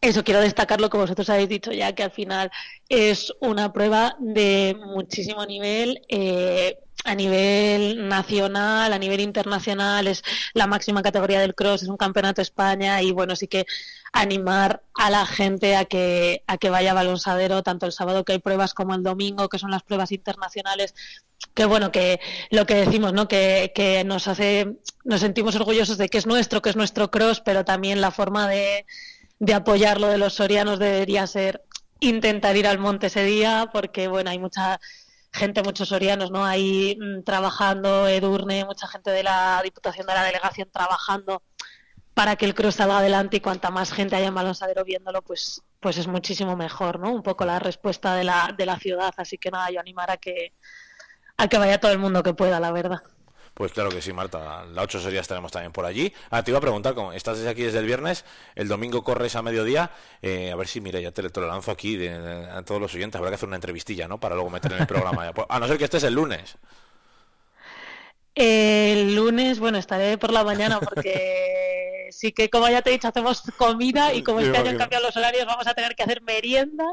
eso 0.00 0.24
quiero 0.24 0.40
destacarlo, 0.40 0.90
como 0.90 1.04
vosotros 1.04 1.28
habéis 1.30 1.48
dicho 1.48 1.72
ya, 1.72 1.94
que 1.94 2.02
al 2.02 2.10
final 2.10 2.50
es 2.88 3.32
una 3.40 3.72
prueba 3.72 4.16
de 4.20 4.76
muchísimo 4.78 5.44
nivel. 5.46 6.02
Eh, 6.08 6.78
a 7.06 7.14
nivel 7.14 8.08
nacional, 8.08 8.92
a 8.92 8.98
nivel 8.98 9.20
internacional, 9.20 10.08
es 10.08 10.22
la 10.54 10.66
máxima 10.66 11.02
categoría 11.02 11.40
del 11.40 11.54
cross, 11.54 11.84
es 11.84 11.88
un 11.88 11.96
campeonato 11.96 12.40
de 12.40 12.42
España 12.42 13.00
y 13.00 13.12
bueno, 13.12 13.36
sí 13.36 13.46
que 13.46 13.64
animar 14.12 14.82
a 14.94 15.10
la 15.10 15.24
gente 15.24 15.76
a 15.76 15.84
que, 15.84 16.42
a 16.48 16.58
que 16.58 16.68
vaya 16.68 16.90
a 16.90 16.94
balonsadero, 16.94 17.62
tanto 17.62 17.86
el 17.86 17.92
sábado 17.92 18.24
que 18.24 18.32
hay 18.32 18.38
pruebas 18.40 18.74
como 18.74 18.94
el 18.94 19.04
domingo, 19.04 19.48
que 19.48 19.58
son 19.58 19.70
las 19.70 19.84
pruebas 19.84 20.10
internacionales, 20.10 20.94
que 21.54 21.64
bueno, 21.64 21.92
que 21.92 22.20
lo 22.50 22.66
que 22.66 22.74
decimos, 22.74 23.12
¿no? 23.12 23.28
Que, 23.28 23.72
que 23.74 24.02
nos 24.02 24.26
hace, 24.26 24.78
nos 25.04 25.20
sentimos 25.20 25.54
orgullosos 25.54 25.98
de 25.98 26.08
que 26.08 26.18
es 26.18 26.26
nuestro, 26.26 26.60
que 26.60 26.70
es 26.70 26.76
nuestro 26.76 27.10
cross, 27.10 27.40
pero 27.40 27.64
también 27.64 28.00
la 28.00 28.10
forma 28.10 28.48
de, 28.48 28.84
de 29.38 29.54
apoyarlo 29.54 30.08
de 30.08 30.18
los 30.18 30.34
sorianos 30.34 30.78
debería 30.78 31.26
ser 31.26 31.62
intentar 32.00 32.56
ir 32.56 32.66
al 32.66 32.78
monte 32.78 33.06
ese 33.06 33.24
día, 33.24 33.70
porque 33.72 34.08
bueno, 34.08 34.30
hay 34.30 34.38
mucha 34.38 34.80
gente, 35.32 35.62
muchos 35.62 35.88
sorianos, 35.88 36.30
¿no? 36.30 36.44
Ahí 36.44 36.98
mm, 37.00 37.22
trabajando, 37.22 38.08
Edurne, 38.08 38.64
mucha 38.64 38.86
gente 38.86 39.10
de 39.10 39.22
la 39.22 39.60
Diputación 39.62 40.06
de 40.06 40.14
la 40.14 40.24
Delegación 40.24 40.68
trabajando 40.70 41.42
para 42.14 42.36
que 42.36 42.46
el 42.46 42.54
cross 42.54 42.76
salga 42.76 42.98
adelante 42.98 43.36
y 43.36 43.40
cuanta 43.40 43.70
más 43.70 43.92
gente 43.92 44.16
haya 44.16 44.28
en 44.28 44.34
Balonsadero 44.34 44.84
viéndolo, 44.84 45.20
pues, 45.20 45.62
pues 45.80 45.98
es 45.98 46.06
muchísimo 46.06 46.56
mejor, 46.56 46.98
¿no? 46.98 47.12
Un 47.12 47.22
poco 47.22 47.44
la 47.44 47.58
respuesta 47.58 48.14
de 48.14 48.24
la, 48.24 48.54
de 48.56 48.64
la 48.64 48.78
ciudad, 48.78 49.12
así 49.18 49.36
que 49.36 49.50
nada, 49.50 49.70
yo 49.70 49.80
animar 49.80 50.10
a 50.10 50.16
que, 50.16 50.54
a 51.36 51.48
que 51.48 51.58
vaya 51.58 51.78
todo 51.78 51.92
el 51.92 51.98
mundo 51.98 52.22
que 52.22 52.32
pueda, 52.32 52.58
la 52.58 52.72
verdad. 52.72 53.02
Pues 53.56 53.72
claro 53.72 53.88
que 53.88 54.02
sí, 54.02 54.12
Marta. 54.12 54.66
La 54.66 54.82
8 54.82 55.00
sería 55.00 55.22
estaremos 55.22 55.50
también 55.50 55.72
por 55.72 55.86
allí. 55.86 56.12
Ah, 56.28 56.42
te 56.42 56.50
iba 56.50 56.58
a 56.58 56.60
preguntar, 56.60 56.92
como 56.92 57.14
estás 57.14 57.38
desde 57.38 57.48
aquí 57.48 57.62
desde 57.62 57.78
el 57.78 57.86
viernes, 57.86 58.26
el 58.54 58.68
domingo 58.68 59.02
corres 59.02 59.34
a 59.34 59.40
mediodía. 59.40 59.92
Eh, 60.20 60.50
a 60.52 60.56
ver 60.56 60.68
si, 60.68 60.82
mira, 60.82 61.00
ya 61.00 61.10
te, 61.10 61.22
lo 61.22 61.46
lanzo 61.46 61.70
aquí 61.70 62.06
a 62.06 62.62
todos 62.66 62.82
los 62.82 62.94
oyentes. 62.94 63.18
Habrá 63.18 63.30
que 63.30 63.36
hacer 63.36 63.46
una 63.46 63.56
entrevistilla, 63.56 64.08
¿no? 64.08 64.20
Para 64.20 64.34
luego 64.34 64.50
meter 64.50 64.72
en 64.72 64.80
el 64.80 64.86
programa. 64.86 65.32
a 65.48 65.58
no 65.58 65.68
ser 65.68 65.78
que 65.78 65.84
estés 65.84 66.02
el 66.02 66.12
lunes. 66.12 66.58
El 68.34 69.14
lunes, 69.14 69.58
bueno, 69.58 69.78
estaré 69.78 70.18
por 70.18 70.34
la 70.34 70.44
mañana 70.44 70.78
porque 70.78 71.65
sí 72.10 72.32
que, 72.32 72.48
como 72.50 72.68
ya 72.68 72.82
te 72.82 72.90
he 72.90 72.92
dicho, 72.92 73.08
hacemos 73.08 73.42
comida 73.56 74.14
y 74.14 74.22
como 74.22 74.40
este 74.40 74.56
año 74.56 74.70
han 74.70 74.78
cambiado 74.78 75.06
los 75.06 75.16
horarios, 75.16 75.46
vamos 75.46 75.66
a 75.66 75.74
tener 75.74 75.94
que 75.94 76.02
hacer 76.02 76.22
merienda. 76.22 76.84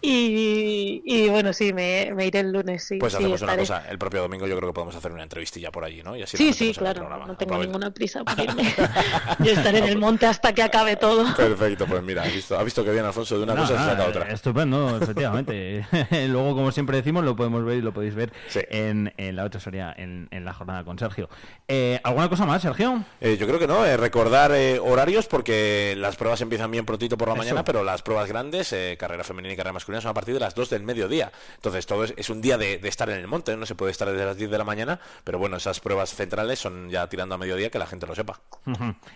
Y, 0.00 1.28
bueno, 1.28 1.52
sí, 1.52 1.72
me, 1.72 2.12
iré 2.24 2.40
el 2.40 2.52
lunes. 2.52 2.84
Sí, 2.84 2.98
pues 2.98 3.14
hacemos 3.14 3.42
una 3.42 3.56
cosa, 3.56 3.84
el 3.88 3.98
propio 3.98 4.22
domingo 4.22 4.46
yo 4.46 4.56
creo 4.56 4.70
que 4.70 4.74
podemos 4.74 4.94
hacer 4.94 5.12
una 5.12 5.22
entrevistilla 5.22 5.70
por 5.70 5.84
allí, 5.84 6.02
¿no? 6.02 6.14
sí, 6.26 6.52
sí, 6.52 6.72
claro, 6.72 7.08
no 7.26 7.36
tengo 7.36 7.58
ninguna 7.58 7.92
prisa 7.92 8.24
por 8.24 8.38
irme. 8.38 8.74
yo 9.40 9.52
estaré 9.52 9.78
en 9.78 9.84
el 9.84 9.98
monte 9.98 10.26
hasta 10.26 10.52
que 10.52 10.62
acabe 10.62 10.96
todo. 10.96 11.34
Perfecto, 11.34 11.86
pues 11.86 12.02
mira, 12.02 12.22
has 12.22 12.32
visto, 12.32 12.64
visto 12.64 12.84
que 12.84 12.90
bien 12.90 13.04
Alfonso 13.04 13.36
de 13.36 13.44
una 13.44 13.56
cosa 13.56 13.78
se 13.78 13.90
saca 13.90 14.06
otra. 14.06 14.28
Estupendo, 14.28 14.98
efectivamente. 15.00 15.86
Luego, 16.28 16.54
como 16.54 16.72
siempre 16.72 16.96
decimos, 16.96 17.24
lo 17.24 17.36
podemos 17.36 17.64
ver 17.64 17.78
y 17.78 17.82
lo 17.82 17.92
podéis 17.92 18.14
ver 18.14 18.32
en, 18.54 19.12
la 19.16 19.44
otra 19.44 19.58
historia, 19.58 19.94
en, 19.96 20.28
en 20.30 20.44
la 20.44 20.52
jornada 20.52 20.84
con 20.84 20.98
Sergio. 20.98 21.28
Eh, 21.68 22.00
¿Alguna 22.04 22.28
cosa 22.28 22.46
más, 22.46 22.62
Sergio? 22.62 23.04
Eh, 23.20 23.36
yo 23.38 23.46
creo 23.46 23.58
que 23.58 23.66
no, 23.66 23.84
eh, 23.84 23.96
recordar 23.96 24.31
horarios 24.82 25.26
porque 25.26 25.94
las 25.96 26.16
pruebas 26.16 26.40
empiezan 26.40 26.70
bien 26.70 26.84
prontito 26.84 27.16
por 27.16 27.28
la 27.28 27.34
mañana, 27.34 27.64
pero 27.64 27.84
las 27.84 28.02
pruebas 28.02 28.28
grandes, 28.28 28.74
carrera 28.98 29.24
femenina 29.24 29.54
y 29.54 29.56
carrera 29.56 29.72
masculina, 29.72 30.00
son 30.00 30.10
a 30.10 30.14
partir 30.14 30.34
de 30.34 30.40
las 30.40 30.54
2 30.54 30.70
del 30.70 30.82
mediodía. 30.82 31.32
Entonces, 31.56 31.86
todo 31.86 32.04
es, 32.04 32.30
un 32.30 32.40
día 32.40 32.58
de, 32.58 32.80
estar 32.84 33.08
en 33.10 33.18
el 33.18 33.26
monte, 33.26 33.56
no 33.56 33.66
se 33.66 33.74
puede 33.74 33.92
estar 33.92 34.10
desde 34.10 34.24
las 34.24 34.36
10 34.36 34.50
de 34.50 34.58
la 34.58 34.64
mañana, 34.64 35.00
pero 35.24 35.38
bueno, 35.38 35.56
esas 35.56 35.80
pruebas 35.80 36.14
centrales 36.14 36.58
son 36.58 36.90
ya 36.90 37.08
tirando 37.08 37.34
a 37.34 37.38
mediodía, 37.38 37.70
que 37.70 37.78
la 37.78 37.86
gente 37.86 38.06
lo 38.06 38.14
sepa. 38.14 38.40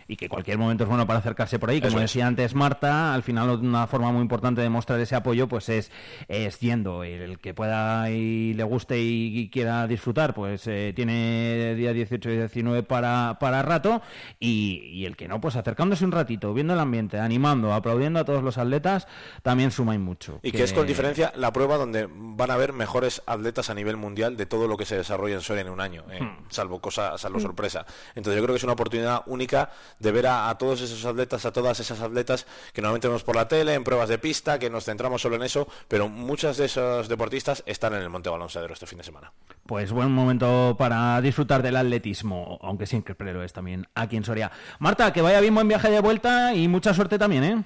Y 0.08 0.16
que 0.16 0.28
cualquier 0.28 0.58
momento 0.58 0.84
es 0.84 0.88
bueno 0.88 1.06
para 1.06 1.20
acercarse 1.20 1.58
por 1.58 1.70
ahí. 1.70 1.80
Como 1.80 2.00
decía 2.00 2.26
antes 2.26 2.54
Marta, 2.54 3.14
al 3.14 3.22
final 3.22 3.50
una 3.50 3.86
forma 3.86 4.12
muy 4.12 4.22
importante 4.22 4.60
de 4.60 4.68
mostrar 4.68 5.00
ese 5.00 5.14
apoyo 5.14 5.48
pues 5.48 5.68
es, 5.68 5.90
es 6.28 6.58
yendo. 6.60 7.04
El 7.04 7.38
que 7.38 7.54
pueda 7.54 8.10
y 8.10 8.54
le 8.54 8.64
guste 8.64 8.98
y, 9.00 9.48
quiera 9.50 9.86
disfrutar, 9.86 10.34
pues 10.34 10.62
tiene 10.62 11.74
día 11.76 11.92
18 11.92 12.30
y 12.30 12.36
19 12.36 12.82
para, 12.82 13.38
para 13.40 13.62
rato 13.62 14.02
y, 14.40 15.05
el 15.06 15.16
que 15.16 15.28
no, 15.28 15.40
pues 15.40 15.56
acercándose 15.56 16.04
un 16.04 16.12
ratito, 16.12 16.52
viendo 16.52 16.74
el 16.74 16.80
ambiente, 16.80 17.18
animando, 17.18 17.72
aplaudiendo 17.72 18.20
a 18.20 18.24
todos 18.24 18.42
los 18.42 18.58
atletas, 18.58 19.06
también 19.42 19.70
suma 19.70 19.94
y 19.94 19.98
mucho. 19.98 20.40
Y 20.42 20.52
que... 20.52 20.62
es 20.62 20.72
con 20.72 20.86
diferencia 20.86 21.32
la 21.36 21.52
prueba 21.52 21.76
donde 21.76 22.08
van 22.10 22.50
a 22.50 22.54
haber 22.54 22.72
mejores 22.72 23.22
atletas 23.26 23.70
a 23.70 23.74
nivel 23.74 23.96
mundial 23.96 24.36
de 24.36 24.46
todo 24.46 24.68
lo 24.68 24.76
que 24.76 24.84
se 24.84 24.96
desarrolla 24.96 25.36
en 25.36 25.40
Soria 25.40 25.62
en 25.62 25.70
un 25.70 25.80
año, 25.80 26.04
eh, 26.10 26.20
hmm. 26.20 26.46
salvo 26.48 26.80
cosa, 26.80 27.16
salvo 27.18 27.38
hmm. 27.38 27.42
sorpresa. 27.42 27.86
Entonces 28.14 28.40
yo 28.40 28.44
creo 28.44 28.54
que 28.54 28.58
es 28.58 28.64
una 28.64 28.72
oportunidad 28.74 29.22
única 29.26 29.70
de 29.98 30.12
ver 30.12 30.26
a, 30.26 30.54
todos 30.58 30.80
esos 30.80 31.04
atletas, 31.04 31.46
a 31.46 31.52
todas 31.52 31.78
esas 31.80 32.00
atletas 32.00 32.46
que 32.72 32.82
normalmente 32.82 33.08
vemos 33.08 33.24
por 33.24 33.36
la 33.36 33.48
tele, 33.48 33.74
en 33.74 33.84
pruebas 33.84 34.08
de 34.08 34.18
pista, 34.18 34.58
que 34.58 34.70
nos 34.70 34.84
centramos 34.84 35.22
solo 35.22 35.36
en 35.36 35.42
eso, 35.42 35.68
pero 35.88 36.08
muchos 36.08 36.56
de 36.56 36.66
esos 36.66 37.08
deportistas 37.08 37.62
están 37.66 37.94
en 37.94 38.02
el 38.02 38.10
Monte 38.10 38.28
Baloncesto 38.28 38.56
este 38.72 38.86
fin 38.86 38.98
de 38.98 39.04
semana. 39.04 39.32
Pues 39.66 39.92
buen 39.92 40.10
momento 40.10 40.76
para 40.78 41.20
disfrutar 41.20 41.62
del 41.62 41.76
atletismo, 41.76 42.58
aunque 42.62 42.86
siempre 42.86 43.32
lo 43.32 43.42
es 43.42 43.52
también 43.52 43.86
aquí 43.94 44.16
en 44.16 44.24
Soria. 44.24 44.50
Marta, 44.78 44.95
que 44.96 45.20
vaya 45.20 45.40
bien 45.40 45.54
buen 45.54 45.68
viaje 45.68 45.90
de 45.90 46.00
vuelta 46.00 46.54
y 46.54 46.68
mucha 46.68 46.94
suerte 46.94 47.18
también, 47.18 47.44
¿eh? 47.44 47.64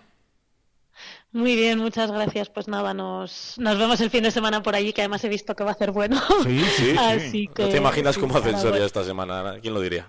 Muy 1.33 1.55
bien, 1.55 1.79
muchas 1.79 2.11
gracias. 2.11 2.51
Pues 2.51 2.67
nada, 2.67 2.93
nos, 2.93 3.57
nos 3.59 3.79
vemos 3.79 4.01
el 4.01 4.11
fin 4.11 4.25
de 4.25 4.31
semana 4.31 4.63
por 4.63 4.75
allí, 4.75 4.93
que 4.93 5.03
además 5.03 5.23
he 5.25 5.29
visto 5.29 5.55
que 5.55 5.63
va 5.63 5.71
a 5.71 5.75
ser 5.75 5.93
bueno. 5.93 6.21
Sí, 6.43 6.61
sí. 6.77 6.97
Así 6.99 7.49
Que, 7.49 7.65
¿No 7.65 7.69
te 7.69 7.77
imaginas 7.77 8.19
cómo 8.19 8.37
hace 8.37 8.57
Soria 8.59 8.85
esta 8.85 9.05
semana? 9.05 9.59
¿Quién 9.63 9.75
lo 9.75 9.81
diría? 9.81 10.09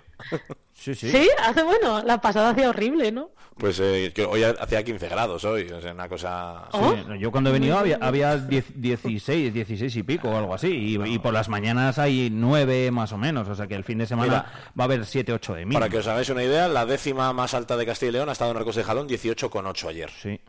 Sí, 0.73 0.95
sí. 0.95 1.11
Sí, 1.11 1.29
hace 1.43 1.61
bueno. 1.61 2.01
La 2.03 2.19
pasada 2.19 2.49
hacía 2.49 2.69
horrible, 2.69 3.11
¿no? 3.11 3.29
Pues 3.57 3.79
eh, 3.79 4.11
hoy 4.27 4.43
hacía 4.43 4.83
15 4.83 5.07
grados 5.09 5.43
hoy, 5.43 5.69
o 5.69 5.79
sea, 5.79 5.91
una 5.91 6.09
cosa... 6.09 6.67
¿Oh? 6.71 6.95
yo 7.19 7.31
cuando 7.31 7.51
he 7.51 7.53
venido 7.53 7.77
había, 7.77 7.99
había 8.01 8.35
16, 8.37 9.53
16 9.53 9.95
y 9.97 10.03
pico 10.03 10.29
o 10.29 10.35
algo 10.35 10.55
así, 10.55 10.97
y, 10.97 11.19
por 11.19 11.31
las 11.31 11.47
mañanas 11.47 11.99
hay 11.99 12.29
9 12.31 12.89
más 12.89 13.11
o 13.11 13.19
menos, 13.19 13.47
o 13.47 13.53
sea 13.53 13.67
que 13.67 13.75
el 13.75 13.83
fin 13.83 13.99
de 13.99 14.07
semana 14.07 14.45
va 14.79 14.83
a 14.83 14.85
haber 14.85 15.05
7, 15.05 15.31
8 15.33 15.53
de 15.53 15.65
mí. 15.65 15.75
Para 15.75 15.89
que 15.89 15.97
os 15.97 16.07
hagáis 16.07 16.29
una 16.29 16.43
idea, 16.43 16.67
la 16.67 16.87
décima 16.87 17.31
más 17.33 17.53
alta 17.53 17.77
de 17.77 17.85
Castilla 17.85 18.09
y 18.09 18.13
León 18.13 18.29
ha 18.29 18.31
estado 18.31 18.49
en 18.49 18.57
Arcos 18.57 18.75
de 18.75 18.83
Jalón 18.83 19.07
18,8 19.07 19.89
ayer. 19.89 20.09
Sí. 20.09 20.39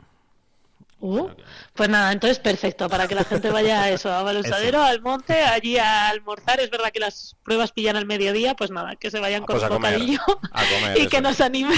Uh, 1.04 1.30
pues 1.74 1.88
nada, 1.88 2.12
entonces 2.12 2.38
perfecto, 2.38 2.88
para 2.88 3.08
que 3.08 3.16
la 3.16 3.24
gente 3.24 3.50
vaya 3.50 3.82
a 3.82 3.90
eso, 3.90 4.08
a 4.08 4.22
Balonsadero, 4.22 4.80
al 4.80 5.02
monte, 5.02 5.34
allí 5.42 5.76
a 5.76 6.08
almorzar. 6.08 6.60
Es 6.60 6.70
verdad 6.70 6.92
que 6.92 7.00
las 7.00 7.36
pruebas 7.42 7.72
pillan 7.72 7.96
al 7.96 8.06
mediodía, 8.06 8.54
pues 8.54 8.70
nada, 8.70 8.94
que 8.94 9.10
se 9.10 9.18
vayan 9.18 9.42
ah, 9.42 9.46
con 9.46 9.56
pues 9.56 9.66
su 9.66 9.74
bocadillo 9.74 10.20
y 10.96 11.08
que 11.08 11.20
nos 11.20 11.40
animen. 11.40 11.76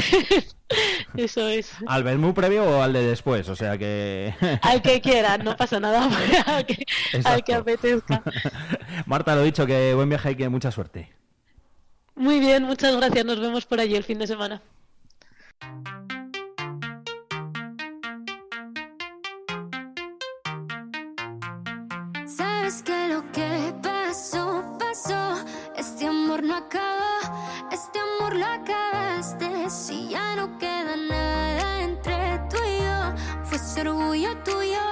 eso 1.16 1.48
es. 1.48 1.72
¿Al 1.86 2.04
muy 2.18 2.34
previo 2.34 2.64
o 2.64 2.82
al 2.82 2.92
de 2.92 3.02
después? 3.02 3.48
O 3.48 3.56
sea 3.56 3.78
que. 3.78 4.34
al 4.60 4.82
que 4.82 5.00
quiera, 5.00 5.38
no 5.38 5.56
pasa 5.56 5.80
nada, 5.80 6.06
al 6.44 6.66
que, 6.66 6.84
al 7.24 7.42
que 7.42 7.54
apetezca. 7.54 8.22
Marta, 9.06 9.34
lo 9.34 9.42
dicho, 9.42 9.64
que 9.64 9.94
buen 9.94 10.10
viaje 10.10 10.32
y 10.32 10.36
que 10.36 10.50
mucha 10.50 10.70
suerte. 10.70 11.10
Muy 12.14 12.40
bien, 12.40 12.64
muchas 12.64 12.94
gracias. 12.94 13.24
Nos 13.24 13.40
vemos 13.40 13.64
por 13.64 13.80
allí 13.80 13.96
el 13.96 14.04
fin 14.04 14.18
de 14.18 14.26
semana. 14.26 14.60
Es 22.74 22.82
que 22.82 23.06
lo 23.06 23.22
que 23.30 23.72
pasó, 23.80 24.64
pasó. 24.80 25.36
Este 25.76 26.08
amor 26.08 26.42
no 26.42 26.56
acaba, 26.56 27.20
este 27.70 28.00
amor 28.00 28.34
lo 28.34 28.46
acabaste. 28.46 29.70
Si 29.70 30.08
ya 30.08 30.34
no 30.34 30.58
queda 30.58 30.96
nada 30.96 31.82
entre 31.82 32.16
tú 32.50 32.56
y 32.66 32.82
yo, 32.82 33.44
fue 33.44 33.58
ese 33.58 33.82
orgullo 33.82 34.36
tuyo 34.38 34.82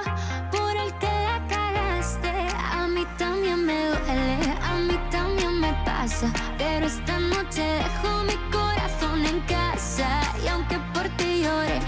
por 0.49 0.77
el 0.77 0.97
que 0.97 1.11
la 1.27 1.45
cagaste. 1.49 2.31
A 2.71 2.87
mí 2.87 3.05
también 3.17 3.65
me 3.65 3.87
duele, 3.87 4.57
a 4.61 4.75
mí 4.75 4.97
también 5.11 5.59
me 5.59 5.73
pasa. 5.83 6.31
Pero 6.57 6.85
esta 6.85 7.19
noche 7.19 7.63
dejo 7.63 8.23
mi 8.23 8.37
corazón 8.49 9.25
en 9.25 9.41
casa. 9.41 10.21
Y 10.41 10.47
aunque 10.47 10.77
por 10.93 11.09
ti 11.17 11.41
llore, 11.43 11.81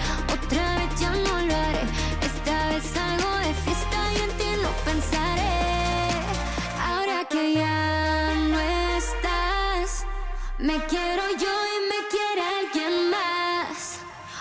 Me 10.58 10.82
quiero 10.86 11.22
yo 11.38 11.54
y 11.74 11.78
me 11.86 12.08
quiere 12.08 12.42
alguien 12.60 13.10
más. 13.10 13.98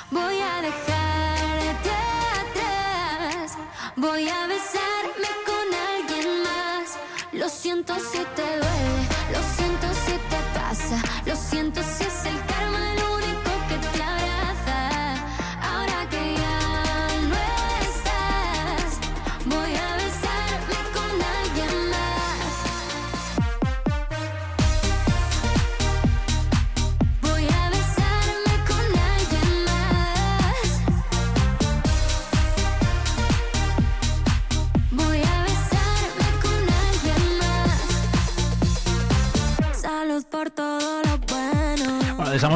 Voy 0.09 0.39
a 0.39 0.61
dejarte 0.61 1.91
atrás. 2.39 3.57
Voy 3.97 4.29
a 4.29 4.47
besarme 4.47 5.27
con 5.45 5.73
alguien 5.93 6.41
más. 6.43 6.97
Lo 7.33 7.49
siento 7.49 7.95
si 7.95 8.19
te 8.33 8.43
duele, 8.43 9.07
lo 9.33 9.41
siento 9.57 9.87
si 10.05 10.13
te 10.13 10.39
pasa, 10.57 11.03
lo 11.25 11.35
siento 11.35 11.81
si 11.83 12.05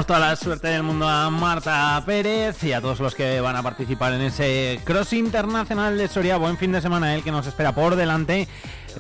toda 0.10 0.22
la 0.22 0.36
suerte 0.36 0.70
del 0.70 0.82
mundo 0.82 1.08
a 1.08 1.30
Marta 1.30 2.02
Pérez 2.04 2.64
y 2.64 2.74
a 2.74 2.82
todos 2.82 3.00
los 3.00 3.14
que 3.14 3.42
van 3.42 3.56
a 3.56 3.62
participar 3.62 4.12
en 4.14 4.22
ese 4.22 4.80
Cross 4.84 5.14
Internacional 5.14 6.00
de 6.00 6.08
Soria. 6.08 6.38
Buen 6.38 6.58
fin 6.58 6.72
de 6.72 6.82
semana 6.82 7.14
el 7.14 7.22
que 7.22 7.32
nos 7.32 7.46
espera 7.46 7.76
por 7.76 7.96
delante 7.96 8.48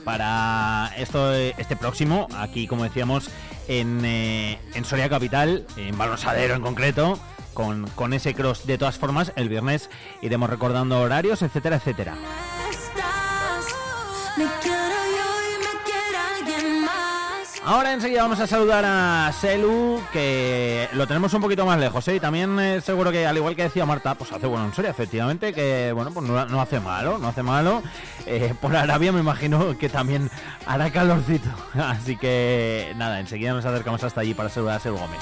para 0.03 0.91
esto 0.97 1.33
este 1.33 1.75
próximo, 1.75 2.27
aquí 2.37 2.67
como 2.67 2.83
decíamos, 2.83 3.31
en, 3.67 4.05
eh, 4.05 4.59
en 4.75 4.85
Soria 4.85 5.09
Capital, 5.09 5.65
en 5.77 5.97
Balonsadero 5.97 6.53
en 6.53 6.61
concreto. 6.61 7.19
Con, 7.55 7.87
con 7.95 8.13
ese 8.13 8.35
cross 8.35 8.67
de 8.67 8.77
todas 8.77 8.99
formas 8.99 9.33
el 9.35 9.49
viernes 9.49 9.89
iremos 10.21 10.49
recordando 10.49 11.01
horarios 11.01 11.41
etcétera 11.41 11.77
etcétera 11.77 12.13
Ahora 17.69 17.93
enseguida 17.93 18.23
vamos 18.23 18.39
a 18.39 18.47
saludar 18.47 18.83
a 18.83 19.31
Selu, 19.31 20.01
que 20.11 20.89
lo 20.93 21.05
tenemos 21.05 21.31
un 21.35 21.41
poquito 21.41 21.67
más 21.67 21.79
lejos, 21.79 22.07
¿eh? 22.07 22.15
Y 22.15 22.19
también 22.19 22.59
eh, 22.59 22.81
seguro 22.81 23.11
que, 23.11 23.27
al 23.27 23.37
igual 23.37 23.55
que 23.55 23.61
decía 23.61 23.85
Marta, 23.85 24.15
pues 24.15 24.31
hace 24.31 24.47
bueno 24.47 24.65
en 24.65 24.73
serio, 24.73 24.89
efectivamente, 24.89 25.53
que 25.53 25.91
bueno, 25.93 26.09
pues 26.09 26.25
no, 26.25 26.59
hace 26.59 26.79
malo, 26.79 27.19
no 27.19 27.27
hace 27.27 27.43
malo. 27.43 27.83
Eh, 28.25 28.55
por 28.59 28.75
Arabia 28.75 29.11
me 29.11 29.19
imagino 29.19 29.77
que 29.77 29.87
también 29.87 30.31
hará 30.65 30.89
calorcito. 30.89 31.49
Así 31.79 32.17
que 32.17 32.91
nada, 32.95 33.19
enseguida 33.19 33.53
nos 33.53 33.63
acercamos 33.63 34.03
hasta 34.03 34.21
allí 34.21 34.33
para 34.33 34.49
saludar 34.49 34.77
a 34.77 34.79
Selu 34.79 34.97
Gómez. 34.97 35.19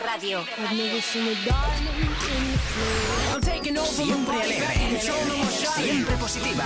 Radio. 0.00 0.44
Siempre 3.84 4.42
alegre, 4.42 5.00
siempre 5.76 6.16
positiva. 6.16 6.64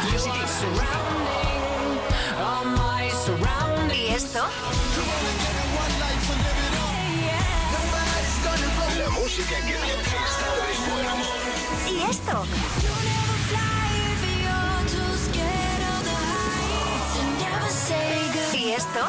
¿Y 3.92 4.08
esto? 4.14 4.46
La 8.98 9.10
música 9.10 9.56
que. 9.66 9.76
¿Y 11.90 12.02
esto? 12.10 12.44
¿Y 18.52 18.72
esto? 18.72 19.08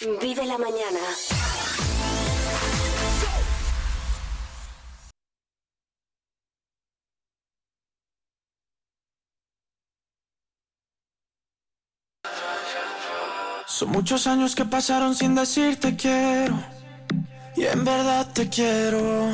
Vive 0.00 0.46
la 0.46 0.56
mañana. 0.56 1.00
Son 13.66 13.90
muchos 13.90 14.28
años 14.28 14.54
que 14.54 14.64
pasaron 14.64 15.16
sin 15.16 15.34
decirte 15.34 15.96
quiero. 15.96 16.62
Y 17.56 17.64
en 17.64 17.84
verdad 17.84 18.32
te 18.32 18.48
quiero. 18.48 19.32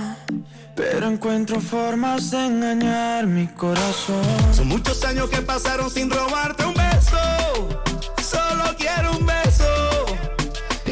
Pero 0.75 1.09
encuentro 1.09 1.61
formas 1.61 2.31
de 2.31 2.47
engañar 2.47 3.27
mi 3.27 3.49
corazón. 3.49 4.55
Son 4.55 4.69
muchos 4.69 5.05
años 5.05 5.29
que 5.29 5.43
pasaron 5.43 5.91
sin 5.91 6.11
robarte 6.11 6.65
un 6.65 6.74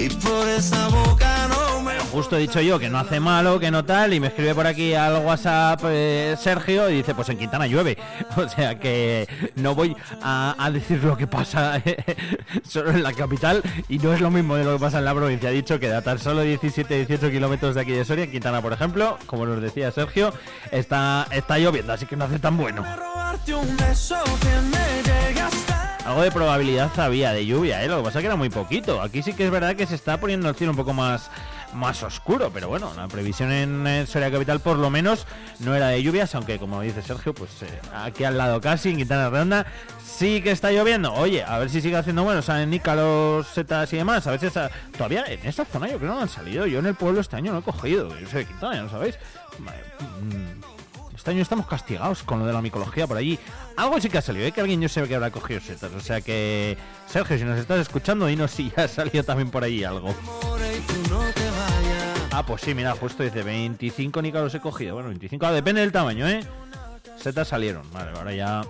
Y 0.02 0.08
por 0.08 0.48
esa 0.48 0.88
boca 0.88 1.46
no 1.46 1.80
me. 1.80 1.92
Justo 2.10 2.36
he 2.36 2.40
dicho 2.40 2.60
yo 2.60 2.80
que 2.80 2.90
no 2.90 2.98
hace 2.98 3.20
malo, 3.20 3.60
que 3.60 3.70
no 3.70 3.84
tal, 3.84 4.12
y 4.12 4.18
me 4.18 4.26
escribe 4.26 4.52
por 4.52 4.66
aquí 4.66 4.94
al 4.94 5.24
WhatsApp 5.24 5.80
eh, 5.84 6.34
Sergio 6.36 6.90
y 6.90 6.94
dice, 6.94 7.14
pues 7.14 7.28
en 7.28 7.38
Quintana 7.38 7.68
llueve. 7.68 7.96
O 8.36 8.48
sea 8.48 8.80
que 8.80 9.28
no 9.54 9.76
voy 9.76 9.94
a, 10.20 10.70
decir 10.72 11.04
lo 11.04 11.16
que 11.16 11.28
pasa 11.28 11.80
solo 12.68 12.90
en 12.90 13.04
la 13.04 13.12
capital 13.12 13.62
y 13.88 13.98
no 13.98 14.12
es 14.12 14.20
lo 14.20 14.32
mismo 14.32 14.56
de 14.56 14.64
lo 14.64 14.72
que 14.72 14.80
pasa 14.80 14.98
en 14.98 15.04
la 15.04 15.14
provincia. 15.14 15.50
Ha 15.50 15.52
dicho 15.52 15.78
que 15.78 15.86
da 15.86 16.02
tan 16.02 16.18
solo 16.18 16.40
17, 16.42 17.06
18 17.06 17.30
kilómetros 17.30 17.76
de 17.76 17.82
aquí 17.82 17.92
de 17.92 18.04
Soria, 18.04 18.24
en 18.24 18.32
Quintana, 18.32 18.60
por 18.60 18.72
ejemplo, 18.72 19.18
como 19.26 19.46
nos 19.46 19.62
decía 19.62 19.92
Sergio, 19.92 20.34
está, 20.72 21.28
está 21.30 21.58
lloviendo, 21.58 21.92
así 21.92 22.06
que 22.06 22.16
no 22.16 22.24
hace 22.24 22.40
tan 22.40 22.56
bueno. 22.56 22.84
Algo 26.04 26.22
de 26.22 26.32
probabilidad 26.32 26.98
había 26.98 27.32
de 27.32 27.46
lluvia, 27.46 27.84
¿eh? 27.84 27.88
lo 27.88 27.98
que 27.98 28.02
pasa 28.02 28.18
es 28.18 28.22
que 28.22 28.26
era 28.26 28.36
muy 28.36 28.50
poquito. 28.50 29.00
Aquí 29.00 29.22
sí 29.22 29.34
que 29.34 29.44
es 29.44 29.50
verdad 29.52 29.76
que 29.76 29.86
se 29.86 29.94
está 29.94 30.18
poniendo 30.18 30.48
el 30.48 30.56
cielo 30.56 30.72
un 30.72 30.76
poco 30.76 30.92
más, 30.92 31.30
más 31.74 32.02
oscuro, 32.02 32.50
pero 32.52 32.68
bueno, 32.68 32.92
la 32.96 33.06
previsión 33.06 33.52
en 33.52 33.86
eh, 33.86 34.06
Soria 34.06 34.28
Capital 34.30 34.58
por 34.58 34.78
lo 34.78 34.90
menos 34.90 35.28
no 35.60 35.76
era 35.76 35.88
de 35.88 36.02
lluvias, 36.02 36.34
aunque 36.34 36.58
como 36.58 36.80
dice 36.80 37.02
Sergio, 37.02 37.32
pues 37.32 37.62
eh, 37.62 37.80
aquí 37.94 38.24
al 38.24 38.36
lado 38.36 38.60
casi, 38.60 38.90
en 38.90 38.96
Quintana 38.96 39.30
Redonda, 39.30 39.66
sí 40.04 40.42
que 40.42 40.50
está 40.50 40.72
lloviendo. 40.72 41.14
Oye, 41.14 41.44
a 41.44 41.58
ver 41.58 41.70
si 41.70 41.80
sigue 41.80 41.96
haciendo 41.96 42.24
bueno, 42.24 42.42
salen 42.42 42.70
nícalos, 42.70 43.46
setas 43.46 43.92
y 43.92 43.96
demás. 43.96 44.26
A 44.26 44.32
veces 44.32 44.56
ah, 44.56 44.70
todavía 44.96 45.24
en 45.26 45.46
esa 45.46 45.64
zona 45.64 45.86
yo 45.86 45.98
creo 45.98 46.10
que 46.10 46.16
no 46.16 46.20
han 46.20 46.28
salido. 46.28 46.66
Yo 46.66 46.80
en 46.80 46.86
el 46.86 46.96
pueblo 46.96 47.20
este 47.20 47.36
año 47.36 47.52
no 47.52 47.60
he 47.60 47.62
cogido, 47.62 48.08
yo 48.18 48.28
soy 48.28 48.40
de 48.40 48.46
Quintana, 48.46 48.74
ya 48.74 48.82
lo 48.82 48.90
sabéis. 48.90 49.18
Vale, 49.58 49.78
mm, 50.20 50.81
este 51.22 51.30
año 51.30 51.42
estamos 51.42 51.68
castigados 51.68 52.24
con 52.24 52.40
lo 52.40 52.46
de 52.46 52.52
la 52.52 52.60
micología 52.60 53.06
por 53.06 53.16
allí. 53.16 53.38
Algo 53.76 54.00
sí 54.00 54.08
que 54.08 54.18
ha 54.18 54.22
salido, 54.22 54.44
¿eh? 54.44 54.50
que 54.50 54.60
alguien 54.60 54.80
yo 54.80 54.88
sé 54.88 55.06
que 55.06 55.14
habrá 55.14 55.30
cogido 55.30 55.60
setas. 55.60 55.92
O 55.92 56.00
sea 56.00 56.20
que, 56.20 56.76
Sergio, 57.06 57.38
si 57.38 57.44
nos 57.44 57.60
estás 57.60 57.78
escuchando, 57.78 58.26
dinos 58.26 58.50
si 58.50 58.72
ha 58.76 58.88
salido 58.88 59.22
también 59.22 59.48
por 59.48 59.62
allí 59.62 59.84
algo. 59.84 60.12
Ah, 62.32 62.44
pues 62.44 62.62
sí, 62.62 62.74
mira, 62.74 62.90
justo 62.96 63.22
dice 63.22 63.44
25 63.44 64.20
nícalos 64.20 64.52
he 64.56 64.58
cogido. 64.58 64.94
Bueno, 64.94 65.10
25, 65.10 65.46
ah, 65.46 65.52
depende 65.52 65.80
del 65.80 65.92
tamaño, 65.92 66.26
¿eh? 66.26 66.44
Setas 67.18 67.46
salieron. 67.46 67.88
Vale, 67.92 68.10
ahora 68.18 68.34
ya 68.34 68.62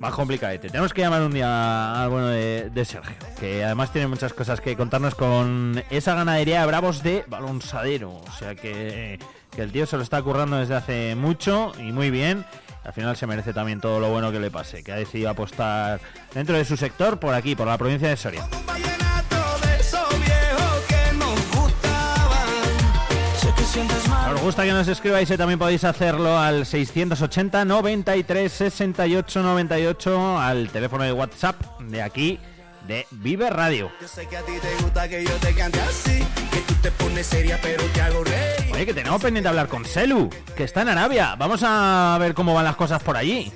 más 0.00 0.14
complicadete. 0.14 0.70
Tenemos 0.70 0.92
que 0.92 1.02
llamar 1.02 1.22
un 1.22 1.32
día 1.32 2.02
al 2.02 2.08
bueno 2.10 2.26
de, 2.26 2.68
de 2.70 2.84
Sergio, 2.84 3.14
que 3.38 3.62
además 3.62 3.92
tiene 3.92 4.08
muchas 4.08 4.32
cosas 4.32 4.60
que 4.60 4.76
contarnos 4.76 5.14
con 5.14 5.84
esa 5.88 6.16
ganadería 6.16 6.62
de 6.62 6.66
bravos 6.66 7.04
de 7.04 7.24
balonsadero. 7.28 8.10
O 8.10 8.32
sea 8.36 8.56
que, 8.56 9.20
que 9.58 9.64
el 9.64 9.72
tío 9.72 9.86
se 9.86 9.96
lo 9.96 10.04
está 10.04 10.22
currando 10.22 10.56
desde 10.56 10.76
hace 10.76 11.16
mucho 11.16 11.72
y 11.80 11.90
muy 11.90 12.12
bien. 12.12 12.44
Al 12.84 12.92
final 12.92 13.16
se 13.16 13.26
merece 13.26 13.52
también 13.52 13.80
todo 13.80 13.98
lo 13.98 14.08
bueno 14.08 14.30
que 14.30 14.38
le 14.38 14.52
pase, 14.52 14.84
que 14.84 14.92
ha 14.92 14.94
decidido 14.94 15.30
apostar 15.30 16.00
dentro 16.32 16.56
de 16.56 16.64
su 16.64 16.76
sector 16.76 17.18
por 17.18 17.34
aquí, 17.34 17.56
por 17.56 17.66
la 17.66 17.76
provincia 17.76 18.08
de 18.08 18.16
Soria. 18.16 18.48
Os 24.32 24.40
gusta 24.42 24.62
que 24.62 24.70
nos 24.70 24.86
escribáis 24.86 25.28
y 25.28 25.36
también 25.36 25.58
podéis 25.58 25.82
hacerlo 25.82 26.38
al 26.38 26.64
680 26.64 27.64
93 27.64 28.52
68 28.52 29.42
98 29.42 30.38
al 30.38 30.68
teléfono 30.68 31.02
de 31.02 31.12
WhatsApp 31.12 31.80
de 31.80 32.00
aquí 32.00 32.38
de 32.88 33.06
Vive 33.10 33.50
Radio. 33.50 33.92
Yo 34.00 34.08
sé 34.08 34.26
que 34.26 34.36
a 34.38 34.42
ti 34.42 34.52
te 34.60 34.82
gusta 34.82 35.06
que 35.08 35.22
yo 35.22 35.34
te 35.34 35.54
cante 35.54 35.78
así, 35.78 36.26
que 36.50 36.60
tú 36.66 36.74
te 36.82 36.90
pones 36.90 37.26
seria 37.26 37.58
pero 37.62 37.84
te 37.84 38.00
hago 38.00 38.24
reír. 38.24 38.72
Oye, 38.72 38.86
que 38.86 38.94
tenemos 38.94 39.20
pendiente 39.20 39.44
de 39.44 39.50
hablar 39.50 39.68
con 39.68 39.84
Selu, 39.84 40.30
que 40.56 40.64
está 40.64 40.82
en 40.82 40.88
Arabia. 40.88 41.36
Vamos 41.36 41.60
a 41.62 42.16
ver 42.18 42.32
cómo 42.32 42.54
van 42.54 42.64
las 42.64 42.76
cosas 42.76 43.02
por 43.02 43.16
allí. 43.16 43.52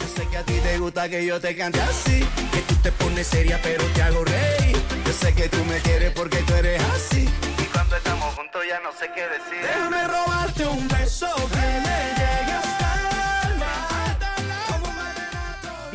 Yo 0.00 0.06
sé 0.06 0.28
que 0.28 0.36
a 0.36 0.42
ti 0.44 0.54
te 0.62 0.78
gusta 0.78 1.08
que 1.08 1.26
yo 1.26 1.40
te 1.40 1.56
cante 1.56 1.80
así, 1.80 2.20
que 2.52 2.60
tú 2.68 2.76
te 2.76 2.92
pones 2.92 3.26
seria 3.26 3.58
pero 3.62 3.84
te 3.86 4.02
hago 4.02 4.24
reír. 4.24 4.76
Yo 5.04 5.12
sé 5.12 5.34
que 5.34 5.48
tú 5.48 5.62
me 5.64 5.78
quieres 5.80 6.12
porque 6.12 6.38
tú 6.38 6.54
eres 6.54 6.80
así. 6.94 7.28
Y 7.60 7.64
cuando 7.72 7.96
estamos 7.96 8.32
juntos 8.36 8.62
ya 8.68 8.78
no 8.80 8.92
sé 8.92 9.10
qué 9.12 9.22
decir. 9.22 9.60
Déjame 9.60 10.06
robarte 10.06 10.66
un 10.68 10.86
beso 10.86 11.26
que 11.34 11.56
me 11.56 12.14
llegue 12.16 12.67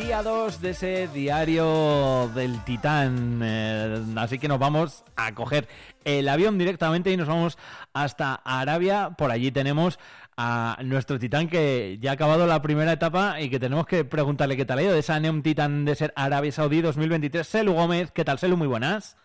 Día 0.06 0.22
2 0.22 0.60
de 0.60 0.70
ese 0.70 1.08
diario 1.08 2.30
del 2.34 2.62
Titán. 2.64 3.40
eh, 3.42 4.04
así 4.16 4.38
que 4.38 4.48
nos 4.48 4.58
vamos 4.58 5.02
a 5.16 5.34
coger 5.34 5.66
el 6.04 6.28
avión 6.28 6.58
directamente 6.58 7.10
y 7.10 7.16
nos 7.16 7.26
vamos 7.26 7.56
hasta 7.94 8.34
Arabia. 8.44 9.14
Por 9.16 9.30
allí 9.30 9.50
tenemos 9.50 9.98
a 10.36 10.76
nuestro 10.84 11.18
Titán 11.18 11.48
que 11.48 11.98
ya 12.02 12.10
ha 12.10 12.14
acabado 12.14 12.46
la 12.46 12.60
primera 12.60 12.92
etapa 12.92 13.40
y 13.40 13.48
que 13.48 13.58
tenemos 13.58 13.86
que 13.86 14.04
preguntarle 14.04 14.58
qué 14.58 14.66
tal 14.66 14.78
ha 14.80 14.82
ido 14.82 14.92
de 14.92 14.98
esa 14.98 15.18
Neum 15.18 15.42
Titan 15.42 15.86
de 15.86 15.94
ser 15.94 16.12
Arabia 16.16 16.52
Saudí 16.52 16.82
2023. 16.82 17.46
Selu 17.46 17.72
Gómez, 17.72 18.10
¿qué 18.12 18.26
tal, 18.26 18.38
Selu? 18.38 18.58
Muy 18.58 18.68
buenas. 18.68 19.16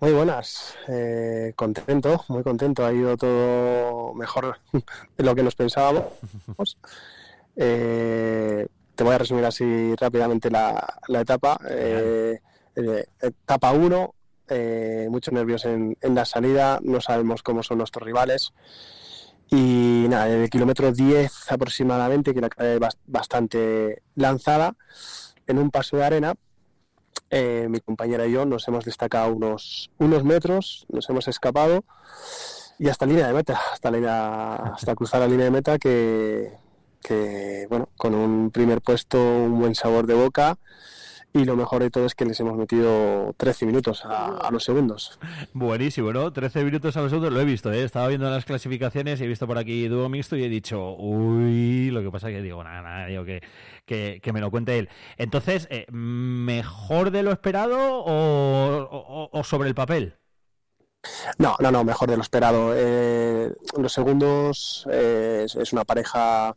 Muy 0.00 0.12
buenas, 0.12 0.76
eh, 0.88 1.54
contento, 1.56 2.26
muy 2.28 2.42
contento. 2.42 2.84
Ha 2.84 2.92
ido 2.92 3.16
todo 3.16 4.12
mejor 4.12 4.58
de 5.16 5.24
lo 5.24 5.34
que 5.34 5.42
nos 5.42 5.54
pensábamos. 5.54 6.04
Eh, 7.54 8.66
te 9.02 9.04
voy 9.04 9.16
a 9.16 9.18
resumir 9.18 9.44
así 9.44 9.96
rápidamente 9.96 10.48
la, 10.48 10.94
la 11.08 11.22
etapa. 11.22 11.58
Eh, 11.68 12.38
eh, 12.76 13.04
etapa 13.20 13.72
1, 13.72 14.14
muchos 15.08 15.34
nervios 15.34 15.64
en, 15.64 15.96
en 16.00 16.14
la 16.14 16.24
salida, 16.24 16.78
no 16.84 17.00
sabemos 17.00 17.42
cómo 17.42 17.64
son 17.64 17.78
nuestros 17.78 18.06
rivales. 18.06 18.52
Y 19.50 20.06
nada, 20.08 20.32
en 20.32 20.42
el 20.42 20.50
kilómetro 20.50 20.92
10 20.92 21.50
aproximadamente, 21.50 22.32
que 22.32 22.40
la 22.40 22.48
calle 22.48 22.76
es 22.76 22.80
bastante 23.06 24.02
lanzada, 24.14 24.76
en 25.48 25.58
un 25.58 25.72
paso 25.72 25.96
de 25.96 26.04
arena, 26.04 26.34
eh, 27.28 27.66
mi 27.68 27.80
compañera 27.80 28.24
y 28.24 28.32
yo 28.34 28.46
nos 28.46 28.68
hemos 28.68 28.84
destacado 28.84 29.32
unos, 29.32 29.90
unos 29.98 30.22
metros, 30.22 30.86
nos 30.90 31.10
hemos 31.10 31.26
escapado 31.26 31.84
y 32.78 32.88
hasta 32.88 33.04
línea 33.04 33.26
de 33.26 33.32
meta, 33.32 33.60
hasta, 33.72 33.90
línea, 33.90 34.54
hasta 34.54 34.94
cruzar 34.94 35.18
la 35.18 35.26
línea 35.26 35.46
de 35.46 35.50
meta 35.50 35.76
que, 35.76 36.61
que, 37.02 37.66
bueno, 37.68 37.88
con 37.96 38.14
un 38.14 38.50
primer 38.50 38.80
puesto, 38.80 39.18
un 39.18 39.58
buen 39.58 39.74
sabor 39.74 40.06
de 40.06 40.14
boca 40.14 40.58
y 41.34 41.44
lo 41.44 41.56
mejor 41.56 41.82
de 41.82 41.90
todo 41.90 42.04
es 42.04 42.14
que 42.14 42.26
les 42.26 42.38
hemos 42.40 42.56
metido 42.56 43.34
13 43.38 43.64
minutos 43.64 44.02
a, 44.04 44.50
los 44.50 44.64
segundos. 44.64 45.18
Buenísimo, 45.54 46.12
¿no? 46.12 46.30
13 46.30 46.62
minutos 46.62 46.96
a 46.96 47.00
los 47.00 47.10
segundos, 47.10 47.32
lo 47.32 47.40
he 47.40 47.44
visto, 47.44 47.72
¿eh? 47.72 47.84
Estaba 47.84 48.08
viendo 48.08 48.28
las 48.28 48.44
clasificaciones 48.44 49.18
y 49.20 49.24
he 49.24 49.26
visto 49.26 49.46
por 49.46 49.56
aquí 49.56 49.88
dúo 49.88 50.10
mixto 50.10 50.36
y 50.36 50.44
he 50.44 50.48
dicho, 50.50 50.94
uy, 50.96 51.90
lo 51.90 52.02
que 52.02 52.10
pasa 52.10 52.28
es 52.28 52.36
que 52.36 52.42
digo, 52.42 52.62
nada, 52.62 52.82
nada, 52.82 53.06
digo 53.06 53.24
que, 53.24 53.40
que, 53.86 54.32
me 54.32 54.40
lo 54.40 54.50
cuente 54.50 54.78
él. 54.78 54.90
Entonces, 55.16 55.68
eh, 55.70 55.86
¿mejor 55.90 57.10
de 57.10 57.22
lo 57.22 57.32
esperado 57.32 57.78
o, 57.80 59.42
sobre 59.42 59.68
el 59.68 59.74
papel? 59.74 60.16
No, 61.38 61.56
no, 61.60 61.72
no, 61.72 61.82
mejor 61.82 62.10
de 62.10 62.16
lo 62.16 62.22
esperado. 62.22 62.74
Eh, 62.76 63.52
los 63.78 63.92
segundos 63.92 64.86
eh, 64.90 65.46
es 65.46 65.72
una 65.72 65.84
pareja 65.84 66.54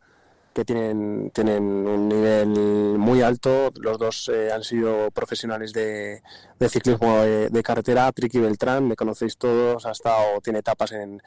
que 0.56 0.64
tienen, 0.64 1.30
tienen 1.34 1.62
un 1.86 2.08
nivel 2.08 2.48
muy 2.96 3.20
alto. 3.20 3.70
Los 3.78 3.98
dos 3.98 4.30
eh, 4.32 4.50
han 4.50 4.64
sido 4.64 5.10
profesionales 5.10 5.74
de, 5.74 6.22
ciclismo 6.70 7.18
de, 7.20 7.62
carretera. 7.62 8.10
Triqui 8.10 8.38
Beltrán, 8.38 8.88
me 8.88 8.96
conocéis 8.96 9.36
todos, 9.36 9.84
ha 9.84 9.90
estado, 9.90 10.40
tiene 10.40 10.60
etapas 10.60 10.92
en, 10.92 11.20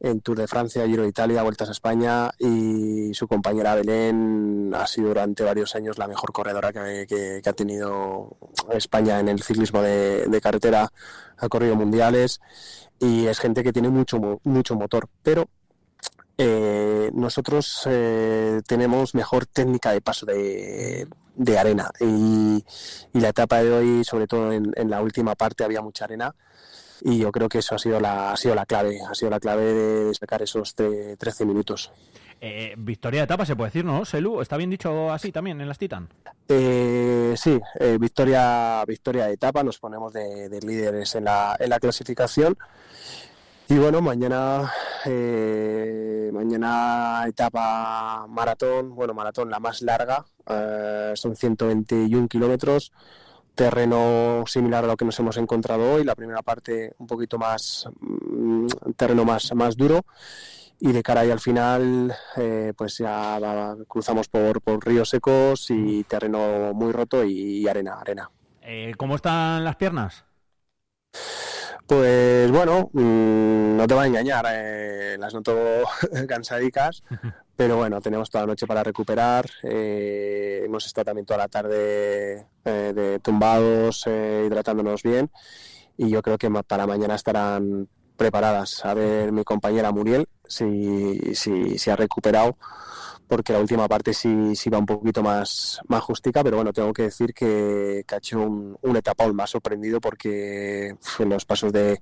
en 0.00 0.20
Tour 0.20 0.38
de 0.38 0.48
Francia, 0.48 0.84
Giro 0.84 1.04
de 1.04 1.10
Italia, 1.10 1.44
Vueltas 1.44 1.68
a 1.68 1.72
España 1.72 2.32
y 2.40 3.14
su 3.14 3.28
compañera 3.28 3.76
Belén 3.76 4.72
ha 4.74 4.88
sido 4.88 5.08
durante 5.10 5.44
varios 5.44 5.76
años 5.76 5.96
la 5.96 6.08
mejor 6.08 6.32
corredora 6.32 6.72
que, 6.72 7.40
ha 7.46 7.52
tenido 7.52 8.36
España 8.72 9.20
en 9.20 9.28
el 9.28 9.44
ciclismo 9.44 9.80
de, 9.80 10.26
de, 10.26 10.40
carretera, 10.40 10.90
ha 11.36 11.48
corrido 11.48 11.76
mundiales 11.76 12.40
y 12.98 13.26
es 13.26 13.38
gente 13.38 13.62
que 13.62 13.72
tiene 13.72 13.90
mucho, 13.90 14.40
mucho 14.42 14.74
motor, 14.74 15.08
pero 15.22 15.48
eh, 16.38 17.10
nosotros 17.14 17.82
eh, 17.86 18.60
tenemos 18.66 19.14
mejor 19.14 19.46
técnica 19.46 19.92
de 19.92 20.02
paso 20.02 20.26
de, 20.26 21.08
arena 21.58 21.90
y, 22.00 22.62
la 23.14 23.28
etapa 23.30 23.62
de 23.62 23.72
hoy, 23.72 24.04
sobre 24.04 24.26
todo 24.26 24.52
en, 24.52 24.90
la 24.90 25.00
última 25.00 25.34
parte, 25.34 25.64
había 25.64 25.80
mucha 25.80 26.04
arena 26.04 26.34
y 27.02 27.18
yo 27.18 27.32
creo 27.32 27.48
que 27.48 27.58
eso 27.58 27.74
ha 27.74 27.78
sido 27.78 28.00
la, 28.00 28.32
ha 28.32 28.36
sido 28.36 28.54
la 28.54 28.66
clave, 28.66 28.98
ha 29.08 29.14
sido 29.14 29.30
la 29.30 29.40
clave 29.40 29.64
de 29.64 30.14
sacar 30.14 30.42
esos 30.42 30.74
13 30.74 31.46
minutos. 31.46 31.90
Eh, 32.38 32.74
victoria 32.76 33.20
de 33.20 33.24
etapa 33.24 33.46
se 33.46 33.56
puede 33.56 33.68
decir, 33.70 33.86
¿no? 33.86 34.04
Selu, 34.04 34.42
¿está 34.42 34.58
bien 34.58 34.68
dicho 34.68 35.10
así 35.10 35.32
también 35.32 35.58
en 35.60 35.68
las 35.68 35.78
Titan? 35.78 36.08
sí, 36.48 37.60
victoria, 37.98 38.84
victoria 38.86 39.26
de 39.26 39.32
etapa, 39.32 39.62
nos 39.62 39.78
ponemos 39.78 40.12
de, 40.12 40.48
de 40.48 40.60
líderes 40.60 41.14
en 41.14 41.24
la, 41.24 41.56
en 41.58 41.70
la 41.70 41.80
clasificación 41.80 42.56
y 43.68 43.78
bueno, 43.78 44.00
mañana, 44.00 44.72
eh, 45.04 46.30
mañana 46.32 47.24
etapa 47.26 48.26
maratón, 48.28 48.94
bueno, 48.94 49.12
maratón 49.12 49.50
la 49.50 49.58
más 49.58 49.82
larga, 49.82 50.24
eh, 50.48 51.12
son 51.14 51.34
121 51.34 52.28
kilómetros, 52.28 52.92
terreno 53.54 54.44
similar 54.46 54.84
a 54.84 54.86
lo 54.86 54.96
que 54.96 55.04
nos 55.04 55.18
hemos 55.18 55.36
encontrado 55.36 55.94
hoy, 55.94 56.04
la 56.04 56.14
primera 56.14 56.42
parte 56.42 56.94
un 56.98 57.06
poquito 57.06 57.38
más, 57.38 57.88
mm, 58.00 58.66
terreno 58.96 59.24
más, 59.24 59.52
más 59.54 59.76
duro 59.76 60.04
y 60.78 60.92
de 60.92 61.02
cara 61.02 61.22
ahí 61.22 61.30
al 61.30 61.40
final 61.40 62.14
eh, 62.36 62.72
pues 62.76 62.98
ya 62.98 63.38
cruzamos 63.88 64.28
por, 64.28 64.60
por 64.60 64.86
ríos 64.86 65.08
secos 65.08 65.70
y 65.70 66.04
terreno 66.04 66.72
muy 66.74 66.92
roto 66.92 67.24
y, 67.24 67.66
arena, 67.66 67.98
arena. 68.00 68.30
¿Cómo 68.96 69.16
están 69.16 69.64
las 69.64 69.76
piernas? 69.76 70.24
Pues 71.86 72.50
bueno, 72.50 72.90
mm, 72.92 73.76
no 73.76 73.86
te 73.86 73.94
va 73.94 74.02
a 74.02 74.06
engañar, 74.06 74.44
eh, 74.50 75.16
las 75.20 75.32
noto 75.32 75.54
cansadicas, 76.28 77.04
pero 77.54 77.76
bueno, 77.76 78.00
tenemos 78.00 78.28
toda 78.28 78.42
la 78.42 78.48
noche 78.48 78.66
para 78.66 78.82
recuperar. 78.82 79.48
Eh, 79.62 80.62
hemos 80.64 80.84
estado 80.84 81.04
también 81.04 81.26
toda 81.26 81.38
la 81.38 81.48
tarde 81.48 82.46
eh, 82.64 82.92
de 82.92 83.20
tumbados, 83.20 84.04
hidratándonos 84.06 85.04
bien, 85.04 85.30
y 85.96 86.10
yo 86.10 86.22
creo 86.22 86.38
que 86.38 86.50
para 86.50 86.88
mañana 86.88 87.14
estarán 87.14 87.88
preparadas. 88.16 88.84
A 88.84 88.92
ver, 88.94 89.30
mi 89.30 89.44
compañera 89.44 89.92
Muriel, 89.92 90.26
si, 90.48 91.36
si, 91.36 91.78
si 91.78 91.90
ha 91.90 91.94
recuperado 91.96 92.56
porque 93.28 93.52
la 93.52 93.60
última 93.60 93.88
parte 93.88 94.14
sí, 94.14 94.54
sí 94.54 94.70
va 94.70 94.78
un 94.78 94.86
poquito 94.86 95.22
más, 95.22 95.80
más 95.88 96.02
justica, 96.02 96.44
pero 96.44 96.56
bueno, 96.56 96.72
tengo 96.72 96.92
que 96.92 97.02
decir 97.02 97.34
que, 97.34 98.04
que 98.06 98.14
ha 98.14 98.18
hecho 98.18 98.40
un, 98.40 98.78
un 98.80 99.34
más 99.34 99.50
sorprendido 99.50 100.00
porque 100.00 100.94
en 101.18 101.28
los 101.28 101.44
pasos 101.44 101.72
de, 101.72 102.00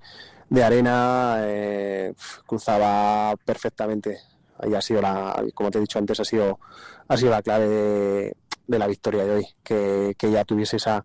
de 0.51 0.65
arena 0.65 1.37
eh, 1.41 2.15
cruzaba 2.47 3.35
perfectamente. 3.45 4.19
Ahí 4.59 4.75
ha 4.75 4.81
sido 4.81 5.03
la, 5.03 5.43
como 5.55 5.71
te 5.71 5.79
he 5.79 5.81
dicho 5.81 5.99
antes, 5.99 6.21
ha 6.21 6.25
sido, 6.25 6.61
ha 7.09 7.17
sido 7.17 7.31
la 7.31 7.43
clave 7.43 7.69
de, 7.69 8.37
de 8.67 8.79
la 8.79 8.87
victoria 8.87 9.25
de 9.25 9.31
hoy, 9.37 9.47
que, 9.63 10.15
que 10.17 10.31
ya 10.31 10.45
tuviese 10.45 10.77
esa, 10.77 11.05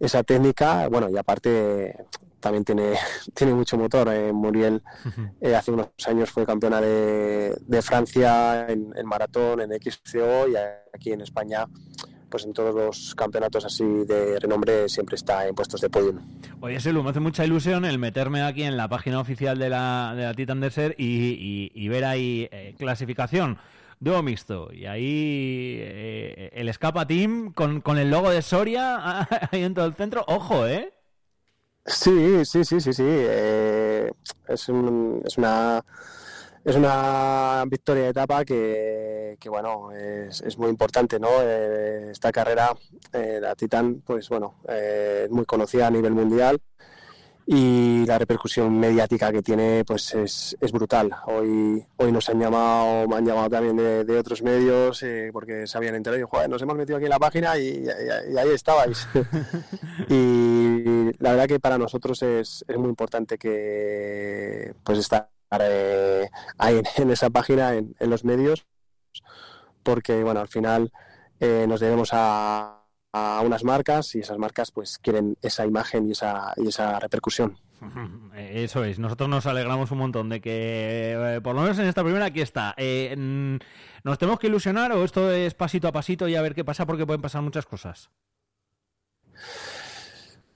esa 0.00 0.22
técnica, 0.22 0.88
bueno, 0.88 1.08
y 1.10 1.16
aparte 1.16 1.94
también 2.44 2.64
tiene, 2.64 2.92
tiene 3.34 3.54
mucho 3.54 3.76
motor. 3.78 4.08
Eh, 4.12 4.32
Muriel 4.32 4.82
eh, 5.40 5.56
hace 5.56 5.72
unos 5.72 5.88
años 6.06 6.30
fue 6.30 6.44
campeona 6.44 6.80
de, 6.80 7.56
de 7.66 7.82
Francia 7.82 8.66
en, 8.68 8.92
maratón, 9.06 9.60
en 9.62 9.70
XCO 9.80 10.48
y 10.48 10.54
aquí 10.94 11.12
en 11.12 11.22
España 11.22 11.66
pues 12.30 12.44
en 12.46 12.52
todos 12.52 12.74
los 12.74 13.14
campeonatos 13.14 13.64
así 13.64 13.84
de 13.84 14.40
renombre 14.40 14.88
siempre 14.88 15.14
está 15.14 15.46
en 15.46 15.54
puestos 15.54 15.80
de 15.80 15.88
podium. 15.88 16.18
Oye, 16.60 16.80
Selu, 16.80 17.02
me 17.04 17.10
hace 17.10 17.20
mucha 17.20 17.44
ilusión 17.44 17.84
el 17.84 17.98
meterme 17.98 18.42
aquí 18.42 18.64
en 18.64 18.76
la 18.76 18.88
página 18.88 19.20
oficial 19.20 19.56
de 19.56 19.70
la, 19.70 20.14
de 20.16 20.24
la 20.24 20.34
Titan 20.34 20.60
Desert 20.60 20.96
y, 20.98 21.70
y, 21.72 21.88
ver 21.88 22.04
ahí 22.04 22.48
eh, 22.50 22.74
clasificación 22.76 23.58
dúo 24.00 24.22
mixto. 24.22 24.72
Y 24.72 24.86
ahí 24.86 25.80
el 26.52 26.68
Escapa 26.68 27.06
Team 27.06 27.52
con, 27.52 27.80
con 27.80 27.98
el 27.98 28.10
logo 28.10 28.30
de 28.30 28.42
Soria 28.42 29.28
ahí 29.52 29.62
en 29.62 29.74
todo 29.74 29.86
el 29.86 29.94
centro. 29.94 30.24
Ojo, 30.26 30.66
¿eh? 30.66 30.92
Sí, 31.86 32.44
sí, 32.46 32.64
sí, 32.64 32.80
sí, 32.80 32.92
sí. 32.92 33.02
Eh, 33.06 34.10
es, 34.48 34.68
un, 34.68 35.22
es 35.24 35.36
una 35.36 35.84
es 36.64 36.76
una 36.76 37.62
victoria 37.66 38.04
de 38.04 38.08
etapa 38.08 38.44
que, 38.44 39.36
que 39.38 39.48
bueno, 39.50 39.92
es, 39.92 40.40
es, 40.40 40.56
muy 40.56 40.70
importante, 40.70 41.20
¿no? 41.20 41.28
Eh, 41.42 42.10
esta 42.10 42.32
carrera, 42.32 42.74
eh, 43.12 43.38
la 43.40 43.54
Titan, 43.54 44.00
pues 44.00 44.30
bueno, 44.30 44.56
es 44.66 45.30
muy 45.30 45.44
conocida 45.44 45.88
a 45.88 45.90
nivel 45.90 46.12
mundial 46.14 46.58
y 47.46 48.06
la 48.06 48.18
repercusión 48.18 48.78
mediática 48.78 49.30
que 49.30 49.42
tiene 49.42 49.84
pues 49.84 50.14
es, 50.14 50.56
es, 50.60 50.72
brutal. 50.72 51.14
Hoy, 51.26 51.84
hoy 51.96 52.12
nos 52.12 52.28
han 52.30 52.40
llamado, 52.40 53.06
me 53.06 53.16
han 53.16 53.26
llamado 53.26 53.50
también 53.50 53.76
de, 53.76 54.18
otros 54.18 54.42
medios 54.42 55.02
eh, 55.02 55.30
porque 55.32 55.66
se 55.66 55.76
habían 55.76 55.94
enterado 55.94 56.22
y 56.22 56.26
joder, 56.26 56.48
nos 56.48 56.62
hemos 56.62 56.76
metido 56.76 56.96
aquí 56.96 57.04
en 57.04 57.10
la 57.10 57.18
página 57.18 57.58
y, 57.58 57.86
ahí 57.86 58.50
estabais. 58.50 59.06
y 60.08 61.12
la 61.18 61.32
verdad 61.32 61.46
que 61.46 61.60
para 61.60 61.76
nosotros 61.76 62.22
es, 62.22 62.64
es 62.66 62.78
muy 62.78 62.88
importante 62.88 63.36
que 63.36 64.74
pues 64.82 64.98
estar 64.98 65.28
eh, 65.60 66.28
ahí 66.58 66.80
en, 66.96 67.10
esa 67.10 67.28
página, 67.28 67.74
en, 67.74 67.94
en, 67.98 68.10
los 68.10 68.24
medios, 68.24 68.66
porque 69.82 70.22
bueno, 70.22 70.40
al 70.40 70.48
final 70.48 70.90
eh, 71.40 71.66
nos 71.68 71.80
debemos 71.80 72.10
a 72.12 72.83
a 73.16 73.42
unas 73.42 73.62
marcas 73.62 74.12
y 74.16 74.18
esas 74.18 74.38
marcas 74.38 74.72
pues 74.72 74.98
quieren 74.98 75.36
esa 75.40 75.64
imagen 75.64 76.08
y 76.08 76.12
esa, 76.12 76.52
y 76.56 76.66
esa 76.66 76.98
repercusión. 76.98 77.56
Eso 78.34 78.82
es, 78.82 78.98
nosotros 78.98 79.28
nos 79.28 79.46
alegramos 79.46 79.92
un 79.92 79.98
montón 79.98 80.28
de 80.28 80.40
que, 80.40 81.14
eh, 81.16 81.40
por 81.40 81.54
lo 81.54 81.62
menos 81.62 81.78
en 81.78 81.86
esta 81.86 82.02
primera, 82.02 82.24
aquí 82.26 82.40
está. 82.40 82.74
Eh, 82.76 83.14
¿Nos 84.02 84.18
tenemos 84.18 84.40
que 84.40 84.48
ilusionar 84.48 84.90
o 84.92 85.04
esto 85.04 85.30
es 85.30 85.54
pasito 85.54 85.86
a 85.86 85.92
pasito 85.92 86.26
y 86.26 86.34
a 86.34 86.42
ver 86.42 86.56
qué 86.56 86.64
pasa 86.64 86.86
porque 86.86 87.06
pueden 87.06 87.22
pasar 87.22 87.42
muchas 87.42 87.66
cosas? 87.66 88.10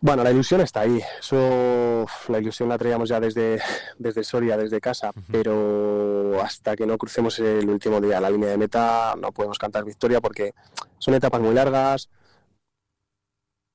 Bueno, 0.00 0.24
la 0.24 0.30
ilusión 0.32 0.60
está 0.60 0.80
ahí. 0.80 1.00
Eso, 1.20 2.06
la 2.28 2.38
ilusión 2.38 2.68
la 2.68 2.78
traíamos 2.78 3.08
ya 3.08 3.20
desde, 3.20 3.60
desde 3.98 4.24
Soria, 4.24 4.56
desde 4.56 4.80
casa, 4.80 5.12
pero 5.30 6.40
hasta 6.42 6.74
que 6.74 6.86
no 6.86 6.98
crucemos 6.98 7.38
el 7.38 7.68
último 7.68 8.00
día 8.00 8.20
la 8.20 8.30
línea 8.30 8.50
de 8.50 8.58
meta 8.58 9.14
no 9.16 9.30
podemos 9.30 9.58
cantar 9.58 9.84
victoria 9.84 10.20
porque 10.20 10.54
son 10.98 11.14
etapas 11.14 11.40
muy 11.40 11.54
largas, 11.54 12.08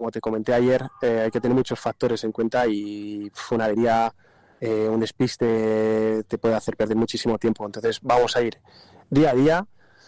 como 0.04 0.12
te 0.12 0.20
comenté 0.20 0.54
ayer, 0.54 0.86
eh, 1.02 1.22
hay 1.24 1.32
que 1.32 1.40
tener 1.40 1.56
muchos 1.56 1.80
factores 1.80 2.26
en 2.26 2.34
cuenta 2.34 2.68
y 2.68 3.32
una 3.52 3.64
avería, 3.64 4.14
eh, 4.60 4.90
un 4.90 5.00
despiste 5.00 6.26
te 6.28 6.38
puede 6.38 6.56
hacer 6.56 6.76
perder 6.76 6.98
muchísimo 6.98 7.38
tiempo. 7.38 7.66
Entonces 7.66 8.00
vamos 8.02 8.36
a 8.36 8.42
ir 8.42 8.60
día 9.10 9.30
a 9.30 9.34
día. 9.34 9.66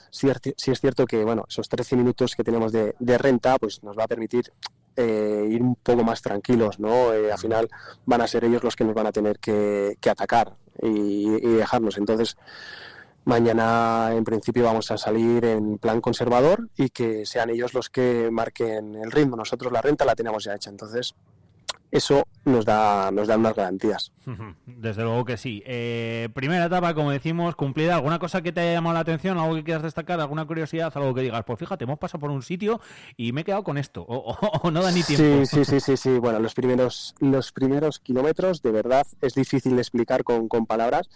Si 0.09 0.27
es 0.27 0.81
cierto 0.81 1.05
que 1.05 1.23
bueno, 1.23 1.45
esos 1.47 1.69
13 1.69 1.95
minutos 1.95 2.35
que 2.35 2.43
tenemos 2.43 2.73
de, 2.73 2.93
renta 3.17 3.57
pues 3.57 3.83
nos 3.83 3.97
va 3.97 4.03
a 4.03 4.07
permitir 4.07 4.51
eh, 4.97 5.47
ir 5.49 5.61
un 5.61 5.75
poco 5.75 6.03
más 6.03 6.21
tranquilos, 6.21 6.77
¿no? 6.77 7.11
al 7.11 7.37
final 7.37 7.69
van 8.05 8.19
a 8.19 8.27
ser 8.27 8.43
ellos 8.43 8.65
los 8.65 8.75
que 8.75 8.83
nos 8.83 8.95
van 8.95 9.07
a 9.07 9.13
tener 9.13 9.39
que, 9.39 9.97
atacar 10.09 10.57
y, 10.81 11.39
dejarnos. 11.55 11.97
Entonces, 11.97 12.35
Mañana, 13.25 14.11
en 14.13 14.23
principio, 14.23 14.63
vamos 14.63 14.91
a 14.91 14.97
salir 14.97 15.43
en 15.45 15.79
plan 15.79 15.99
conservador 15.99 16.69
y 16.77 16.89
que 16.89 17.25
sean 17.25 17.49
ellos 17.49 17.73
los 17.73 17.89
que 17.89 18.29
marquen 18.31 18.95
el 18.95 19.11
ritmo. 19.11 19.35
Nosotros 19.35 19.73
la 19.73 19.81
renta 19.81 20.05
la 20.05 20.15
tenemos 20.15 20.43
ya 20.43 20.53
hecha. 20.53 20.69
Entonces, 20.69 21.15
eso 21.89 22.27
nos 22.43 22.65
da, 22.65 23.09
nos 23.11 23.27
da 23.27 23.37
unas 23.37 23.55
garantías. 23.55 24.11
Desde 24.65 25.03
luego 25.03 25.25
que 25.25 25.37
sí. 25.37 25.63
Eh, 25.65 26.29
primera 26.33 26.65
etapa, 26.65 26.93
como 26.93 27.09
decimos, 27.09 27.55
cumplida. 27.55 27.95
¿Alguna 27.95 28.19
cosa 28.19 28.41
que 28.41 28.51
te 28.51 28.59
haya 28.59 28.73
llamado 28.73 28.93
la 28.93 28.99
atención? 28.99 29.39
¿Algo 29.39 29.55
que 29.55 29.63
quieras 29.63 29.83
destacar? 29.83 30.19
¿Alguna 30.19 30.45
curiosidad? 30.45 30.91
¿Algo 30.95 31.15
que 31.15 31.21
digas? 31.21 31.43
Pues 31.45 31.57
fíjate, 31.57 31.85
hemos 31.85 31.97
pasado 31.97 32.19
por 32.19 32.29
un 32.29 32.43
sitio 32.43 32.79
y 33.17 33.31
me 33.31 33.41
he 33.41 33.43
quedado 33.43 33.63
con 33.63 33.77
esto. 33.77 34.05
O, 34.07 34.69
no 34.71 34.83
da 34.83 34.91
ni 34.91 35.03
tiempo. 35.03 35.45
Sí, 35.45 35.65
sí, 35.65 35.79
sí, 35.79 35.97
sí, 35.97 36.19
Bueno, 36.19 36.39
los 36.39 36.53
primeros, 36.53 37.15
los 37.19 37.51
primeros 37.51 37.99
kilómetros, 37.99 38.61
de 38.61 38.71
verdad, 38.71 39.07
es 39.21 39.33
difícil 39.33 39.75
de 39.75 39.81
explicar 39.81 40.23
con, 40.23 40.47
con 40.47 40.65
palabras 40.65 41.09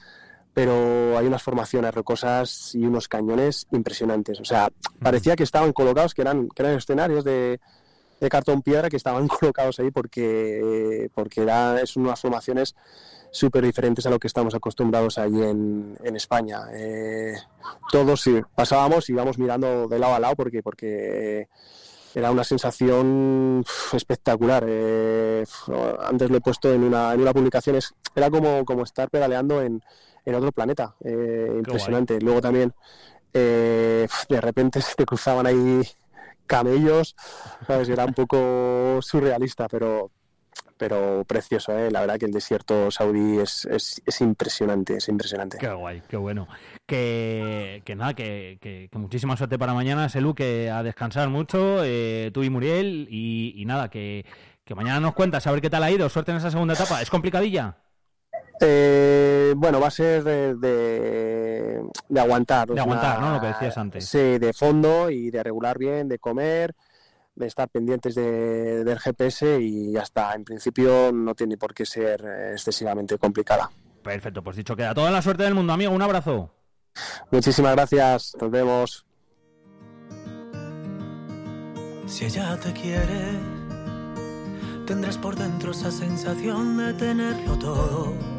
pero 0.54 1.18
hay 1.18 1.28
unas 1.28 1.44
formaciones 1.44 1.94
rocosas 1.94 2.74
y 2.76 2.86
unos 2.86 3.08
cañones 3.08 3.68
impresionantes. 3.72 4.40
O 4.40 4.46
sea, 4.46 4.70
parecía 5.00 5.36
que 5.36 5.44
estaban 5.44 5.74
colocados, 5.74 6.14
que 6.14 6.22
eran, 6.22 6.50
que 6.50 6.64
eran 6.64 6.78
escenarios 6.78 7.24
de, 7.24 7.60
de 8.20 8.30
cartón 8.30 8.62
piedra 8.62 8.90
que 8.90 8.98
estaban 8.98 9.28
colocados 9.40 9.80
ahí 9.80 9.92
porque, 9.92 11.10
porque 11.14 11.42
era, 11.42 11.82
es 11.82 11.96
unas 11.96 12.20
formaciones 12.20 12.76
súper 13.32 13.64
diferentes 13.64 14.06
a 14.06 14.10
lo 14.10 14.20
que 14.20 14.28
estamos 14.28 14.56
acostumbrados 14.56 15.18
allí 15.18 15.42
en, 15.42 15.98
en 16.04 16.16
España. 16.16 16.62
Eh, 16.74 17.36
todos 17.92 18.22
sí, 18.22 18.42
pasábamos 18.56 19.10
y 19.10 19.14
íbamos 19.14 19.38
mirando 19.38 19.88
de 19.88 20.00
lado 20.00 20.16
a 20.16 20.20
lado 20.20 20.36
porque, 20.36 20.64
porque 20.64 21.48
era 22.16 22.32
una 22.32 22.44
sensación 22.44 23.64
espectacular. 23.94 24.66
Eh, 24.68 25.46
antes 26.02 26.30
lo 26.30 26.38
he 26.38 26.42
puesto 26.42 26.74
en 26.74 26.84
una, 26.84 27.14
en 27.14 27.22
una 27.22 27.34
publicación, 27.34 27.78
era 28.16 28.30
como, 28.30 28.66
como 28.66 28.84
estar 28.84 29.10
pedaleando 29.10 29.62
en, 29.62 29.82
en 30.26 30.36
otro 30.36 30.52
planeta. 30.52 30.96
Eh, 31.04 31.54
impresionante. 31.56 32.20
Luego 32.20 32.42
también, 32.42 32.74
de 33.34 34.42
repente 34.42 34.82
se 34.82 34.96
te 34.96 35.06
cruzaban 35.06 35.46
ahí 35.46 35.82
camellos, 36.48 37.16
Era 37.68 38.06
un 38.06 38.14
poco 38.14 39.00
surrealista, 39.02 39.68
pero 39.68 40.12
pero 40.80 41.26
precioso, 41.26 41.78
¿eh? 41.78 41.92
la 41.92 42.00
verdad 42.00 42.18
que 42.18 42.26
el 42.26 42.32
desierto 42.32 42.90
saudí 42.90 43.38
es, 43.38 43.66
es, 43.66 44.22
impresionante, 44.22 44.96
es 44.96 45.10
impresionante. 45.10 45.58
Qué 45.58 45.70
guay, 45.70 46.02
qué 46.08 46.16
bueno. 46.16 46.48
Que, 46.86 47.82
que 47.84 47.96
nada, 47.98 48.14
que, 48.14 48.58
que, 48.62 48.90
muchísima 48.94 49.36
suerte 49.36 49.60
para 49.60 49.74
mañana, 49.74 50.08
Selu, 50.08 50.34
que 50.34 50.70
a 50.70 50.82
descansar 50.82 51.28
mucho, 51.28 51.84
eh, 51.84 52.32
tú 52.34 52.44
y 52.44 52.50
Muriel, 52.50 53.10
y, 53.12 53.54
y 53.58 53.66
nada, 53.66 53.90
que, 53.90 54.26
que 54.64 54.74
mañana 54.74 55.02
nos 55.02 55.16
cuentas 55.16 55.46
a 55.48 55.52
ver 55.52 55.60
qué 55.60 55.70
tal 55.70 55.84
ha 55.84 55.92
ido, 55.92 56.08
suerte 56.08 56.32
en 56.32 56.38
esa 56.38 56.50
segunda 56.50 56.76
etapa. 56.76 57.02
¿Es 57.02 57.10
complicadilla? 57.10 57.76
Eh, 58.62 59.54
bueno, 59.56 59.80
va 59.80 59.88
a 59.88 59.92
ser 59.92 60.24
de, 60.24 60.56
de, 60.56 62.20
aguantar. 62.20 62.68
De 62.70 62.80
aguantar, 62.80 63.22
¿no? 63.22 63.34
Lo 63.34 63.42
que 63.42 63.48
decías 63.48 63.78
antes. 63.78 64.06
Sí, 64.06 64.38
de 64.38 64.54
fondo 64.54 65.10
y 65.10 65.32
de 65.32 65.44
regular 65.44 65.78
bien, 65.78 66.10
de 66.10 66.20
comer, 66.20 66.76
de 67.36 67.48
estar 67.48 67.70
pendientes 67.70 68.16
de, 68.16 68.84
del 68.84 69.00
GPS 69.00 69.60
y 69.62 69.94
ya 69.94 70.02
está. 70.02 70.34
En 70.34 70.44
principio 70.44 71.12
no 71.14 71.36
tiene 71.36 71.58
por 71.58 71.74
qué 71.74 71.86
ser 71.86 72.26
excesivamente 72.54 73.18
complicada. 73.18 73.70
Perfecto, 74.04 74.44
pues 74.44 74.58
dicho 74.58 74.76
queda. 74.76 74.94
Toda 74.94 75.12
la 75.12 75.22
suerte 75.22 75.44
del 75.44 75.56
mundo, 75.56 75.74
amigo. 75.74 75.92
Un 75.94 76.02
abrazo. 76.02 76.54
Muchísimas 77.32 77.76
gracias. 77.76 78.36
Nos 78.42 78.52
vemos. 78.52 79.06
Si 82.08 82.26
ella 82.26 82.60
te 82.60 82.74
quiere, 82.74 83.40
tendrás 84.86 85.18
por 85.18 85.36
dentro 85.36 85.72
esa 85.72 85.92
sensación 85.92 86.76
de 86.78 86.94
tenerlo 86.96 87.58
todo 87.60 88.39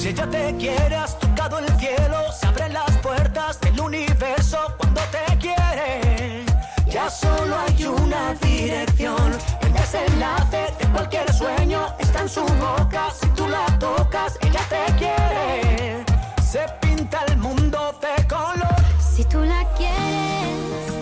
Si 0.00 0.08
ella 0.08 0.26
te 0.30 0.56
quiere, 0.56 0.96
el 0.96 1.78
cielo, 1.78 2.32
se 2.32 2.46
abren 2.46 2.72
las 2.72 2.90
puertas 3.02 3.60
del 3.60 3.78
universo 3.78 4.56
cuando 4.78 5.02
te 5.12 5.36
quiere. 5.36 6.42
Ya 6.86 7.10
solo 7.10 7.54
hay 7.54 7.84
una 7.84 8.32
dirección, 8.40 9.36
el 9.60 9.72
desenlace 9.74 10.72
de 10.78 10.86
cualquier 10.90 11.30
sueño 11.34 11.86
está 11.98 12.22
en 12.22 12.30
su 12.30 12.40
boca. 12.40 13.10
Si 13.20 13.28
tú 13.36 13.46
la 13.46 13.66
tocas, 13.78 14.38
ella 14.40 14.62
te 14.70 14.90
quiere. 14.94 16.02
Se 16.50 16.64
pinta 16.80 17.22
el 17.26 17.36
mundo 17.36 17.94
de 18.00 18.26
color. 18.26 18.82
Si 18.98 19.22
tú 19.24 19.40
la 19.40 19.68
quieres, 19.76 20.94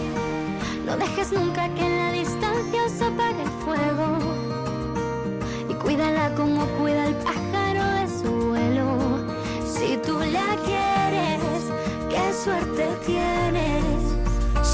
no 0.84 0.96
dejes 0.96 1.30
nunca 1.30 1.72
que 1.72 1.86
en 1.86 1.98
la 1.98 2.10
distancia 2.10 2.88
se 2.88 3.04
apague 3.04 3.42
el 3.42 3.50
fuego. 3.64 4.18
Y 5.70 5.74
cuídala 5.74 6.34
como 6.34 6.66
cuida 6.78 7.06
el 7.06 7.14
pájaro 7.14 7.67
suerte 12.44 12.86
tienes. 13.04 14.68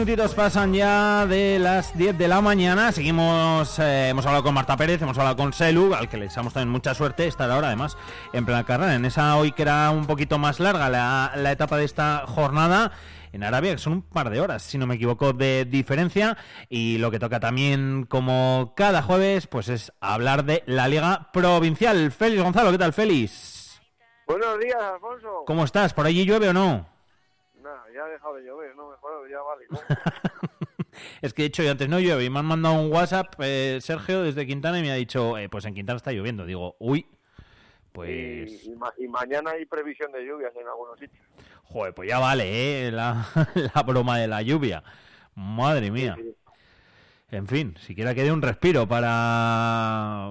Minutitos 0.00 0.34
pasan 0.34 0.72
ya 0.72 1.26
de 1.26 1.58
las 1.58 1.94
10 1.94 2.16
de 2.16 2.26
la 2.26 2.40
mañana. 2.40 2.90
Seguimos, 2.90 3.78
eh, 3.78 4.08
hemos 4.08 4.24
hablado 4.24 4.42
con 4.42 4.54
Marta 4.54 4.74
Pérez, 4.74 5.02
hemos 5.02 5.18
hablado 5.18 5.36
con 5.36 5.52
Selu, 5.52 5.92
al 5.92 6.08
que 6.08 6.16
le 6.16 6.24
deseamos 6.24 6.54
también 6.54 6.70
mucha 6.70 6.94
suerte. 6.94 7.26
Estar 7.26 7.50
ahora, 7.50 7.66
además, 7.66 7.98
en 8.32 8.46
plena 8.46 8.64
carrera. 8.64 8.94
En 8.94 9.04
esa 9.04 9.36
hoy 9.36 9.52
que 9.52 9.60
era 9.60 9.90
un 9.90 10.06
poquito 10.06 10.38
más 10.38 10.58
larga 10.58 10.88
la, 10.88 11.32
la 11.36 11.52
etapa 11.52 11.76
de 11.76 11.84
esta 11.84 12.24
jornada 12.26 12.92
en 13.34 13.44
Arabia, 13.44 13.72
que 13.72 13.78
son 13.78 13.92
un 13.92 14.02
par 14.02 14.30
de 14.30 14.40
horas, 14.40 14.62
si 14.62 14.78
no 14.78 14.86
me 14.86 14.94
equivoco, 14.94 15.34
de 15.34 15.66
diferencia. 15.66 16.38
Y 16.70 16.96
lo 16.96 17.10
que 17.10 17.18
toca 17.18 17.38
también, 17.38 18.06
como 18.08 18.72
cada 18.74 19.02
jueves, 19.02 19.48
pues 19.48 19.68
es 19.68 19.92
hablar 20.00 20.46
de 20.46 20.62
la 20.64 20.88
Liga 20.88 21.28
Provincial. 21.30 22.10
Félix 22.10 22.42
Gonzalo, 22.42 22.70
¿qué 22.72 22.78
tal, 22.78 22.94
Félix? 22.94 23.78
Buenos 24.26 24.58
días, 24.60 24.80
Alfonso. 24.94 25.44
¿Cómo 25.46 25.64
estás? 25.64 25.92
¿Por 25.92 26.06
allí 26.06 26.24
llueve 26.24 26.48
o 26.48 26.54
no? 26.54 26.89
No, 28.22 28.28
ya 28.28 28.32
ha 28.32 28.34
dejado 28.34 28.34
de 28.34 28.42
llover, 28.42 28.76
no 28.76 28.90
mejor, 28.90 29.30
ya 29.30 29.40
vale. 29.40 29.66
es 31.22 31.32
que 31.32 31.42
he 31.42 31.44
dicho 31.44 31.62
yo 31.62 31.70
antes 31.70 31.88
no 31.88 32.00
llueve 32.00 32.24
y 32.24 32.30
me 32.30 32.38
han 32.38 32.46
mandado 32.46 32.80
un 32.80 32.92
WhatsApp, 32.92 33.34
eh, 33.38 33.78
Sergio, 33.80 34.22
desde 34.22 34.46
Quintana 34.46 34.78
y 34.78 34.82
me 34.82 34.90
ha 34.90 34.96
dicho, 34.96 35.38
eh, 35.38 35.48
pues 35.48 35.64
en 35.64 35.74
Quintana 35.74 35.96
está 35.96 36.12
lloviendo. 36.12 36.44
Digo, 36.44 36.76
uy, 36.78 37.06
pues... 37.92 38.66
Y, 38.98 39.08
mañana 39.08 39.52
hay 39.52 39.64
previsión 39.66 40.12
de 40.12 40.24
lluvias 40.24 40.54
en 40.54 40.66
algunos 40.66 40.98
sitios. 40.98 41.24
Joder, 41.64 41.94
pues 41.94 42.08
ya 42.08 42.18
vale, 42.18 42.88
¿eh? 42.88 42.92
La, 42.92 43.26
broma 43.86 44.18
de 44.18 44.28
la 44.28 44.42
lluvia. 44.42 44.82
Madre 45.34 45.90
mía. 45.90 46.16
En 47.30 47.46
fin, 47.46 47.76
siquiera 47.78 48.14
que 48.14 48.24
dé 48.24 48.32
un 48.32 48.42
respiro 48.42 48.88
para... 48.88 50.30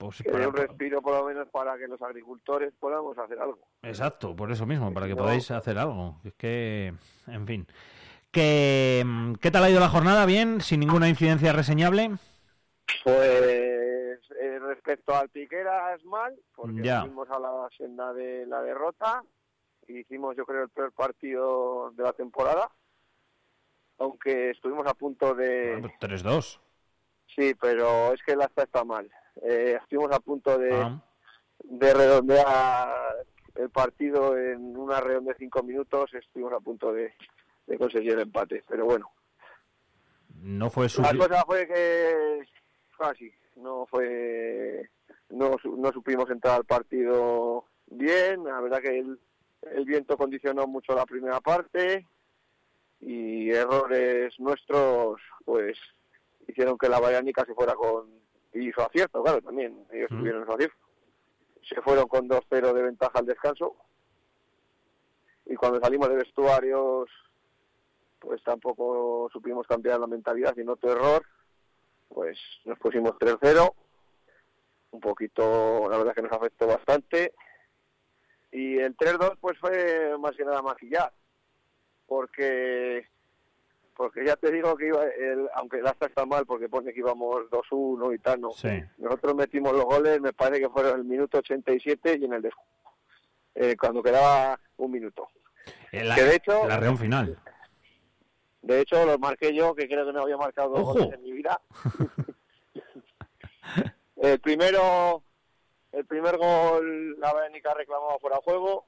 Mm, 0.00 0.06
pues, 0.06 0.22
que 0.22 0.30
un 0.30 0.54
respiro 0.54 1.02
por 1.02 1.14
lo 1.14 1.26
menos 1.26 1.48
para 1.48 1.76
que 1.76 1.86
los 1.86 2.00
agricultores 2.00 2.72
podamos 2.80 3.16
hacer 3.18 3.38
algo. 3.38 3.58
Exacto, 3.82 4.34
por 4.34 4.50
eso 4.50 4.66
mismo, 4.66 4.92
para 4.94 5.06
que 5.06 5.14
podáis 5.14 5.50
hacer 5.50 5.78
algo. 5.78 6.16
Es 6.24 6.34
que, 6.34 6.94
en 7.26 7.46
fin. 7.46 7.66
¿Qué, 8.30 9.04
¿Qué 9.40 9.50
tal 9.50 9.64
ha 9.64 9.70
ido 9.70 9.80
la 9.80 9.88
jornada? 9.88 10.24
¿Bien? 10.24 10.60
¿Sin 10.60 10.80
ninguna 10.80 11.08
incidencia 11.08 11.52
reseñable? 11.52 12.12
Pues 13.04 13.14
eh, 14.40 14.58
respecto 14.60 15.14
al 15.14 15.28
Piqueras 15.28 16.02
mal, 16.04 16.34
porque 16.54 16.82
fuimos 17.00 17.28
a 17.30 17.38
la 17.38 17.68
senda 17.76 18.12
de 18.12 18.46
la 18.46 18.62
derrota. 18.62 19.22
Hicimos 19.86 20.36
yo 20.36 20.46
creo 20.46 20.62
el 20.62 20.68
peor 20.68 20.92
partido 20.92 21.90
de 21.92 22.02
la 22.04 22.12
temporada. 22.12 22.70
Aunque 23.98 24.50
estuvimos 24.50 24.86
a 24.86 24.94
punto 24.94 25.34
de... 25.34 25.82
3-2. 26.00 26.22
Pues 26.22 26.60
sí, 27.36 27.54
pero 27.60 28.14
es 28.14 28.22
que 28.22 28.32
el 28.32 28.40
acta 28.40 28.62
está 28.62 28.82
mal. 28.82 29.10
Eh, 29.42 29.78
estuvimos 29.80 30.12
a 30.12 30.20
punto 30.20 30.58
de, 30.58 30.74
ah. 30.74 31.02
de 31.64 31.94
redondear 31.94 33.26
el 33.54 33.70
partido 33.70 34.36
en 34.36 34.76
una 34.76 35.00
redonda 35.00 35.32
de 35.32 35.38
cinco 35.38 35.62
minutos. 35.62 36.12
Estuvimos 36.14 36.52
a 36.52 36.60
punto 36.60 36.92
de, 36.92 37.14
de 37.66 37.78
conseguir 37.78 38.12
el 38.12 38.20
empate, 38.20 38.64
pero 38.68 38.84
bueno. 38.84 39.10
No 40.42 40.70
fue 40.70 40.88
su... 40.88 41.02
La 41.02 41.14
cosa 41.14 41.44
fue 41.44 41.66
que 41.66 42.42
casi 42.98 43.32
no 43.56 43.86
fue 43.86 44.90
no, 45.30 45.56
no 45.76 45.92
supimos 45.92 46.28
entrar 46.30 46.56
al 46.56 46.64
partido 46.64 47.64
bien 47.86 48.44
la 48.44 48.60
verdad 48.60 48.80
que 48.80 48.98
el, 48.98 49.18
el 49.74 49.84
viento 49.84 50.16
condicionó 50.16 50.66
mucho 50.66 50.94
la 50.94 51.06
primera 51.06 51.40
parte 51.40 52.06
y 53.00 53.50
errores 53.50 54.38
nuestros 54.38 55.20
pues 55.44 55.78
hicieron 56.46 56.76
que 56.76 56.88
la 56.88 57.00
Bayanica 57.00 57.44
se 57.46 57.54
fuera 57.54 57.74
con 57.74 58.19
y 58.52 58.72
su 58.72 58.80
acierto 58.80 59.22
claro 59.22 59.40
también 59.40 59.86
ellos 59.92 60.10
mm. 60.10 60.18
tuvieron 60.18 60.46
su 60.46 60.52
acierto. 60.52 60.76
Se 61.62 61.80
fueron 61.82 62.08
con 62.08 62.28
2-0 62.28 62.72
de 62.72 62.82
ventaja 62.82 63.18
al 63.18 63.26
descanso. 63.26 63.76
Y 65.46 65.54
cuando 65.56 65.80
salimos 65.80 66.08
de 66.08 66.16
vestuarios 66.16 67.08
pues 68.20 68.42
tampoco 68.44 69.28
supimos 69.32 69.66
cambiar 69.66 69.98
la 69.98 70.06
mentalidad 70.06 70.54
sino 70.54 70.72
otro 70.72 70.92
error. 70.92 71.24
Pues 72.08 72.38
nos 72.64 72.78
pusimos 72.78 73.12
3-0, 73.12 73.72
un 74.90 75.00
poquito, 75.00 75.88
la 75.88 75.96
verdad 75.96 76.14
que 76.14 76.22
nos 76.22 76.32
afectó 76.32 76.66
bastante, 76.66 77.32
y 78.50 78.78
el 78.78 78.96
3-2 78.96 79.36
pues 79.40 79.56
fue 79.58 80.18
más 80.18 80.36
que 80.36 80.44
nada 80.44 80.60
maquillar, 80.60 81.12
porque 82.06 83.08
porque 84.00 84.24
ya 84.24 84.34
te 84.34 84.50
digo 84.50 84.74
que 84.78 84.86
iba 84.86 85.04
el, 85.04 85.46
aunque 85.56 85.76
el 85.76 85.86
acta 85.86 86.06
está 86.06 86.24
mal 86.24 86.46
porque 86.46 86.70
pone 86.70 86.90
que 86.90 87.00
íbamos 87.00 87.50
2-1 87.50 88.14
y 88.14 88.18
tal, 88.18 88.40
no. 88.40 88.48
Nosotros 88.96 89.34
metimos 89.34 89.74
los 89.74 89.84
goles, 89.84 90.22
me 90.22 90.32
parece 90.32 90.62
que 90.62 90.70
fueron 90.70 91.00
el 91.00 91.04
minuto 91.04 91.36
87 91.36 92.16
y 92.18 92.24
en 92.24 92.32
el 92.32 92.40
de, 92.40 92.50
eh, 93.56 93.76
cuando 93.78 94.02
quedaba 94.02 94.58
un 94.78 94.90
minuto. 94.90 95.28
La, 95.92 96.14
que 96.14 96.24
de 96.24 96.34
hecho, 96.34 96.66
la 96.66 96.78
reunión 96.78 96.96
final. 96.96 97.38
De 98.62 98.80
hecho, 98.80 99.04
los 99.04 99.20
marqué 99.20 99.54
yo, 99.54 99.74
que 99.74 99.86
creo 99.86 100.06
que 100.06 100.14
no 100.14 100.22
había 100.22 100.38
marcado 100.38 100.70
dos 100.70 100.94
goles 100.94 101.12
en 101.12 101.22
mi 101.22 101.32
vida. 101.32 101.60
el 104.16 104.40
primero, 104.40 105.22
el 105.92 106.06
primer 106.06 106.38
gol, 106.38 107.20
la 107.20 107.34
Bénica 107.34 107.74
reclamaba 107.74 108.18
fuera 108.18 108.36
de 108.36 108.42
juego. 108.44 108.86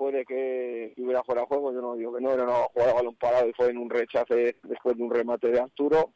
Puede 0.00 0.24
que 0.24 0.94
hubiera 0.96 1.22
fuera 1.22 1.42
de 1.42 1.46
juego, 1.46 1.74
yo 1.74 1.82
no 1.82 1.94
digo 1.94 2.14
que 2.14 2.22
no, 2.22 2.32
era 2.32 2.44
una 2.44 2.54
jugada 2.54 2.92
de 2.92 2.96
balón 2.96 3.16
parado 3.16 3.46
y 3.46 3.52
fue 3.52 3.68
en 3.68 3.76
un 3.76 3.90
rechace 3.90 4.56
después 4.62 4.96
de 4.96 5.02
un 5.02 5.10
remate 5.10 5.48
de 5.50 5.60
Arturo. 5.60 6.14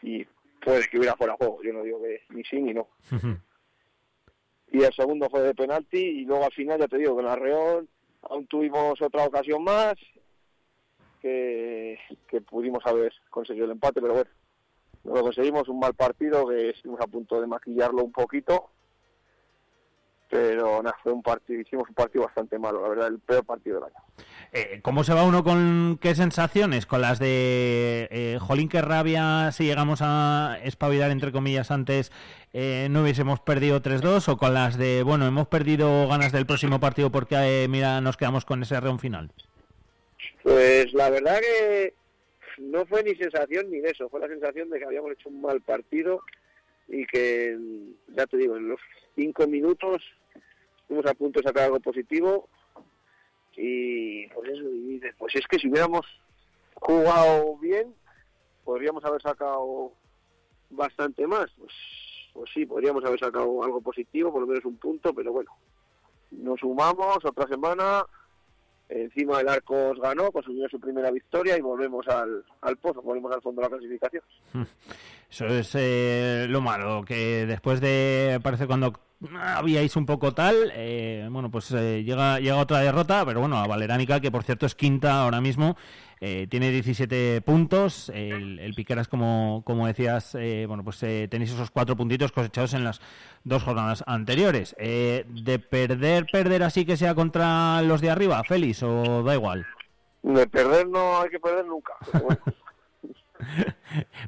Y 0.00 0.24
puede 0.64 0.88
que 0.88 0.96
hubiera 0.96 1.14
fuera 1.14 1.34
de 1.34 1.44
juego, 1.44 1.62
yo 1.62 1.74
no 1.74 1.82
digo 1.82 2.00
que 2.00 2.22
ni 2.30 2.42
sí 2.44 2.58
ni 2.62 2.72
no. 2.72 2.88
y 4.72 4.82
el 4.82 4.94
segundo 4.94 5.28
fue 5.28 5.42
de 5.42 5.54
penalti 5.54 5.98
y 5.98 6.24
luego 6.24 6.46
al 6.46 6.54
final 6.54 6.80
ya 6.80 6.88
te 6.88 6.96
digo 6.96 7.14
que 7.14 7.20
en 7.20 7.26
la 7.26 7.36
Reón 7.36 7.86
aún 8.22 8.46
tuvimos 8.46 9.02
otra 9.02 9.26
ocasión 9.26 9.62
más 9.62 9.92
que, 11.20 11.98
pudimos 12.48 12.82
haber 12.86 13.12
conseguido 13.28 13.66
el 13.66 13.72
empate, 13.72 14.00
pero 14.00 14.14
bueno, 14.14 14.30
no 15.04 15.16
lo 15.16 15.20
conseguimos, 15.20 15.68
un 15.68 15.80
mal 15.80 15.92
partido 15.92 16.46
que 16.46 16.70
estuvimos 16.70 17.02
a 17.02 17.08
punto 17.08 17.38
de 17.42 17.46
maquillarlo 17.46 18.04
un 18.04 18.12
poquito, 18.12 18.70
pero 20.32 20.82
nada, 20.82 20.96
fue 21.02 21.12
un 21.12 21.22
partido, 21.22 21.60
hicimos 21.60 21.86
un 21.90 21.94
partido 21.94 22.24
bastante 22.24 22.58
malo, 22.58 22.80
la 22.80 22.88
verdad, 22.88 23.08
el 23.08 23.18
peor 23.18 23.44
partido 23.44 23.76
del 23.76 23.84
año. 23.84 23.96
Eh, 24.54 24.80
¿Cómo 24.80 25.04
se 25.04 25.12
va 25.12 25.24
uno 25.24 25.44
con 25.44 25.98
qué 26.00 26.14
sensaciones? 26.14 26.86
¿Con 26.86 27.02
las 27.02 27.18
de 27.18 28.08
eh, 28.10 28.38
Jolín, 28.40 28.70
que 28.70 28.80
rabia 28.80 29.52
si 29.52 29.64
llegamos 29.64 30.00
a 30.02 30.56
espabilar, 30.64 31.10
entre 31.10 31.32
comillas, 31.32 31.70
antes 31.70 32.12
eh, 32.54 32.88
no 32.90 33.02
hubiésemos 33.02 33.40
perdido 33.40 33.82
3-2? 33.82 34.26
¿O 34.32 34.38
con 34.38 34.54
las 34.54 34.78
de, 34.78 35.02
bueno, 35.02 35.26
hemos 35.26 35.48
perdido 35.48 36.08
ganas 36.08 36.32
del 36.32 36.46
próximo 36.46 36.80
partido 36.80 37.12
porque, 37.12 37.66
mira, 37.68 38.00
nos 38.00 38.16
quedamos 38.16 38.46
con 38.46 38.62
ese 38.62 38.80
reón 38.80 39.00
final? 39.00 39.30
Pues 40.42 40.94
la 40.94 41.10
verdad 41.10 41.40
que 41.40 41.92
no 42.56 42.86
fue 42.86 43.02
ni 43.02 43.14
sensación 43.16 43.70
ni 43.70 43.80
eso, 43.80 44.08
fue 44.08 44.20
la 44.20 44.28
sensación 44.28 44.70
de 44.70 44.78
que 44.78 44.86
habíamos 44.86 45.12
hecho 45.12 45.28
un 45.28 45.42
mal 45.42 45.60
partido 45.60 46.22
y 46.88 47.04
que, 47.04 47.58
ya 48.16 48.26
te 48.26 48.38
digo, 48.38 48.56
en 48.56 48.70
los 48.70 48.80
cinco 49.14 49.46
minutos 49.46 50.02
estuvimos 50.82 51.06
a 51.06 51.14
punto 51.14 51.40
de 51.40 51.46
sacar 51.48 51.64
algo 51.64 51.80
positivo 51.80 52.48
y 53.56 54.26
pues 54.28 54.50
eso, 54.50 54.62
y 54.62 55.00
pues 55.18 55.34
es 55.34 55.46
que 55.46 55.58
si 55.58 55.68
hubiéramos 55.68 56.06
jugado 56.74 57.56
bien, 57.58 57.94
podríamos 58.64 59.04
haber 59.04 59.22
sacado 59.22 59.92
bastante 60.70 61.26
más, 61.26 61.50
pues, 61.58 61.72
pues 62.32 62.50
sí, 62.54 62.66
podríamos 62.66 63.04
haber 63.04 63.20
sacado 63.20 63.62
algo 63.62 63.80
positivo, 63.80 64.32
por 64.32 64.42
lo 64.42 64.46
menos 64.46 64.64
un 64.64 64.76
punto, 64.76 65.14
pero 65.14 65.32
bueno, 65.32 65.50
nos 66.30 66.60
sumamos 66.60 67.18
otra 67.24 67.46
semana 67.46 68.06
encima 68.94 69.38
del 69.38 69.48
Arcos 69.48 69.98
ganó, 70.00 70.30
consiguió 70.30 70.68
su 70.68 70.78
primera 70.78 71.10
victoria 71.10 71.56
y 71.56 71.60
volvemos 71.60 72.06
al, 72.08 72.44
al 72.60 72.76
pozo, 72.76 73.02
volvemos 73.02 73.32
al 73.32 73.42
fondo 73.42 73.62
de 73.62 73.68
la 73.68 73.76
clasificación. 73.76 74.22
Eso 75.30 75.46
es 75.46 75.74
eh, 75.74 76.46
lo 76.48 76.60
malo, 76.60 77.04
que 77.06 77.46
después 77.46 77.80
de, 77.80 78.38
parece 78.42 78.66
cuando 78.66 78.92
habíais 79.40 79.96
un 79.96 80.04
poco 80.04 80.34
tal, 80.34 80.72
eh, 80.74 81.26
bueno, 81.30 81.50
pues 81.50 81.70
eh, 81.72 82.02
llega, 82.04 82.38
llega 82.38 82.56
otra 82.56 82.80
derrota, 82.80 83.24
pero 83.24 83.40
bueno, 83.40 83.56
a 83.56 83.66
Valeránica, 83.66 84.20
que 84.20 84.30
por 84.30 84.42
cierto 84.42 84.66
es 84.66 84.74
quinta 84.74 85.22
ahora 85.22 85.40
mismo, 85.40 85.76
eh, 86.24 86.46
tiene 86.48 86.70
17 86.70 87.40
puntos. 87.40 88.08
El, 88.14 88.60
el 88.60 88.74
Piqueras, 88.74 89.08
como, 89.08 89.64
como 89.66 89.88
decías, 89.88 90.36
eh, 90.36 90.66
bueno, 90.68 90.84
pues 90.84 91.02
eh, 91.02 91.26
tenéis 91.28 91.50
esos 91.50 91.72
cuatro 91.72 91.96
puntitos 91.96 92.30
cosechados 92.30 92.74
en 92.74 92.84
las 92.84 93.00
dos 93.42 93.64
jornadas 93.64 94.04
anteriores. 94.06 94.76
¿De 94.78 95.66
perder, 95.68 96.26
perder 96.30 96.62
así 96.62 96.86
que 96.86 96.96
sea 96.96 97.16
contra 97.16 97.82
los 97.82 98.00
de 98.00 98.10
arriba, 98.10 98.44
Félix, 98.44 98.84
o 98.84 99.24
da 99.24 99.34
igual? 99.34 99.66
De 100.22 100.46
perder 100.46 100.86
no 100.86 101.20
hay 101.20 101.28
que 101.28 101.40
perder 101.40 101.66
nunca. 101.66 101.94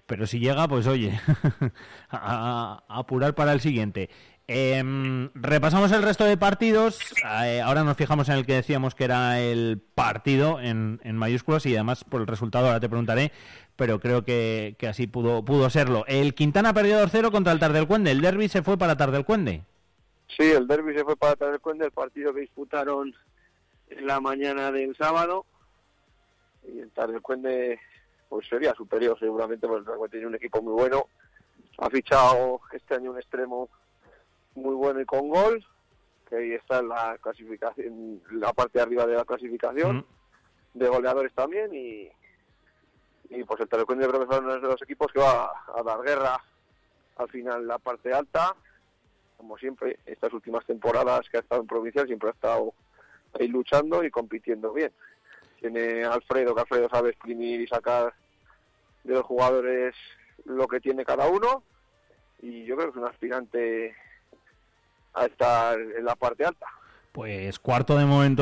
Pero, 0.07 0.27
si 0.27 0.41
llega, 0.41 0.67
pues 0.67 0.89
oye, 0.89 1.21
a, 2.11 2.83
apurar 2.89 3.37
para 3.37 3.53
el 3.53 3.61
siguiente. 3.61 4.11
Em, 4.47 5.31
repasamos 5.35 5.91
el 5.93 6.03
resto 6.03 6.25
de 6.25 6.37
partidos. 6.37 7.01
Eh, 7.45 7.63
ahora 7.63 7.83
nos 7.83 7.97
fijamos 7.97 8.29
en 8.29 8.37
el 8.37 8.47
que 8.47 8.55
decíamos 8.55 8.95
que 8.95 9.05
era 9.05 9.41
el 9.41 9.81
partido 9.95 10.61
en, 10.61 10.99
mayúsculas 11.17 11.65
y 11.65 11.75
además 11.75 12.05
por 12.05 12.21
el 12.21 12.27
resultado 12.27 12.67
ahora 12.67 12.81
te 12.81 12.91
preguntaré, 12.91 13.33
pero 13.77 14.01
creo 14.01 14.23
que, 14.25 14.77
así 14.87 15.07
pudo, 15.07 15.45
pudo 15.45 15.71
serlo. 15.71 16.05
El 16.07 16.35
Quintana 16.35 16.75
perdió 16.75 17.03
2-0 17.03 17.31
contra 17.31 17.53
el 17.53 17.59
Tardelcuende. 17.59 18.11
El 18.11 18.21
derby 18.21 18.49
se 18.49 18.63
fue 18.63 18.77
para 18.77 18.97
Tardelcuende. 18.97 19.63
Sí, 20.37 20.51
el 20.51 20.67
derby 20.67 20.95
se 20.95 21.05
fue 21.05 21.17
para 21.17 21.37
Tardelcuende, 21.37 21.87
el 21.87 21.93
partido 21.93 22.35
que 22.35 22.41
disputaron 22.41 23.15
en 23.89 24.07
la 24.07 24.21
mañana 24.21 24.71
del 24.71 24.95
sábado. 24.97 25.47
y 26.67 26.81
el 26.81 26.91
Tardelcuende 26.91 27.81
pues 28.29 28.47
sería 28.49 28.75
superior 28.75 29.19
seguramente 29.19 29.67
porque 29.67 29.91
el 29.91 30.11
tiene 30.11 30.27
un 30.27 30.35
equipo 30.35 30.61
muy 30.61 30.73
bueno 30.73 31.07
ha 31.79 31.91
fichado 31.91 32.61
este 32.73 32.95
año 32.95 33.11
un 33.13 33.19
extremo 33.19 33.69
muy 34.55 34.75
bueno 34.75 35.01
y 35.01 35.05
con 35.05 35.29
gol 35.29 35.65
que 36.29 36.37
ahí 36.37 36.53
está 36.53 36.79
en 36.79 36.89
la 36.89 37.19
clasificación 37.21 38.23
la 38.33 38.53
parte 38.53 38.79
de 38.79 38.83
arriba 38.83 39.07
de 39.07 39.15
la 39.15 39.25
clasificación 39.25 39.99
mm. 39.99 40.79
de 40.79 40.89
goleadores 40.89 41.33
también 41.35 41.75
y 41.75 42.09
y 43.31 43.43
pues 43.45 43.61
el 43.61 43.69
Tardelcuende 43.69 44.07
creo 44.07 44.21
que 44.27 44.35
son 44.35 44.45
uno 44.45 44.55
de 44.55 44.61
los 44.61 44.83
equipos 44.83 45.11
que 45.13 45.21
va 45.21 45.51
a 45.75 45.83
dar 45.83 46.03
guerra 46.03 46.43
al 47.17 47.29
final 47.29 47.67
la 47.67 47.79
parte 47.79 48.13
alta 48.13 48.55
como 49.37 49.59
siempre 49.59 49.99
estas 50.07 50.33
últimas 50.33 50.65
temporadas 50.65 51.29
que 51.29 51.39
ha 51.39 51.41
estado 51.41 51.61
en 51.61 51.67
provincial 51.67 52.07
siempre 52.07 52.29
ha 52.29 52.33
estado 52.33 52.75
ahí 53.39 53.49
luchando 53.49 54.05
y 54.05 54.11
compitiendo 54.11 54.73
bien 54.73 54.93
tiene 55.61 56.05
Alfredo, 56.05 56.55
que 56.55 56.61
Alfredo 56.61 56.89
sabe 56.91 57.11
exprimir 57.11 57.61
y 57.61 57.67
sacar 57.67 58.13
de 59.03 59.15
los 59.15 59.25
jugadores 59.25 59.95
lo 60.45 60.67
que 60.69 60.81
tiene 60.81 61.05
cada 61.05 61.27
uno 61.27 61.63
y 62.41 62.65
yo 62.65 62.77
creo 62.77 62.93
que 62.93 62.99
es 62.99 63.03
un 63.03 63.09
aspirante 63.09 63.97
a 65.15 65.27
estar 65.27 65.79
en 65.79 66.05
la 66.05 66.17
parte 66.17 66.45
alta. 66.45 66.67
Pues 67.13 67.59
cuarto 67.61 67.97
de 67.97 68.05
momento 68.05 68.33